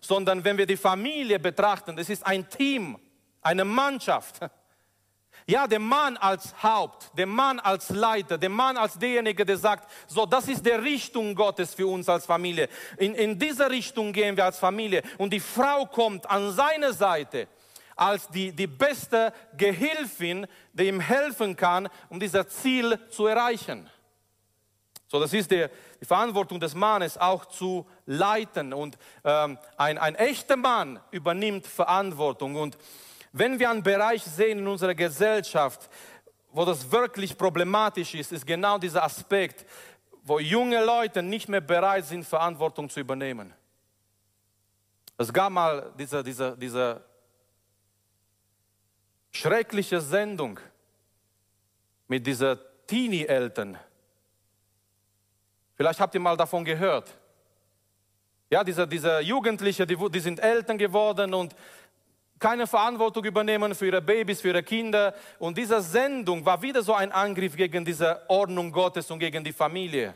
Sondern 0.00 0.44
wenn 0.44 0.58
wir 0.58 0.66
die 0.66 0.76
Familie 0.76 1.38
betrachten, 1.38 1.96
das 1.96 2.08
ist 2.08 2.26
ein 2.26 2.48
Team, 2.48 2.98
eine 3.42 3.64
Mannschaft. 3.64 4.40
Ja, 5.46 5.66
der 5.66 5.80
Mann 5.80 6.16
als 6.16 6.54
Haupt, 6.62 7.10
der 7.16 7.26
Mann 7.26 7.58
als 7.58 7.88
Leiter, 7.88 8.38
der 8.38 8.50
Mann 8.50 8.76
als 8.76 8.98
derjenige, 8.98 9.44
der 9.44 9.56
sagt, 9.56 9.90
so, 10.06 10.26
das 10.26 10.48
ist 10.48 10.64
die 10.64 10.70
Richtung 10.70 11.34
Gottes 11.34 11.74
für 11.74 11.86
uns 11.86 12.08
als 12.08 12.26
Familie. 12.26 12.68
In, 12.98 13.14
in 13.14 13.38
diese 13.38 13.68
Richtung 13.68 14.12
gehen 14.12 14.36
wir 14.36 14.44
als 14.44 14.58
Familie. 14.58 15.02
Und 15.18 15.32
die 15.32 15.40
Frau 15.40 15.86
kommt 15.86 16.28
an 16.28 16.52
seine 16.52 16.92
Seite 16.92 17.48
als 17.96 18.28
die, 18.28 18.52
die 18.52 18.66
beste 18.66 19.32
Gehilfin, 19.56 20.46
die 20.72 20.88
ihm 20.88 21.00
helfen 21.00 21.54
kann, 21.56 21.88
um 22.08 22.18
dieses 22.18 22.48
Ziel 22.48 22.98
zu 23.10 23.26
erreichen. 23.26 23.90
So, 25.06 25.18
das 25.18 25.32
ist 25.32 25.50
die, 25.50 25.66
die 26.00 26.04
Verantwortung 26.06 26.60
des 26.60 26.74
Mannes 26.74 27.18
auch 27.18 27.44
zu 27.44 27.86
leiten. 28.06 28.72
Und 28.72 28.96
ähm, 29.24 29.58
ein, 29.76 29.98
ein 29.98 30.14
echter 30.14 30.56
Mann 30.56 31.00
übernimmt 31.10 31.66
Verantwortung. 31.66 32.54
Und 32.54 32.78
wenn 33.32 33.58
wir 33.58 33.70
einen 33.70 33.82
Bereich 33.82 34.22
sehen 34.24 34.58
in 34.58 34.66
unserer 34.66 34.94
Gesellschaft, 34.94 35.88
wo 36.52 36.64
das 36.64 36.90
wirklich 36.90 37.36
problematisch 37.36 38.14
ist, 38.14 38.32
ist 38.32 38.46
genau 38.46 38.78
dieser 38.78 39.04
Aspekt, 39.04 39.64
wo 40.22 40.38
junge 40.38 40.84
Leute 40.84 41.22
nicht 41.22 41.48
mehr 41.48 41.60
bereit 41.60 42.04
sind, 42.06 42.26
Verantwortung 42.26 42.88
zu 42.88 43.00
übernehmen. 43.00 43.54
Es 45.16 45.32
gab 45.32 45.52
mal 45.52 45.92
diese, 45.98 46.22
diese, 46.24 46.56
diese 46.56 47.04
schreckliche 49.30 50.00
Sendung 50.00 50.58
mit 52.08 52.26
diesen 52.26 52.58
Teenie-Eltern. 52.86 53.78
Vielleicht 55.74 56.00
habt 56.00 56.14
ihr 56.14 56.20
mal 56.20 56.36
davon 56.36 56.64
gehört. 56.64 57.14
Ja, 58.50 58.64
diese, 58.64 58.86
diese 58.86 59.20
Jugendliche, 59.20 59.86
die, 59.86 59.96
die 59.96 60.20
sind 60.20 60.40
Eltern 60.40 60.76
geworden 60.76 61.32
und 61.32 61.54
keine 62.40 62.66
Verantwortung 62.66 63.22
übernehmen 63.24 63.74
für 63.74 63.86
ihre 63.86 64.00
Babys, 64.00 64.40
für 64.40 64.48
ihre 64.48 64.62
Kinder. 64.62 65.14
Und 65.38 65.58
diese 65.58 65.80
Sendung 65.82 66.44
war 66.44 66.60
wieder 66.60 66.82
so 66.82 66.94
ein 66.94 67.12
Angriff 67.12 67.54
gegen 67.54 67.84
diese 67.84 68.28
Ordnung 68.28 68.72
Gottes 68.72 69.10
und 69.10 69.18
gegen 69.18 69.44
die 69.44 69.52
Familie. 69.52 70.14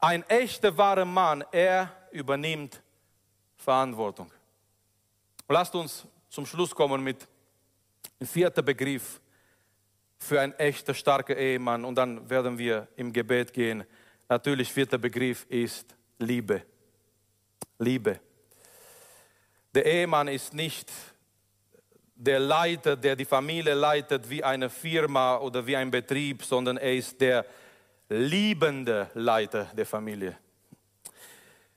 Ein 0.00 0.22
echter, 0.28 0.76
wahrer 0.76 1.04
Mann, 1.04 1.44
er 1.52 1.92
übernimmt 2.10 2.82
Verantwortung. 3.56 4.32
Lasst 5.46 5.74
uns 5.74 6.06
zum 6.30 6.46
Schluss 6.46 6.74
kommen 6.74 7.02
mit 7.02 7.28
dem 8.18 8.26
vierten 8.26 8.64
Begriff 8.64 9.20
für 10.18 10.40
einen 10.40 10.52
echten, 10.54 10.94
starken 10.94 11.36
Ehemann 11.36 11.84
und 11.84 11.94
dann 11.96 12.28
werden 12.28 12.56
wir 12.56 12.88
im 12.96 13.12
Gebet 13.12 13.52
gehen. 13.52 13.84
Natürlich, 14.28 14.72
vierter 14.72 14.98
Begriff 14.98 15.44
ist 15.48 15.94
Liebe. 16.18 16.62
Liebe. 17.78 18.20
Der 19.74 19.86
Ehemann 19.86 20.28
ist 20.28 20.52
nicht 20.52 20.90
der 22.16 22.38
Leiter, 22.38 22.96
der 22.96 23.16
die 23.16 23.24
Familie 23.24 23.74
leitet 23.74 24.28
wie 24.28 24.42
eine 24.42 24.68
Firma 24.68 25.36
oder 25.36 25.66
wie 25.66 25.76
ein 25.76 25.90
Betrieb, 25.90 26.42
sondern 26.44 26.76
er 26.76 26.94
ist 26.94 27.20
der 27.20 27.46
liebende 28.08 29.10
Leiter 29.14 29.64
der 29.76 29.86
Familie. 29.86 30.36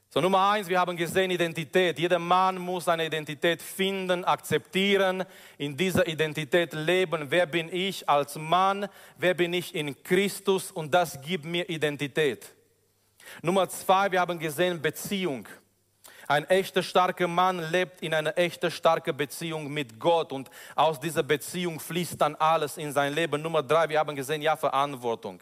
So 0.09 0.21
Nummer 0.21 0.51
eins, 0.51 0.67
wir 0.67 0.79
haben 0.79 0.95
gesehen 0.97 1.31
Identität. 1.31 1.97
Jeder 1.97 2.19
Mann 2.19 2.57
muss 2.57 2.85
seine 2.85 3.05
Identität 3.05 3.61
finden, 3.61 4.23
akzeptieren, 4.25 5.23
in 5.57 5.75
dieser 5.75 6.07
Identität 6.07 6.73
leben. 6.73 7.31
Wer 7.31 7.47
bin 7.47 7.67
ich 7.73 8.07
als 8.07 8.35
Mann? 8.35 8.87
Wer 9.17 9.33
bin 9.33 9.53
ich 9.53 9.73
in 9.73 10.03
Christus? 10.03 10.71
Und 10.71 10.93
das 10.93 11.19
gibt 11.21 11.45
mir 11.45 11.67
Identität. 11.67 12.53
Nummer 13.41 13.67
zwei, 13.69 14.11
wir 14.11 14.19
haben 14.19 14.37
gesehen 14.37 14.81
Beziehung. 14.81 15.47
Ein 16.27 16.45
echter 16.49 16.83
starker 16.83 17.27
Mann 17.27 17.59
lebt 17.71 18.01
in 18.01 18.13
einer 18.13 18.37
echten 18.37 18.71
starken 18.71 19.15
Beziehung 19.15 19.71
mit 19.71 19.99
Gott 19.99 20.31
und 20.31 20.49
aus 20.75 20.99
dieser 20.99 21.23
Beziehung 21.23 21.79
fließt 21.79 22.19
dann 22.19 22.35
alles 22.35 22.77
in 22.77 22.91
sein 22.91 23.13
Leben. 23.13 23.41
Nummer 23.41 23.63
drei, 23.63 23.89
wir 23.89 23.99
haben 23.99 24.15
gesehen, 24.15 24.41
ja, 24.41 24.55
Verantwortung. 24.55 25.41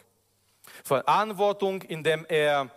Verantwortung, 0.84 1.82
indem 1.82 2.24
er 2.28 2.70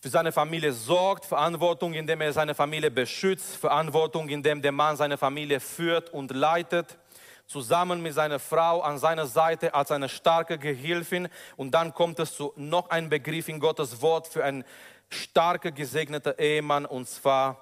für 0.00 0.08
seine 0.08 0.30
Familie 0.32 0.72
sorgt, 0.72 1.24
Verantwortung, 1.24 1.92
indem 1.92 2.20
er 2.20 2.32
seine 2.32 2.54
Familie 2.54 2.90
beschützt, 2.90 3.56
Verantwortung, 3.56 4.28
indem 4.28 4.62
der 4.62 4.72
Mann 4.72 4.96
seine 4.96 5.18
Familie 5.18 5.58
führt 5.60 6.10
und 6.10 6.30
leitet, 6.30 6.98
zusammen 7.46 8.02
mit 8.02 8.14
seiner 8.14 8.38
Frau 8.38 8.80
an 8.82 8.98
seiner 8.98 9.26
Seite 9.26 9.74
als 9.74 9.90
eine 9.90 10.08
starke 10.08 10.58
Gehilfin. 10.58 11.28
Und 11.56 11.72
dann 11.72 11.94
kommt 11.94 12.20
es 12.20 12.34
zu 12.34 12.52
noch 12.56 12.90
einem 12.90 13.08
Begriff 13.08 13.48
in 13.48 13.58
Gottes 13.58 14.00
Wort 14.02 14.28
für 14.28 14.44
einen 14.44 14.64
starken, 15.08 15.74
gesegneten 15.74 16.34
Ehemann, 16.38 16.86
und 16.86 17.08
zwar, 17.08 17.56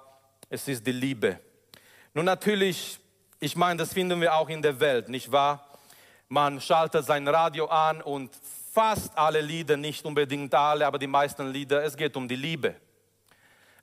es 0.49 0.67
ist 0.67 0.85
die 0.85 0.91
Liebe. 0.91 1.39
Nun 2.13 2.25
natürlich, 2.25 2.99
ich 3.39 3.55
meine, 3.55 3.77
das 3.77 3.93
finden 3.93 4.19
wir 4.21 4.33
auch 4.33 4.49
in 4.49 4.61
der 4.61 4.79
Welt, 4.79 5.09
nicht 5.09 5.31
wahr? 5.31 5.67
Man 6.29 6.59
schaltet 6.59 7.05
sein 7.05 7.27
Radio 7.27 7.67
an 7.67 8.01
und 8.01 8.31
fast 8.73 9.17
alle 9.17 9.41
Lieder, 9.41 9.77
nicht 9.77 10.05
unbedingt 10.05 10.53
alle, 10.53 10.85
aber 10.85 10.99
die 10.99 11.07
meisten 11.07 11.51
Lieder, 11.51 11.83
es 11.83 11.95
geht 11.95 12.15
um 12.17 12.27
die 12.27 12.35
Liebe. 12.35 12.75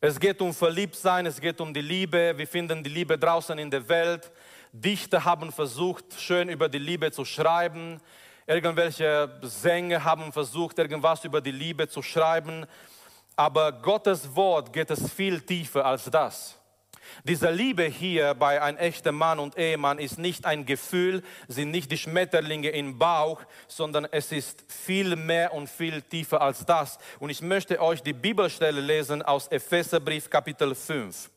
Es 0.00 0.20
geht 0.20 0.42
um 0.42 0.52
Verliebtsein, 0.52 1.24
es 1.24 1.40
geht 1.40 1.60
um 1.62 1.72
die 1.72 1.80
Liebe. 1.80 2.34
Wir 2.36 2.46
finden 2.46 2.84
die 2.84 2.90
Liebe 2.90 3.16
draußen 3.16 3.58
in 3.58 3.70
der 3.70 3.88
Welt. 3.88 4.30
Dichter 4.70 5.24
haben 5.24 5.50
versucht, 5.50 6.20
schön 6.20 6.50
über 6.50 6.68
die 6.68 6.78
Liebe 6.78 7.10
zu 7.10 7.24
schreiben. 7.24 7.98
Irgendwelche 8.46 9.40
Sänger 9.40 10.04
haben 10.04 10.30
versucht, 10.30 10.78
irgendwas 10.78 11.24
über 11.24 11.40
die 11.40 11.52
Liebe 11.52 11.88
zu 11.88 12.02
schreiben. 12.02 12.66
Aber 13.37 13.72
Gottes 13.72 14.35
Wort 14.35 14.72
geht 14.72 14.91
es 14.91 15.12
viel 15.12 15.41
tiefer 15.41 15.85
als 15.85 16.05
das. 16.05 16.59
Diese 17.22 17.51
Liebe 17.51 17.85
hier 17.85 18.35
bei 18.35 18.61
einem 18.61 18.78
echten 18.78 19.14
Mann 19.14 19.39
und 19.39 19.57
Ehemann 19.57 19.99
ist 19.99 20.18
nicht 20.18 20.47
ein 20.47 20.66
Gefühl, 20.66 21.22
sind 21.49 21.70
nicht 21.70 21.91
die 21.91 21.99
Schmetterlinge 21.99 22.70
im 22.70 22.99
Bauch, 22.99 23.43
sondern 23.68 24.07
es 24.11 24.32
ist 24.32 24.64
viel 24.68 25.16
mehr 25.16 25.53
und 25.53 25.68
viel 25.68 26.03
tiefer 26.03 26.41
als 26.41 26.64
das. 26.64 26.99
Und 27.20 27.30
ich 27.30 27.43
möchte 27.43 27.80
euch 27.80 28.03
die 28.03 28.12
Bibelstelle 28.12 28.80
lesen 28.80 29.22
aus 29.22 29.49
Epheserbrief 29.49 30.30
Kapitel 30.30 30.74
5. 30.74 31.30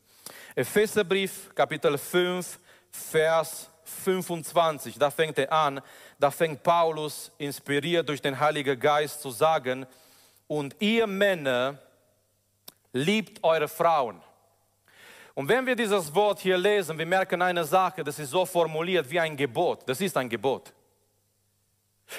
Epheserbrief 0.55 1.53
Kapitel 1.53 1.97
5, 1.97 2.59
Vers 2.89 3.69
25. 3.83 4.97
Da 4.97 5.11
fängt 5.11 5.37
er 5.37 5.51
an, 5.51 5.81
da 6.19 6.31
fängt 6.31 6.63
Paulus, 6.63 7.31
inspiriert 7.37 8.07
durch 8.09 8.21
den 8.21 8.39
Heiligen 8.39 8.79
Geist, 8.79 9.21
zu 9.21 9.29
sagen, 9.29 9.85
und 10.47 10.75
ihr 10.79 11.07
Männer 11.07 11.77
liebt 12.93 13.43
eure 13.43 13.67
Frauen 13.67 14.21
und 15.37 15.47
wenn 15.47 15.67
wir 15.67 15.75
dieses 15.75 16.15
Wort 16.15 16.39
hier 16.39 16.57
lesen, 16.57 16.97
wir 16.97 17.05
merken 17.05 17.39
eine 17.43 17.63
Sache, 17.63 18.03
das 18.03 18.17
ist 18.17 18.31
so 18.31 18.43
formuliert 18.43 19.07
wie 19.07 19.19
ein 19.19 19.37
Gebot. 19.37 19.87
Das 19.87 20.01
ist 20.01 20.17
ein 20.17 20.27
Gebot. 20.27 20.73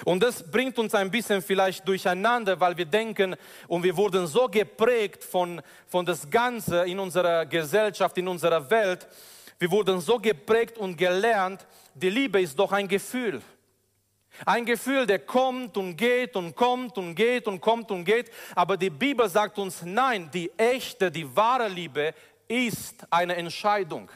Und 0.04 0.22
das 0.22 0.48
bringt 0.48 0.78
uns 0.78 0.94
ein 0.94 1.10
bisschen 1.10 1.42
vielleicht 1.42 1.88
durcheinander, 1.88 2.60
weil 2.60 2.76
wir 2.76 2.84
denken 2.84 3.34
und 3.66 3.82
wir 3.82 3.96
wurden 3.96 4.28
so 4.28 4.46
geprägt 4.46 5.24
von, 5.24 5.60
von 5.88 6.06
das 6.06 6.30
Ganze 6.30 6.84
in 6.84 7.00
unserer 7.00 7.44
Gesellschaft, 7.44 8.16
in 8.18 8.28
unserer 8.28 8.70
Welt. 8.70 9.08
Wir 9.58 9.72
wurden 9.72 10.00
so 10.00 10.20
geprägt 10.20 10.78
und 10.78 10.96
gelernt, 10.96 11.66
die 11.94 12.10
Liebe 12.10 12.40
ist 12.40 12.56
doch 12.56 12.70
ein 12.70 12.86
Gefühl. 12.86 13.42
Ein 14.47 14.64
Gefühl, 14.64 15.07
der 15.07 15.20
kommt 15.20 15.76
und 15.76 15.97
geht 15.97 16.36
und 16.36 16.55
kommt 16.55 16.97
und 16.99 17.14
geht 17.14 17.47
und 17.47 17.61
kommt 17.61 17.91
und 17.91 18.05
geht. 18.05 18.30
Aber 18.55 18.76
die 18.76 18.91
Bibel 18.91 19.28
sagt 19.28 19.59
uns, 19.59 19.82
nein, 19.82 20.30
die 20.32 20.51
echte, 20.57 21.11
die 21.11 21.34
wahre 21.34 21.68
Liebe 21.68 22.14
ist 22.47 23.07
eine 23.11 23.36
Entscheidung. 23.36 24.11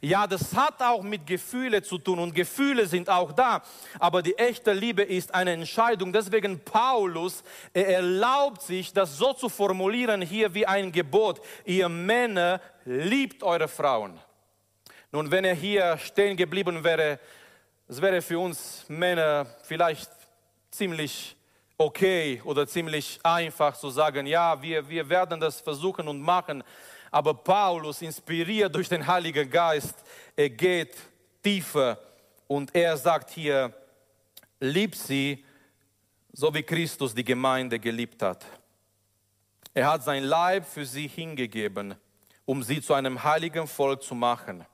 Ja, 0.00 0.26
das 0.26 0.54
hat 0.54 0.82
auch 0.82 1.02
mit 1.02 1.26
Gefühle 1.26 1.82
zu 1.82 1.98
tun 1.98 2.18
und 2.18 2.34
Gefühle 2.34 2.86
sind 2.86 3.08
auch 3.08 3.32
da, 3.32 3.62
aber 3.98 4.22
die 4.22 4.36
echte 4.36 4.72
Liebe 4.72 5.02
ist 5.02 5.32
eine 5.32 5.52
Entscheidung. 5.52 6.12
Deswegen 6.12 6.60
Paulus, 6.60 7.42
er 7.72 7.88
erlaubt 7.88 8.62
sich, 8.62 8.92
das 8.92 9.16
so 9.16 9.32
zu 9.32 9.48
formulieren 9.48 10.20
hier 10.22 10.52
wie 10.52 10.66
ein 10.66 10.90
Gebot. 10.92 11.40
Ihr 11.64 11.88
Männer 11.88 12.60
liebt 12.84 13.42
eure 13.42 13.68
Frauen. 13.68 14.18
Nun, 15.10 15.30
wenn 15.30 15.44
er 15.44 15.54
hier 15.54 15.96
stehen 15.98 16.36
geblieben 16.36 16.84
wäre, 16.84 17.18
es 17.88 18.02
wäre 18.02 18.20
für 18.20 18.38
uns 18.38 18.84
Männer 18.88 19.46
vielleicht 19.62 20.10
ziemlich 20.70 21.34
okay 21.78 22.42
oder 22.44 22.66
ziemlich 22.66 23.18
einfach 23.22 23.78
zu 23.78 23.88
sagen, 23.88 24.26
ja, 24.26 24.60
wir, 24.60 24.86
wir 24.86 25.08
werden 25.08 25.40
das 25.40 25.62
versuchen 25.62 26.06
und 26.06 26.20
machen. 26.20 26.62
Aber 27.10 27.32
Paulus, 27.32 28.02
inspiriert 28.02 28.74
durch 28.74 28.90
den 28.90 29.06
Heiligen 29.06 29.48
Geist, 29.48 29.94
er 30.36 30.50
geht 30.50 30.96
tiefer 31.42 31.98
und 32.46 32.74
er 32.74 32.94
sagt 32.98 33.30
hier, 33.30 33.72
lieb 34.60 34.94
sie, 34.94 35.42
so 36.30 36.52
wie 36.52 36.62
Christus 36.62 37.14
die 37.14 37.24
Gemeinde 37.24 37.78
geliebt 37.78 38.20
hat. 38.20 38.44
Er 39.72 39.90
hat 39.90 40.04
sein 40.04 40.24
Leib 40.24 40.66
für 40.66 40.84
sie 40.84 41.08
hingegeben, 41.08 41.94
um 42.44 42.62
sie 42.62 42.82
zu 42.82 42.92
einem 42.92 43.24
heiligen 43.24 43.66
Volk 43.66 44.02
zu 44.02 44.14
machen. 44.14 44.66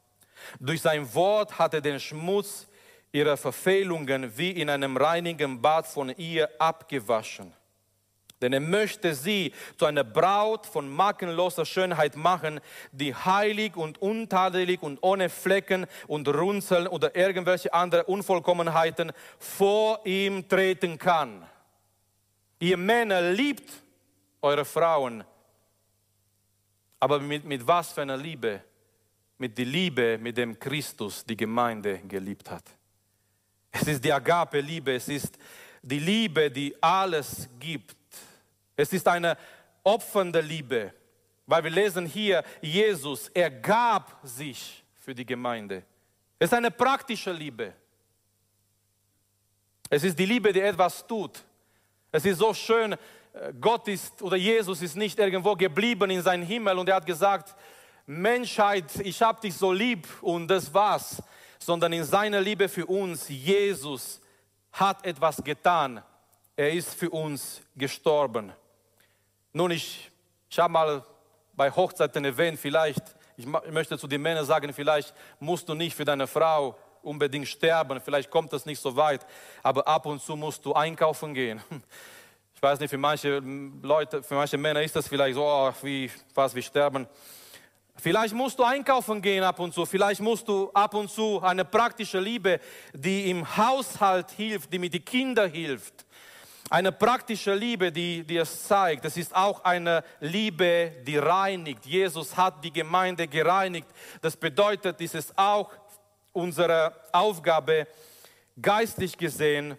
Durch 0.59 0.83
sein 0.83 1.15
Wort 1.15 1.57
hat 1.61 1.75
er 1.75 1.81
den 1.81 2.01
Schmutz 2.01 2.67
ihrer 3.15 3.37
Verfehlungen 3.37 4.37
wie 4.37 4.51
in 4.51 4.69
einem 4.69 4.97
reinigen 4.97 5.63
Bad 5.63 5.87
von 5.87 6.11
ihr 6.17 6.51
abgewaschen 6.59 7.55
denn 8.45 8.53
er 8.53 8.61
möchte 8.61 9.15
sie 9.15 9.55
zu 9.79 9.87
einer 9.87 10.05
Braut 10.05 10.67
von 10.67 10.87
makelloser 10.87 11.65
Schönheit 11.65 12.15
machen, 12.15 12.61
die 12.93 13.15
heilig 13.15 13.75
und 13.75 14.03
untadelig 14.03 14.83
und 14.83 15.03
ohne 15.03 15.31
Flecken 15.31 15.87
und 16.09 16.29
Runzeln 16.29 16.87
oder 16.87 17.17
irgendwelche 17.17 17.73
andere 17.73 18.05
Unvollkommenheiten 18.05 19.13
vor 19.39 20.05
ihm 20.05 20.47
treten 20.47 20.99
kann. 20.99 21.47
Ihr 22.59 22.77
Männer 22.77 23.23
liebt 23.33 23.73
eure 24.43 24.67
Frauen, 24.67 25.25
aber 27.01 27.21
mit, 27.21 27.47
mit 27.47 27.67
was 27.67 27.93
für 27.93 28.03
einer 28.03 28.19
Liebe? 28.19 28.63
Mit 29.39 29.57
der 29.57 29.65
Liebe, 29.65 30.19
mit 30.19 30.37
dem 30.37 30.59
Christus 30.59 31.25
die 31.25 31.37
Gemeinde 31.37 31.99
geliebt 32.01 32.51
hat. 32.51 32.65
Es 33.77 33.89
ist 33.89 34.05
die 34.05 34.13
Agape-Liebe, 34.13 34.95
es 34.95 35.09
ist 35.09 35.39
die 35.83 35.99
Liebe, 35.99 36.51
die 36.51 36.75
alles 36.81 37.49
gibt 37.59 37.97
es 38.77 38.93
ist 38.93 39.07
eine 39.07 39.37
opfernde 39.83 40.41
Liebe, 40.41 40.93
weil 41.47 41.63
wir 41.63 41.71
lesen 41.71 42.07
hier, 42.07 42.43
Jesus, 42.61 43.29
er 43.29 43.51
gab 43.51 44.19
sich 44.23 44.83
für 44.99 45.15
die 45.15 45.27
Gemeinde. 45.27 45.85
Es 46.39 46.51
ist 46.51 46.55
eine 46.55 46.71
praktische 46.71 47.33
Liebe. 47.33 47.73
Es 49.89 50.03
ist 50.03 50.19
die 50.19 50.27
Liebe, 50.27 50.53
die 50.53 50.61
etwas 50.61 51.07
tut. 51.07 51.45
Es 52.11 52.25
ist 52.25 52.39
so 52.39 52.53
schön, 52.55 52.93
äh, 52.93 52.99
Gott 53.61 53.87
ist 53.89 54.21
oder 54.23 54.37
Jesus 54.37 54.83
ist 54.83 54.97
nicht 54.97 55.19
irgendwo 55.19 55.55
geblieben 55.55 56.11
in 56.11 56.23
seinem 56.23 56.47
Himmel 56.47 56.79
und 56.79 56.89
er 56.89 56.97
hat 56.97 57.07
gesagt, 57.07 57.55
Menschheit, 58.07 58.91
ich 59.01 59.21
habe 59.23 59.41
dich 59.41 59.55
so 59.55 59.73
lieb 59.73 60.09
und 60.23 60.49
das 60.49 60.73
war's, 60.73 61.23
sondern 61.65 61.93
in 61.93 62.05
seiner 62.05 62.41
Liebe 62.41 62.69
für 62.69 62.87
uns, 62.87 63.29
Jesus 63.29 64.21
hat 64.73 65.05
etwas 65.07 65.43
getan. 65.43 66.03
Er 66.57 66.73
ist 66.73 66.95
für 66.95 67.11
uns 67.11 67.63
gestorben. 67.75 68.53
Nun, 69.53 69.71
ich, 69.71 70.11
ich 70.51 70.59
habe 70.59 70.73
mal 70.73 71.05
bei 71.55 71.71
Hochzeiten 71.71 72.25
erwähnt, 72.25 72.59
vielleicht, 72.59 73.03
ich 73.37 73.47
möchte 73.47 73.97
zu 73.99 74.07
den 74.07 74.21
Männern 74.21 74.45
sagen, 74.45 74.73
vielleicht 74.73 75.15
musst 75.41 75.69
du 75.69 75.75
nicht 75.75 75.97
für 75.97 76.05
deine 76.05 76.27
Frau 76.27 76.77
unbedingt 77.03 77.49
sterben, 77.49 78.01
vielleicht 78.01 78.31
kommt 78.31 78.53
das 78.53 78.67
nicht 78.67 78.81
so 78.81 78.97
weit, 78.97 79.27
aber 79.63 79.87
ab 79.87 80.07
und 80.07 80.23
zu 80.23 80.37
musst 80.37 80.65
du 80.65 80.73
einkaufen 80.73 81.35
gehen. 81.35 81.63
Ich 82.57 82.63
weiß 82.63 82.81
nicht, 82.81 82.89
für 82.89 82.99
manche 82.99 83.43
Leute, 83.83 84.23
für 84.23 84.37
manche 84.37 84.57
Männer 84.57 84.81
ist 84.81 84.97
das 84.97 85.07
vielleicht 85.07 85.35
so, 85.35 85.45
oh, 85.45 85.73
wie 85.83 86.11
fast 86.33 86.55
wie 86.55 86.63
sterben. 86.63 87.07
Vielleicht 87.97 88.35
musst 88.35 88.59
du 88.59 88.65
einkaufen 88.65 89.23
gehen 89.23 89.45
ab 89.45 89.61
und 89.61 89.73
zu, 89.73 89.87
vielleicht 89.87 90.21
musst 90.21 90.49
du 90.49 90.71
ab 90.73 90.95
und 90.95 91.11
zu 91.11 91.41
eine 91.41 91.65
praktische 91.65 92.19
Liebe, 92.19 92.61
die 92.93 93.31
im 93.31 93.57
Haushalt 93.57 94.33
hilft, 94.33 94.73
die 94.73 94.79
mit 94.79 94.95
den 94.95 95.05
Kindern 95.05 95.51
hilft, 95.51 96.05
eine 96.71 96.91
praktische 96.91 97.55
Liebe, 97.55 97.93
die, 97.93 98.37
es 98.37 98.67
zeigt. 98.67 99.05
Es 99.05 99.17
ist 99.17 99.35
auch 99.35 99.63
eine 99.65 100.03
Liebe, 100.21 100.93
die 101.07 101.19
reinigt. 101.19 101.87
Jesus 101.87 102.37
hat 102.37 102.65
die 102.65 102.73
Gemeinde 102.73 103.29
gereinigt. 103.29 103.87
Das 104.21 104.37
bedeutet, 104.37 105.01
es 105.01 105.15
ist 105.15 105.39
auch 105.39 105.71
unsere 106.33 106.93
Aufgabe, 107.13 107.87
geistlich 108.61 109.17
gesehen, 109.17 109.77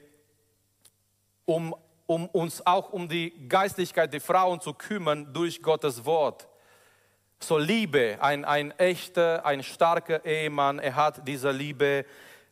um, 1.44 1.76
um 2.06 2.28
uns 2.30 2.66
auch 2.66 2.94
um 2.94 3.10
die 3.10 3.48
Geistlichkeit 3.48 4.14
der 4.14 4.22
Frauen 4.22 4.62
zu 4.62 4.74
kümmern 4.74 5.34
durch 5.34 5.62
Gottes 5.62 6.06
Wort. 6.06 6.48
So 7.46 7.60
Liebe, 7.60 8.18
ein, 8.22 8.44
ein 8.44 8.72
echter, 8.72 9.46
ein 9.46 9.62
starker 9.62 10.26
Ehemann, 10.26 10.80
er 10.80 10.96
hat 10.96 11.28
diese 11.28 11.52
Liebe 11.52 12.04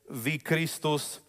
wie 0.07 0.37
Christus. 0.37 1.19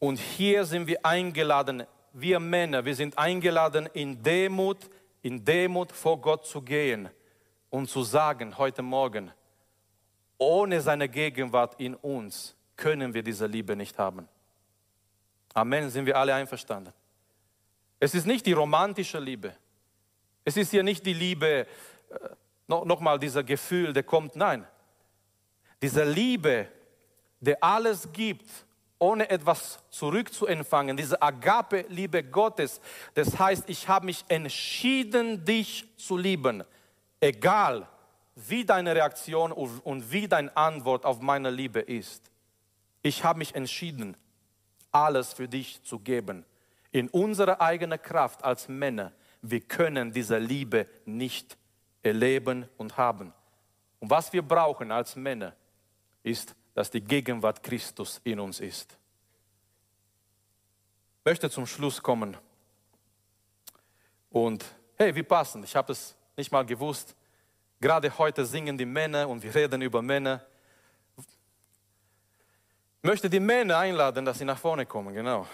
Und 0.00 0.18
hier 0.18 0.64
sind 0.64 0.88
wir 0.88 1.06
eingeladen, 1.06 1.84
wir 2.12 2.40
Männer, 2.40 2.84
wir 2.84 2.96
sind 2.96 3.16
eingeladen, 3.16 3.88
in 3.92 4.20
Demut, 4.20 4.78
in 5.22 5.44
Demut 5.44 5.92
vor 5.92 6.20
Gott 6.20 6.46
zu 6.46 6.62
gehen 6.62 7.10
und 7.70 7.88
zu 7.88 8.02
sagen 8.02 8.58
heute 8.58 8.82
Morgen, 8.82 9.30
ohne 10.36 10.80
seine 10.80 11.08
Gegenwart 11.08 11.78
in 11.78 11.94
uns 11.94 12.56
können 12.74 13.14
wir 13.14 13.22
diese 13.22 13.46
Liebe 13.46 13.76
nicht 13.76 13.96
haben. 14.00 14.26
Amen, 15.54 15.90
sind 15.90 16.06
wir 16.06 16.16
alle 16.16 16.34
einverstanden. 16.34 16.92
Es 18.00 18.16
ist 18.16 18.26
nicht 18.26 18.44
die 18.46 18.52
romantische 18.52 19.20
Liebe. 19.20 19.54
Es 20.44 20.56
ist 20.56 20.72
hier 20.72 20.82
nicht 20.82 21.06
die 21.06 21.14
Liebe, 21.14 21.68
noch, 22.72 22.84
nochmal 22.86 23.18
dieser 23.18 23.44
Gefühl, 23.44 23.92
der 23.92 24.02
kommt, 24.02 24.34
nein. 24.34 24.66
Diese 25.82 26.04
Liebe, 26.04 26.68
der 27.40 27.62
alles 27.62 28.08
gibt, 28.12 28.48
ohne 28.98 29.28
etwas 29.28 29.78
zurückzuempfangen, 29.90 30.96
diese 30.96 31.20
Agape-Liebe 31.20 32.22
Gottes, 32.22 32.80
das 33.14 33.38
heißt, 33.38 33.68
ich 33.68 33.88
habe 33.88 34.06
mich 34.06 34.24
entschieden, 34.28 35.44
dich 35.44 35.84
zu 35.96 36.16
lieben, 36.16 36.64
egal 37.20 37.86
wie 38.36 38.64
deine 38.64 38.94
Reaktion 38.94 39.52
und 39.52 40.10
wie 40.10 40.26
deine 40.26 40.56
Antwort 40.56 41.04
auf 41.04 41.20
meine 41.20 41.50
Liebe 41.50 41.80
ist. 41.80 42.30
Ich 43.02 43.24
habe 43.24 43.40
mich 43.40 43.54
entschieden, 43.54 44.16
alles 44.92 45.34
für 45.34 45.48
dich 45.48 45.82
zu 45.82 45.98
geben. 45.98 46.46
In 46.92 47.08
unserer 47.08 47.60
eigenen 47.60 48.00
Kraft 48.00 48.44
als 48.44 48.68
Männer, 48.68 49.12
wir 49.42 49.60
können 49.60 50.12
diese 50.12 50.38
Liebe 50.38 50.86
nicht 51.04 51.58
erleben 52.02 52.68
und 52.76 52.96
haben. 52.96 53.32
Und 54.00 54.10
was 54.10 54.32
wir 54.32 54.42
brauchen 54.42 54.90
als 54.90 55.16
Männer, 55.16 55.54
ist 56.22 56.54
dass 56.74 56.90
die 56.90 57.00
Gegenwart 57.00 57.62
Christus 57.62 58.20
in 58.24 58.40
uns 58.40 58.60
ist. 58.60 58.96
Ich 61.18 61.24
möchte 61.24 61.50
zum 61.50 61.66
Schluss 61.66 62.02
kommen. 62.02 62.36
Und 64.30 64.64
hey, 64.96 65.14
wie 65.14 65.22
passend, 65.22 65.64
ich 65.64 65.76
habe 65.76 65.92
es 65.92 66.16
nicht 66.36 66.50
mal 66.50 66.64
gewusst. 66.64 67.14
Gerade 67.80 68.16
heute 68.16 68.46
singen 68.46 68.78
die 68.78 68.86
Männer 68.86 69.28
und 69.28 69.42
wir 69.42 69.54
reden 69.54 69.82
über 69.82 70.00
Männer. 70.00 70.44
Ich 71.16 73.08
möchte 73.08 73.28
die 73.28 73.40
Männer 73.40 73.78
einladen, 73.78 74.24
dass 74.24 74.38
sie 74.38 74.44
nach 74.44 74.58
vorne 74.58 74.86
kommen, 74.86 75.12
genau. 75.12 75.46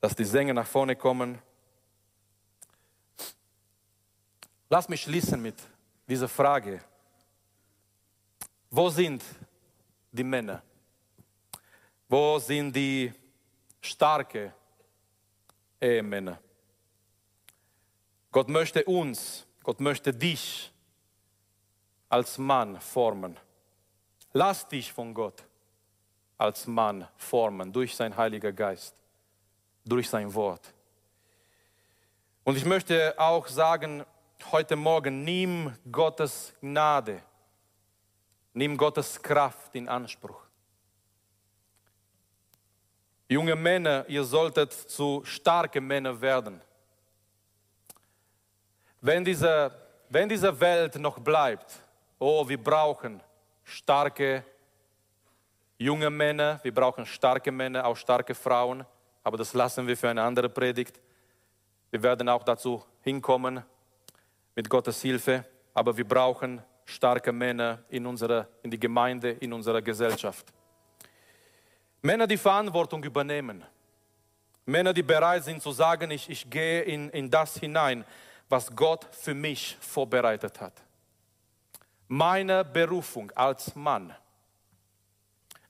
Dass 0.00 0.14
die 0.14 0.24
Sänger 0.24 0.54
nach 0.54 0.66
vorne 0.66 0.94
kommen. 0.94 1.38
Lass 4.70 4.88
mich 4.88 5.02
schließen 5.02 5.40
mit 5.40 5.56
dieser 6.06 6.28
Frage. 6.28 6.80
Wo 8.70 8.90
sind 8.90 9.24
die 10.12 10.24
Männer? 10.24 10.62
Wo 12.06 12.38
sind 12.38 12.76
die 12.76 13.12
starken 13.80 14.52
Ehemänner? 15.80 16.38
Gott 18.30 18.48
möchte 18.48 18.84
uns, 18.84 19.46
Gott 19.62 19.80
möchte 19.80 20.12
dich 20.12 20.70
als 22.10 22.36
Mann 22.36 22.78
formen. 22.78 23.38
Lass 24.34 24.68
dich 24.68 24.92
von 24.92 25.14
Gott 25.14 25.44
als 26.36 26.66
Mann 26.66 27.08
formen 27.16 27.72
durch 27.72 27.96
sein 27.96 28.14
Heiliger 28.14 28.52
Geist, 28.52 28.94
durch 29.84 30.10
sein 30.10 30.32
Wort. 30.34 30.74
Und 32.44 32.56
ich 32.56 32.66
möchte 32.66 33.18
auch 33.18 33.46
sagen, 33.46 34.04
heute 34.52 34.76
Morgen, 34.76 35.24
nimm 35.24 35.72
Gottes 35.90 36.54
Gnade 36.60 37.22
Nimm 38.58 38.76
Gottes 38.76 39.22
Kraft 39.22 39.76
in 39.76 39.88
Anspruch. 39.88 40.42
Junge 43.28 43.54
Männer, 43.54 44.04
ihr 44.08 44.24
solltet 44.24 44.72
zu 44.72 45.22
starken 45.24 45.86
Männern 45.86 46.20
werden. 46.20 46.60
Wenn 49.00 49.24
diese, 49.24 49.70
wenn 50.08 50.28
diese 50.28 50.58
Welt 50.58 50.96
noch 50.96 51.20
bleibt, 51.20 51.80
oh, 52.18 52.48
wir 52.48 52.60
brauchen 52.60 53.22
starke 53.62 54.42
junge 55.76 56.10
Männer, 56.10 56.58
wir 56.64 56.74
brauchen 56.74 57.06
starke 57.06 57.52
Männer, 57.52 57.84
auch 57.84 57.96
starke 57.96 58.34
Frauen, 58.34 58.84
aber 59.22 59.36
das 59.36 59.54
lassen 59.54 59.86
wir 59.86 59.96
für 59.96 60.08
eine 60.08 60.22
andere 60.24 60.48
Predigt. 60.48 60.98
Wir 61.92 62.02
werden 62.02 62.28
auch 62.28 62.42
dazu 62.42 62.84
hinkommen 63.02 63.62
mit 64.58 64.68
Gottes 64.68 65.00
Hilfe, 65.02 65.44
aber 65.72 65.96
wir 65.96 66.04
brauchen 66.04 66.60
starke 66.84 67.30
Männer 67.30 67.84
in, 67.90 68.04
unserer, 68.04 68.48
in 68.64 68.72
die 68.72 68.80
Gemeinde, 68.80 69.30
in 69.30 69.52
unserer 69.52 69.80
Gesellschaft. 69.80 70.52
Männer, 72.02 72.26
die 72.26 72.36
Verantwortung 72.36 73.04
übernehmen. 73.04 73.64
Männer, 74.66 74.92
die 74.92 75.04
bereit 75.04 75.44
sind 75.44 75.62
zu 75.62 75.70
sagen, 75.70 76.10
ich, 76.10 76.28
ich 76.28 76.50
gehe 76.50 76.82
in, 76.82 77.08
in 77.10 77.30
das 77.30 77.56
hinein, 77.58 78.04
was 78.48 78.74
Gott 78.74 79.06
für 79.12 79.32
mich 79.32 79.76
vorbereitet 79.80 80.60
hat. 80.60 80.82
Meine 82.08 82.64
Berufung 82.64 83.30
als 83.36 83.76
Mann, 83.76 84.12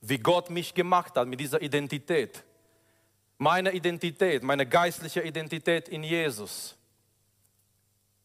wie 0.00 0.16
Gott 0.16 0.48
mich 0.48 0.72
gemacht 0.72 1.14
hat 1.14 1.28
mit 1.28 1.38
dieser 1.38 1.60
Identität, 1.60 2.42
meine 3.36 3.70
Identität, 3.70 4.42
meine 4.42 4.64
geistliche 4.64 5.20
Identität 5.20 5.90
in 5.90 6.02
Jesus, 6.02 6.77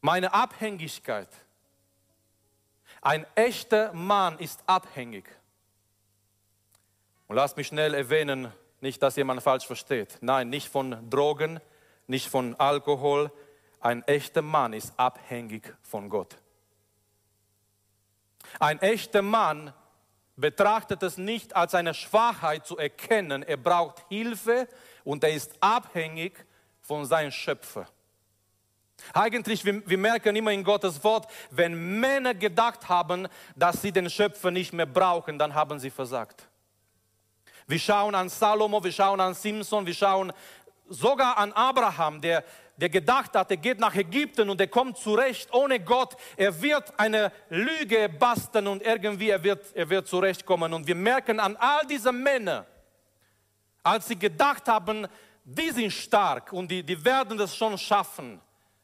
meine 0.03 0.33
Abhängigkeit 0.33 1.29
ein 3.01 3.25
echter 3.35 3.93
Mann 3.93 4.37
ist 4.37 4.61
abhängig. 4.65 5.25
Und 7.27 7.37
lasst 7.37 7.57
mich 7.57 7.67
schnell 7.67 7.93
erwähnen, 7.93 8.51
nicht, 8.81 9.01
dass 9.01 9.15
jemand 9.15 9.41
falsch 9.41 9.65
versteht. 9.65 10.17
Nein, 10.21 10.49
nicht 10.49 10.67
von 10.67 11.09
Drogen, 11.09 11.59
nicht 12.07 12.27
von 12.27 12.55
Alkohol. 12.59 13.31
Ein 13.79 14.03
echter 14.03 14.41
Mann 14.41 14.73
ist 14.73 14.93
abhängig 14.97 15.73
von 15.81 16.09
Gott. 16.09 16.37
Ein 18.59 18.81
echter 18.81 19.21
Mann 19.21 19.73
betrachtet 20.35 21.01
es 21.03 21.17
nicht 21.17 21.55
als 21.55 21.75
eine 21.75 21.93
Schwachheit 21.93 22.65
zu 22.65 22.77
erkennen. 22.77 23.43
Er 23.43 23.57
braucht 23.57 24.05
Hilfe 24.09 24.67
und 25.05 25.23
er 25.23 25.33
ist 25.33 25.55
abhängig 25.61 26.45
von 26.81 27.05
seinem 27.05 27.31
Schöpfer. 27.31 27.87
Eigentlich, 29.13 29.65
wir, 29.65 29.87
wir, 29.87 29.97
merken 29.97 30.35
immer 30.35 30.51
in 30.51 30.63
Gottes 30.63 31.03
Wort, 31.03 31.27
wenn 31.51 31.99
Männer 31.99 32.33
gedacht 32.33 32.87
haben, 32.87 33.27
dass 33.55 33.81
sie 33.81 33.91
den 33.91 34.09
Schöpfer 34.09 34.51
nicht 34.51 34.73
mehr 34.73 34.85
brauchen, 34.85 35.37
dann 35.37 35.53
haben 35.53 35.79
sie 35.79 35.89
versagt. 35.89 36.47
Wir 37.67 37.79
schauen 37.79 38.15
an 38.15 38.29
Salomo, 38.29 38.83
wir 38.83 38.91
schauen 38.91 39.19
an 39.19 39.33
Simson, 39.33 39.85
wir 39.85 39.93
schauen 39.93 40.33
sogar 40.87 41.37
an 41.37 41.51
Abraham, 41.53 42.21
der, 42.21 42.43
der 42.77 42.89
gedacht 42.89 43.35
hat, 43.35 43.51
er 43.51 43.57
geht 43.57 43.79
nach 43.79 43.95
Ägypten 43.95 44.49
und 44.49 44.59
er 44.59 44.67
kommt 44.67 44.97
zurecht 44.97 45.53
ohne 45.53 45.79
Gott. 45.79 46.15
Er 46.35 46.61
wird 46.61 46.97
eine 46.99 47.31
Lüge 47.49 48.09
basteln 48.09 48.67
und 48.67 48.81
irgendwie 48.81 49.29
er 49.29 49.43
wird, 49.43 49.75
er 49.75 49.89
wird 49.89 50.07
zurechtkommen. 50.07 50.73
Und 50.73 50.87
wir 50.87 50.95
merken 50.95 51.39
an 51.39 51.55
all 51.57 51.85
diese 51.87 52.11
Männer, 52.11 52.65
als 53.81 54.07
sie 54.07 54.17
gedacht 54.17 54.67
haben, 54.67 55.07
die 55.43 55.71
sind 55.71 55.91
stark 55.91 56.53
und 56.53 56.69
die, 56.69 56.83
die 56.83 57.03
werden 57.03 57.37
das 57.37 57.55
schon 57.55 57.77
schaffen 57.77 58.41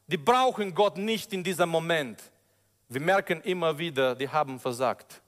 die 0.10 0.18
brauchen 0.18 0.74
Gott 0.74 0.98
nicht 0.98 1.32
in 1.34 1.44
diesem 1.44 1.70
Moment. 1.70 2.20
Wir 2.88 3.02
merken 3.02 3.42
immer 3.42 3.78
wieder, 3.78 4.16
die 4.16 4.28
haben 4.28 4.60
versagt. 4.60 5.22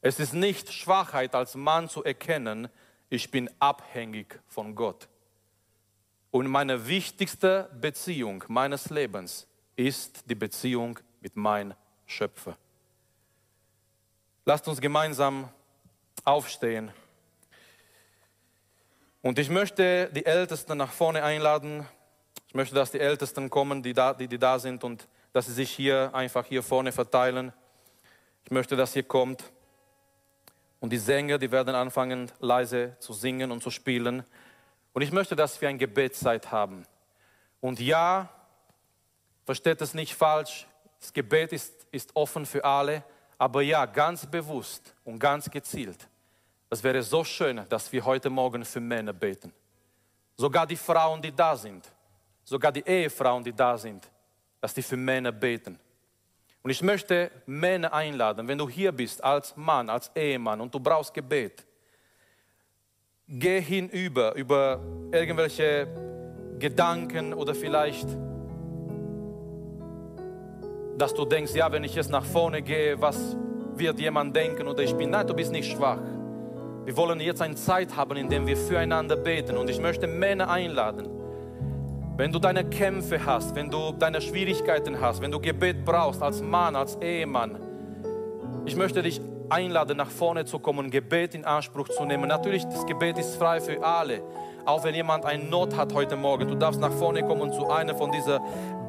Es 0.00 0.20
ist 0.20 0.32
nicht 0.32 0.72
Schwachheit 0.72 1.34
als 1.34 1.56
Mann 1.56 1.88
zu 1.88 2.04
erkennen, 2.04 2.68
ich 3.10 3.30
bin 3.30 3.50
abhängig 3.58 4.40
von 4.46 4.74
Gott. 4.74 5.08
Und 6.30 6.46
meine 6.46 6.86
wichtigste 6.86 7.68
Beziehung 7.80 8.44
meines 8.48 8.90
Lebens 8.90 9.46
ist 9.76 10.28
die 10.30 10.34
Beziehung 10.34 10.98
mit 11.20 11.36
meinem 11.36 11.74
Schöpfer. 12.06 12.56
Lasst 14.44 14.68
uns 14.68 14.80
gemeinsam 14.80 15.48
aufstehen. 16.24 16.92
Und 19.22 19.38
ich 19.38 19.48
möchte 19.48 20.10
die 20.12 20.26
Ältesten 20.26 20.76
nach 20.76 20.92
vorne 20.92 21.24
einladen. 21.24 21.86
Ich 22.54 22.56
möchte, 22.56 22.76
dass 22.76 22.92
die 22.92 23.00
Ältesten 23.00 23.50
kommen, 23.50 23.82
die 23.82 23.92
da, 23.92 24.14
die, 24.14 24.28
die 24.28 24.38
da 24.38 24.60
sind 24.60 24.84
und 24.84 25.08
dass 25.32 25.46
sie 25.46 25.52
sich 25.52 25.72
hier 25.72 26.14
einfach 26.14 26.46
hier 26.46 26.62
vorne 26.62 26.92
verteilen. 26.92 27.52
Ich 28.44 28.52
möchte, 28.52 28.76
dass 28.76 28.94
ihr 28.94 29.02
kommt. 29.02 29.42
Und 30.78 30.90
die 30.90 30.98
Sänger, 30.98 31.38
die 31.38 31.50
werden 31.50 31.74
anfangen, 31.74 32.30
leise 32.38 32.96
zu 33.00 33.12
singen 33.12 33.50
und 33.50 33.60
zu 33.60 33.70
spielen. 33.70 34.22
Und 34.92 35.02
ich 35.02 35.10
möchte, 35.10 35.34
dass 35.34 35.60
wir 35.60 35.68
eine 35.68 35.78
Gebetszeit 35.78 36.52
haben. 36.52 36.86
Und 37.60 37.80
ja, 37.80 38.28
versteht 39.44 39.80
es 39.80 39.92
nicht 39.92 40.14
falsch, 40.14 40.68
das 41.00 41.12
Gebet 41.12 41.52
ist, 41.52 41.88
ist 41.90 42.14
offen 42.14 42.46
für 42.46 42.64
alle, 42.64 43.02
aber 43.36 43.62
ja, 43.62 43.84
ganz 43.84 44.26
bewusst 44.26 44.94
und 45.02 45.18
ganz 45.18 45.50
gezielt. 45.50 46.08
Es 46.70 46.84
wäre 46.84 47.02
so 47.02 47.24
schön, 47.24 47.68
dass 47.68 47.90
wir 47.90 48.04
heute 48.04 48.30
Morgen 48.30 48.64
für 48.64 48.78
Männer 48.78 49.12
beten. 49.12 49.52
Sogar 50.36 50.68
die 50.68 50.76
Frauen, 50.76 51.20
die 51.20 51.34
da 51.34 51.56
sind 51.56 51.90
sogar 52.44 52.72
die 52.72 52.84
Ehefrauen, 52.86 53.42
die 53.42 53.52
da 53.52 53.76
sind, 53.76 54.08
dass 54.60 54.74
die 54.74 54.82
für 54.82 54.96
Männer 54.96 55.32
beten. 55.32 55.78
Und 56.62 56.70
ich 56.70 56.82
möchte 56.82 57.30
Männer 57.46 57.92
einladen, 57.92 58.48
wenn 58.48 58.58
du 58.58 58.68
hier 58.68 58.92
bist 58.92 59.22
als 59.22 59.56
Mann, 59.56 59.90
als 59.90 60.10
Ehemann 60.14 60.60
und 60.60 60.74
du 60.74 60.80
brauchst 60.80 61.12
Gebet, 61.12 61.66
geh 63.26 63.60
hinüber 63.60 64.34
über 64.34 64.80
irgendwelche 65.12 65.88
Gedanken 66.58 67.34
oder 67.34 67.54
vielleicht 67.54 68.08
dass 70.98 71.14
du 71.14 71.24
denkst, 71.24 71.54
ja, 71.54 71.70
wenn 71.72 71.84
ich 71.84 71.94
jetzt 71.94 72.10
nach 72.10 72.24
vorne 72.24 72.62
gehe, 72.62 73.00
was 73.00 73.36
wird 73.74 73.98
jemand 73.98 74.34
denken 74.36 74.68
oder 74.68 74.82
ich 74.82 74.94
bin, 74.94 75.10
nein, 75.10 75.26
du 75.26 75.34
bist 75.34 75.50
nicht 75.50 75.70
schwach. 75.72 75.98
Wir 76.84 76.96
wollen 76.96 77.18
jetzt 77.20 77.42
eine 77.42 77.56
Zeit 77.56 77.96
haben, 77.96 78.16
in 78.16 78.28
der 78.28 78.46
wir 78.46 78.56
füreinander 78.56 79.16
beten 79.16 79.56
und 79.56 79.68
ich 79.68 79.80
möchte 79.80 80.06
Männer 80.06 80.48
einladen. 80.48 81.08
Wenn 82.16 82.30
du 82.30 82.38
deine 82.38 82.64
Kämpfe 82.64 83.26
hast, 83.26 83.56
wenn 83.56 83.68
du 83.68 83.90
deine 83.90 84.20
Schwierigkeiten 84.20 85.00
hast, 85.00 85.20
wenn 85.20 85.32
du 85.32 85.40
Gebet 85.40 85.84
brauchst 85.84 86.22
als 86.22 86.40
Mann, 86.40 86.76
als 86.76 86.94
Ehemann, 86.96 87.58
ich 88.64 88.76
möchte 88.76 89.02
dich 89.02 89.20
einladen, 89.50 89.96
nach 89.96 90.10
vorne 90.10 90.44
zu 90.44 90.60
kommen, 90.60 90.90
Gebet 90.90 91.34
in 91.34 91.44
Anspruch 91.44 91.88
zu 91.88 92.04
nehmen. 92.04 92.28
Natürlich, 92.28 92.64
das 92.66 92.86
Gebet 92.86 93.18
ist 93.18 93.34
frei 93.34 93.60
für 93.60 93.84
alle. 93.84 94.22
Auch 94.64 94.84
wenn 94.84 94.94
jemand 94.94 95.24
eine 95.24 95.42
Not 95.42 95.76
hat 95.76 95.92
heute 95.92 96.14
Morgen, 96.14 96.46
du 96.46 96.54
darfst 96.54 96.80
nach 96.80 96.92
vorne 96.92 97.24
kommen 97.24 97.52
zu 97.52 97.68
einer 97.68 97.96
von 97.96 98.12
diesen 98.12 98.38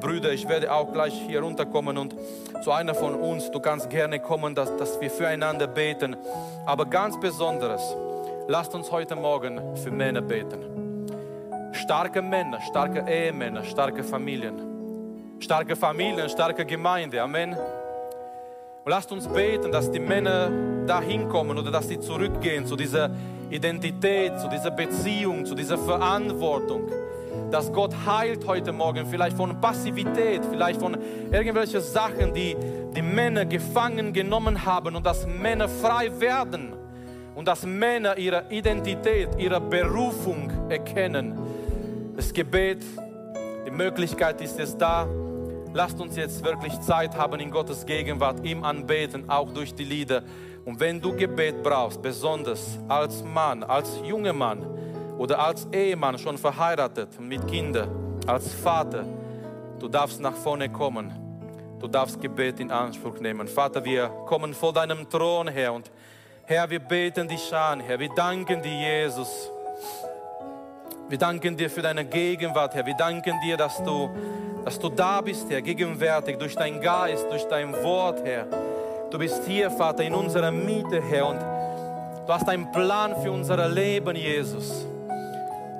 Brüdern. 0.00 0.32
Ich 0.32 0.48
werde 0.48 0.72
auch 0.72 0.92
gleich 0.92 1.20
hier 1.26 1.40
runterkommen 1.40 1.98
und 1.98 2.14
zu 2.62 2.70
einer 2.70 2.94
von 2.94 3.16
uns. 3.16 3.50
Du 3.50 3.58
kannst 3.58 3.90
gerne 3.90 4.20
kommen, 4.20 4.54
dass, 4.54 4.74
dass 4.76 5.00
wir 5.00 5.10
füreinander 5.10 5.66
beten. 5.66 6.16
Aber 6.64 6.86
ganz 6.86 7.18
besonderes, 7.18 7.82
lasst 8.46 8.72
uns 8.72 8.92
heute 8.92 9.16
Morgen 9.16 9.76
für 9.76 9.90
Männer 9.90 10.22
beten. 10.22 10.85
Starke 11.72 12.22
Männer, 12.22 12.60
starke 12.60 13.04
Ehemänner, 13.08 13.64
starke 13.64 14.02
Familien. 14.02 14.54
Starke 15.38 15.76
Familien, 15.76 16.28
starke 16.28 16.64
Gemeinde. 16.64 17.22
Amen. 17.22 17.52
Und 17.52 18.90
lasst 18.90 19.10
uns 19.12 19.26
beten, 19.28 19.72
dass 19.72 19.90
die 19.90 20.00
Männer 20.00 20.50
dahin 20.86 21.28
kommen 21.28 21.58
oder 21.58 21.70
dass 21.70 21.88
sie 21.88 21.98
zurückgehen 22.00 22.66
zu 22.66 22.76
dieser 22.76 23.10
Identität, 23.50 24.38
zu 24.38 24.48
dieser 24.48 24.70
Beziehung, 24.70 25.44
zu 25.44 25.54
dieser 25.54 25.76
Verantwortung. 25.76 26.88
Dass 27.50 27.72
Gott 27.72 27.94
heilt 28.06 28.46
heute 28.46 28.72
Morgen, 28.72 29.06
vielleicht 29.06 29.36
von 29.36 29.60
Passivität, 29.60 30.42
vielleicht 30.50 30.80
von 30.80 30.96
irgendwelchen 31.30 31.80
Sachen, 31.80 32.32
die 32.32 32.56
die 32.94 33.02
Männer 33.02 33.44
gefangen 33.44 34.12
genommen 34.12 34.64
haben 34.64 34.96
und 34.96 35.04
dass 35.04 35.26
Männer 35.26 35.68
frei 35.68 36.10
werden 36.18 36.72
und 37.34 37.46
dass 37.46 37.64
Männer 37.64 38.16
ihre 38.16 38.44
Identität, 38.48 39.28
ihre 39.36 39.60
Berufung 39.60 40.50
erkennen. 40.70 41.38
Das 42.16 42.32
Gebet, 42.32 42.82
die 43.66 43.70
Möglichkeit 43.70 44.40
ist 44.40 44.58
es 44.58 44.74
da, 44.74 45.06
lasst 45.74 46.00
uns 46.00 46.16
jetzt 46.16 46.42
wirklich 46.42 46.80
Zeit 46.80 47.14
haben 47.14 47.38
in 47.40 47.50
Gottes 47.50 47.84
Gegenwart, 47.84 48.42
ihm 48.42 48.64
anbeten, 48.64 49.28
auch 49.28 49.50
durch 49.50 49.74
die 49.74 49.84
Lieder. 49.84 50.22
Und 50.64 50.80
wenn 50.80 50.98
du 50.98 51.14
Gebet 51.14 51.62
brauchst, 51.62 52.00
besonders 52.00 52.78
als 52.88 53.22
Mann, 53.22 53.62
als 53.62 54.00
junger 54.02 54.32
Mann 54.32 54.64
oder 55.18 55.38
als 55.38 55.68
Ehemann 55.70 56.16
schon 56.16 56.38
verheiratet 56.38 57.20
mit 57.20 57.46
Kindern, 57.46 58.18
als 58.26 58.50
Vater, 58.54 59.04
du 59.78 59.86
darfst 59.86 60.18
nach 60.18 60.34
vorne 60.34 60.70
kommen. 60.70 61.12
Du 61.78 61.86
darfst 61.86 62.18
Gebet 62.18 62.60
in 62.60 62.70
Anspruch 62.70 63.20
nehmen. 63.20 63.46
Vater, 63.46 63.84
wir 63.84 64.08
kommen 64.24 64.54
vor 64.54 64.72
deinem 64.72 65.06
Thron 65.10 65.48
her 65.48 65.74
und 65.74 65.90
Herr, 66.46 66.70
wir 66.70 66.80
beten 66.80 67.28
dich 67.28 67.54
an, 67.54 67.80
Herr, 67.80 67.98
wir 67.98 68.08
danken 68.08 68.62
dir, 68.62 69.02
Jesus. 69.02 69.50
Wir 71.08 71.18
danken 71.18 71.56
dir 71.56 71.70
für 71.70 71.82
deine 71.82 72.04
Gegenwart, 72.04 72.74
Herr. 72.74 72.84
Wir 72.84 72.96
danken 72.96 73.38
dir, 73.44 73.56
dass 73.56 73.82
du 73.82 74.10
dass 74.66 74.80
du 74.80 74.88
da 74.88 75.20
bist, 75.20 75.48
Herr, 75.48 75.62
gegenwärtig 75.62 76.38
durch 76.38 76.56
dein 76.56 76.80
Geist, 76.80 77.24
durch 77.30 77.44
dein 77.44 77.72
Wort, 77.84 78.20
Herr. 78.24 78.46
Du 79.12 79.16
bist 79.16 79.44
hier, 79.46 79.70
Vater, 79.70 80.02
in 80.02 80.12
unserer 80.12 80.50
Mitte, 80.50 81.00
Herr, 81.00 81.28
und 81.28 81.38
du 81.38 82.32
hast 82.32 82.48
einen 82.48 82.72
Plan 82.72 83.14
für 83.22 83.30
unser 83.30 83.68
Leben, 83.68 84.16
Jesus. 84.16 84.84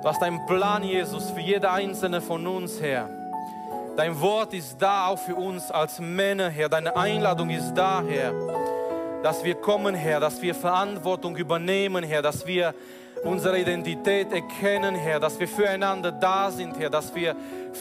Du 0.01 0.07
hast 0.07 0.23
einen 0.23 0.45
Plan, 0.45 0.83
Jesus, 0.83 1.29
für 1.31 1.41
jede 1.41 1.69
einzelne 1.69 2.21
von 2.21 2.47
uns, 2.47 2.81
Herr. 2.81 3.09
Dein 3.97 4.17
Wort 4.21 4.53
ist 4.53 4.81
da 4.81 5.07
auch 5.07 5.19
für 5.19 5.35
uns 5.35 5.69
als 5.69 5.99
Männer, 5.99 6.47
Herr. 6.47 6.69
Deine 6.69 6.95
Einladung 6.95 7.49
ist 7.49 7.73
da, 7.73 8.01
Herr. 8.07 8.31
Dass 9.21 9.43
wir 9.43 9.55
kommen, 9.55 9.95
Herr, 9.95 10.21
dass 10.21 10.41
wir 10.41 10.55
Verantwortung 10.55 11.35
übernehmen, 11.35 12.05
Herr, 12.05 12.21
dass 12.21 12.47
wir 12.47 12.73
unsere 13.23 13.59
Identität 13.59 14.31
erkennen, 14.31 14.95
Herr, 14.95 15.19
dass 15.19 15.39
wir 15.39 15.47
füreinander 15.47 16.11
da 16.11 16.51
sind, 16.51 16.79
Herr, 16.79 16.89
dass 16.89 17.13
wir 17.13 17.35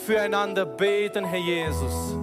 füreinander 0.06 0.64
beten, 0.66 1.24
Herr 1.24 1.38
Jesus. 1.38 2.14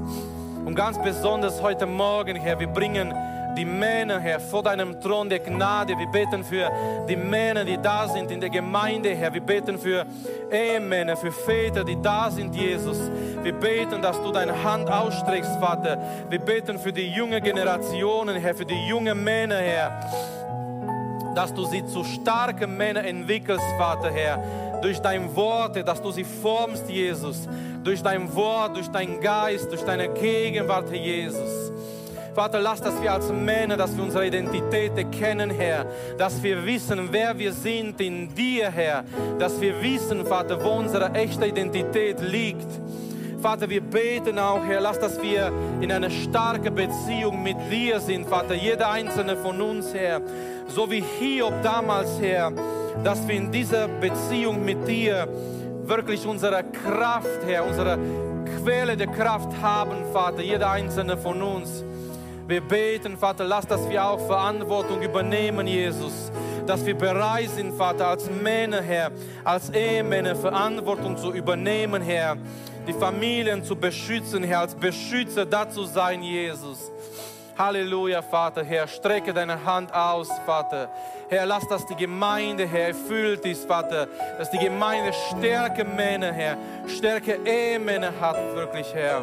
Und 0.65 0.75
ganz 0.75 0.97
besonders 1.01 1.61
heute 1.61 1.85
Morgen, 1.85 2.35
Herr, 2.35 2.59
wir 2.59 2.67
bringen 2.67 3.13
die 3.57 3.65
Männer, 3.65 4.19
Herr, 4.19 4.39
vor 4.39 4.63
deinem 4.63 4.99
Thron 4.99 5.29
der 5.29 5.39
Gnade. 5.39 5.93
Wir 5.97 6.07
beten 6.07 6.43
für 6.43 6.71
die 7.07 7.15
Männer, 7.15 7.63
die 7.63 7.77
da 7.77 8.07
sind 8.07 8.31
in 8.31 8.39
der 8.39 8.49
Gemeinde, 8.49 9.13
Herr. 9.15 9.33
Wir 9.33 9.41
beten 9.41 9.77
für 9.77 10.05
Ehemänner, 10.51 11.15
für 11.15 11.31
Väter, 11.31 11.83
die 11.83 12.01
da 12.01 12.31
sind, 12.31 12.55
Jesus. 12.55 12.97
Wir 13.43 13.53
beten, 13.53 14.01
dass 14.01 14.21
du 14.21 14.31
deine 14.31 14.63
Hand 14.63 14.89
ausstreckst, 14.89 15.51
Vater. 15.59 15.97
Wir 16.29 16.39
beten 16.39 16.79
für 16.79 16.91
die 16.93 17.09
junge 17.09 17.41
Generationen, 17.41 18.35
Herr, 18.37 18.55
für 18.55 18.65
die 18.65 18.87
jungen 18.87 19.23
Männer, 19.23 19.57
Herr 19.57 20.09
dass 21.35 21.53
du 21.53 21.65
sie 21.65 21.85
zu 21.85 22.03
starken 22.03 22.77
Männern 22.77 23.05
entwickelst, 23.05 23.65
Vater 23.77 24.11
Herr, 24.11 24.43
durch 24.81 24.99
dein 24.99 25.35
Wort, 25.35 25.87
dass 25.87 26.01
du 26.01 26.11
sie 26.11 26.23
formst, 26.23 26.89
Jesus, 26.89 27.47
durch 27.83 28.01
dein 28.01 28.33
Wort, 28.35 28.75
durch 28.75 28.87
deinen 28.87 29.19
Geist, 29.19 29.71
durch 29.71 29.83
deine 29.83 30.09
Gegenwart, 30.09 30.89
Herr 30.89 30.97
Jesus. 30.97 31.71
Vater, 32.33 32.59
lass, 32.59 32.81
dass 32.81 32.99
wir 32.99 33.13
als 33.13 33.31
Männer, 33.31 33.77
dass 33.77 33.95
wir 33.95 34.03
unsere 34.03 34.25
Identität 34.25 34.97
erkennen, 34.97 35.51
Herr, 35.51 35.85
dass 36.17 36.41
wir 36.41 36.65
wissen, 36.65 37.09
wer 37.11 37.37
wir 37.37 37.53
sind 37.53 38.01
in 38.01 38.33
dir, 38.33 38.71
Herr, 38.71 39.03
dass 39.37 39.61
wir 39.61 39.81
wissen, 39.83 40.25
Vater, 40.25 40.63
wo 40.63 40.71
unsere 40.71 41.13
echte 41.13 41.45
Identität 41.45 42.19
liegt. 42.21 42.67
Vater, 43.43 43.69
wir 43.69 43.81
beten 43.81 44.39
auch, 44.39 44.63
Herr, 44.65 44.79
lass, 44.79 44.97
dass 44.99 45.21
wir 45.21 45.51
in 45.81 45.91
einer 45.91 46.09
starken 46.09 46.73
Beziehung 46.73 47.43
mit 47.43 47.57
dir 47.69 47.99
sind, 47.99 48.25
Vater, 48.25 48.53
jeder 48.53 48.89
einzelne 48.89 49.35
von 49.35 49.59
uns, 49.59 49.93
Herr, 49.93 50.21
so 50.69 50.89
wie 50.89 51.03
Hiob 51.19 51.53
damals, 51.61 52.21
Herr, 52.21 52.53
dass 53.03 53.27
wir 53.27 53.35
in 53.35 53.51
dieser 53.51 53.89
Beziehung 53.89 54.63
mit 54.63 54.87
dir 54.87 55.27
wirklich 55.83 56.25
unsere 56.25 56.63
Kraft, 56.63 57.45
Herr, 57.45 57.67
unsere 57.67 57.99
Quelle 58.61 58.95
der 58.95 59.07
Kraft 59.07 59.49
haben, 59.61 59.97
Vater, 60.13 60.41
jeder 60.41 60.71
einzelne 60.71 61.17
von 61.17 61.41
uns. 61.41 61.83
Wir 62.47 62.61
beten, 62.61 63.17
Vater, 63.17 63.43
lass, 63.43 63.67
dass 63.67 63.89
wir 63.89 64.05
auch 64.05 64.25
Verantwortung 64.25 65.01
übernehmen, 65.01 65.67
Jesus. 65.67 66.31
Dass 66.65 66.85
wir 66.85 66.95
bereit 66.95 67.49
sind, 67.49 67.73
Vater, 67.73 68.07
als 68.07 68.29
Männer, 68.29 68.81
Herr, 68.81 69.11
als 69.43 69.69
Ehemänner 69.69 70.33
Verantwortung 70.33 71.17
zu 71.17 71.33
übernehmen, 71.33 72.01
Herr. 72.01 72.37
Die 72.87 72.93
Familien 72.93 73.63
zu 73.63 73.75
beschützen, 73.77 74.43
Herr, 74.43 74.59
als 74.59 74.75
Beschützer 74.75 75.45
da 75.45 75.69
zu 75.69 75.85
sein, 75.85 76.21
Jesus. 76.21 76.91
Halleluja, 77.57 78.21
Vater, 78.21 78.63
Herr, 78.63 78.87
strecke 78.87 79.33
deine 79.33 79.63
Hand 79.63 79.93
aus, 79.93 80.29
Vater. 80.45 80.89
Herr, 81.29 81.45
lass, 81.45 81.65
dass 81.67 81.85
die 81.85 81.95
Gemeinde, 81.95 82.67
Herr, 82.67 82.89
erfüllt 82.89 83.45
ist, 83.45 83.65
Vater. 83.65 84.07
Dass 84.37 84.49
die 84.51 84.57
Gemeinde 84.57 85.13
stärke 85.13 85.85
Männer, 85.85 86.33
Herr, 86.33 86.57
stärke 86.87 87.39
Ehemänner 87.45 88.11
hat, 88.19 88.37
wirklich, 88.55 88.93
Herr. 88.93 89.21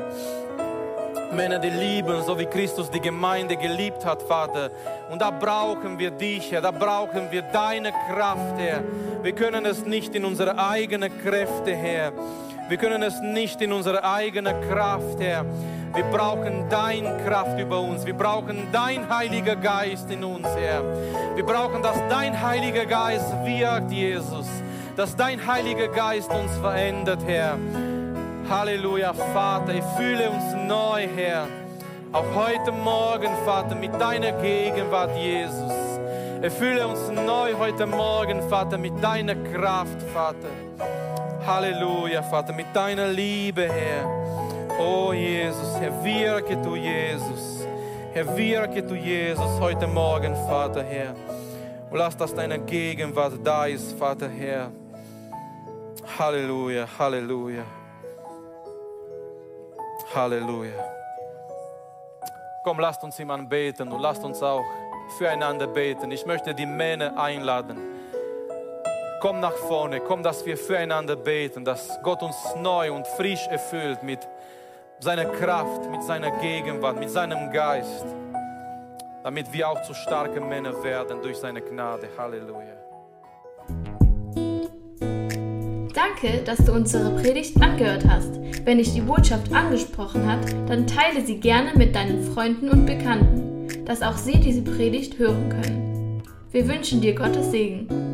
Männer, 1.32 1.58
die 1.58 1.70
lieben, 1.70 2.22
so 2.22 2.38
wie 2.38 2.46
Christus 2.46 2.90
die 2.90 3.00
Gemeinde 3.00 3.56
geliebt 3.56 4.04
hat, 4.04 4.22
Vater. 4.22 4.70
Und 5.10 5.20
da 5.20 5.30
brauchen 5.30 5.98
wir 5.98 6.10
dich, 6.10 6.50
Herr, 6.50 6.60
da 6.60 6.70
brauchen 6.70 7.30
wir 7.30 7.42
deine 7.42 7.92
Kraft, 7.92 8.58
Herr. 8.58 8.82
Wir 9.22 9.32
können 9.32 9.66
es 9.66 9.84
nicht 9.84 10.14
in 10.14 10.24
unsere 10.24 10.58
eigenen 10.58 11.12
Kräfte, 11.22 11.74
Herr. 11.74 12.12
Wir 12.70 12.76
können 12.76 13.02
es 13.02 13.20
nicht 13.20 13.60
in 13.62 13.72
unsere 13.72 14.04
eigene 14.04 14.54
Kraft, 14.60 15.18
Herr. 15.18 15.44
Wir 15.92 16.04
brauchen 16.04 16.68
deine 16.68 17.16
Kraft 17.26 17.58
über 17.58 17.80
uns. 17.80 18.06
Wir 18.06 18.14
brauchen 18.14 18.68
dein 18.70 19.10
Heiliger 19.10 19.56
Geist 19.56 20.08
in 20.08 20.22
uns, 20.22 20.46
Herr. 20.46 20.84
Wir 21.34 21.44
brauchen, 21.44 21.82
dass 21.82 21.96
dein 22.08 22.40
Heiliger 22.40 22.86
Geist 22.86 23.26
wirkt, 23.44 23.90
Jesus. 23.90 24.46
Dass 24.94 25.16
dein 25.16 25.44
Heiliger 25.44 25.88
Geist 25.88 26.30
uns 26.30 26.56
verändert, 26.58 27.18
Herr. 27.26 27.58
Halleluja, 28.48 29.14
Vater. 29.14 29.74
Ich 29.74 29.84
fühle 29.96 30.30
uns 30.30 30.54
neu, 30.68 31.08
Herr. 31.16 31.48
Auch 32.12 32.36
heute 32.36 32.70
Morgen, 32.70 33.30
Vater, 33.44 33.74
mit 33.74 34.00
deiner 34.00 34.30
Gegenwart, 34.40 35.10
Jesus. 35.16 35.72
Erfülle 36.40 36.86
uns 36.86 37.00
neu 37.10 37.52
heute 37.58 37.86
Morgen, 37.86 38.48
Vater, 38.48 38.78
mit 38.78 39.02
deiner 39.02 39.34
Kraft, 39.34 40.00
Vater. 40.14 41.09
Halleluja, 41.46 42.22
Vater, 42.22 42.52
mit 42.52 42.66
deiner 42.74 43.08
Liebe, 43.08 43.68
Herr. 43.68 44.04
Oh 44.78 45.12
Jesus, 45.12 45.76
Herr, 45.80 46.04
wirke 46.04 46.56
du, 46.56 46.76
Jesus. 46.76 47.66
Herr, 48.12 48.36
wirke 48.36 48.82
du, 48.82 48.94
Jesus, 48.94 49.58
heute 49.58 49.86
Morgen, 49.86 50.34
Vater, 50.46 50.82
Herr. 50.82 51.14
Und 51.90 51.96
lass, 51.96 52.16
dass 52.16 52.34
deine 52.34 52.58
Gegenwart 52.58 53.34
da 53.42 53.66
ist, 53.66 53.98
Vater, 53.98 54.28
Herr. 54.28 54.70
Halleluja, 56.18 56.86
Halleluja. 56.98 57.64
Halleluja. 60.14 60.72
Komm, 62.64 62.80
lasst 62.80 63.02
uns 63.02 63.18
ihm 63.18 63.30
anbeten 63.30 63.90
und 63.90 64.00
lasst 64.00 64.22
uns 64.22 64.42
auch 64.42 64.64
füreinander 65.16 65.66
beten. 65.66 66.10
Ich 66.10 66.26
möchte 66.26 66.54
die 66.54 66.66
Männer 66.66 67.18
einladen 67.18 67.99
Komm 69.20 69.40
nach 69.40 69.52
vorne, 69.52 70.00
komm, 70.00 70.22
dass 70.22 70.46
wir 70.46 70.56
füreinander 70.56 71.14
beten, 71.14 71.62
dass 71.62 71.98
Gott 72.02 72.22
uns 72.22 72.36
neu 72.62 72.90
und 72.90 73.06
frisch 73.06 73.46
erfüllt 73.50 74.02
mit, 74.02 74.20
seiner 74.98 75.26
Kraft, 75.26 75.90
mit 75.90 76.02
seiner 76.02 76.30
Gegenwart, 76.40 76.98
mit 76.98 77.10
seinem 77.10 77.52
Geist, 77.52 78.06
damit 79.22 79.52
wir 79.52 79.68
auch 79.68 79.82
zu 79.82 79.92
starken 79.92 80.48
Männern 80.48 80.82
werden 80.82 81.20
durch 81.20 81.36
seine 81.36 81.60
Gnade. 81.60 82.08
Halleluja. 82.16 82.76
Danke, 85.92 86.38
dass 86.46 86.64
du 86.64 86.72
unsere 86.72 87.10
Predigt 87.20 87.60
angehört 87.60 88.06
hast. 88.08 88.40
Wenn 88.64 88.78
dich 88.78 88.94
die 88.94 89.02
Botschaft 89.02 89.52
angesprochen 89.52 90.26
hat, 90.26 90.50
dann 90.66 90.86
teile 90.86 91.20
sie 91.26 91.40
gerne 91.40 91.72
mit 91.76 91.94
deinen 91.94 92.22
Freunden 92.32 92.70
und 92.70 92.86
Bekannten, 92.86 93.84
dass 93.84 94.00
auch 94.00 94.16
sie 94.16 94.40
diese 94.40 94.62
Predigt 94.62 95.18
hören 95.18 95.50
können. 95.50 96.22
Wir 96.52 96.66
wünschen 96.66 97.02
dir 97.02 97.14
Gottes 97.14 97.50
Segen. 97.50 98.09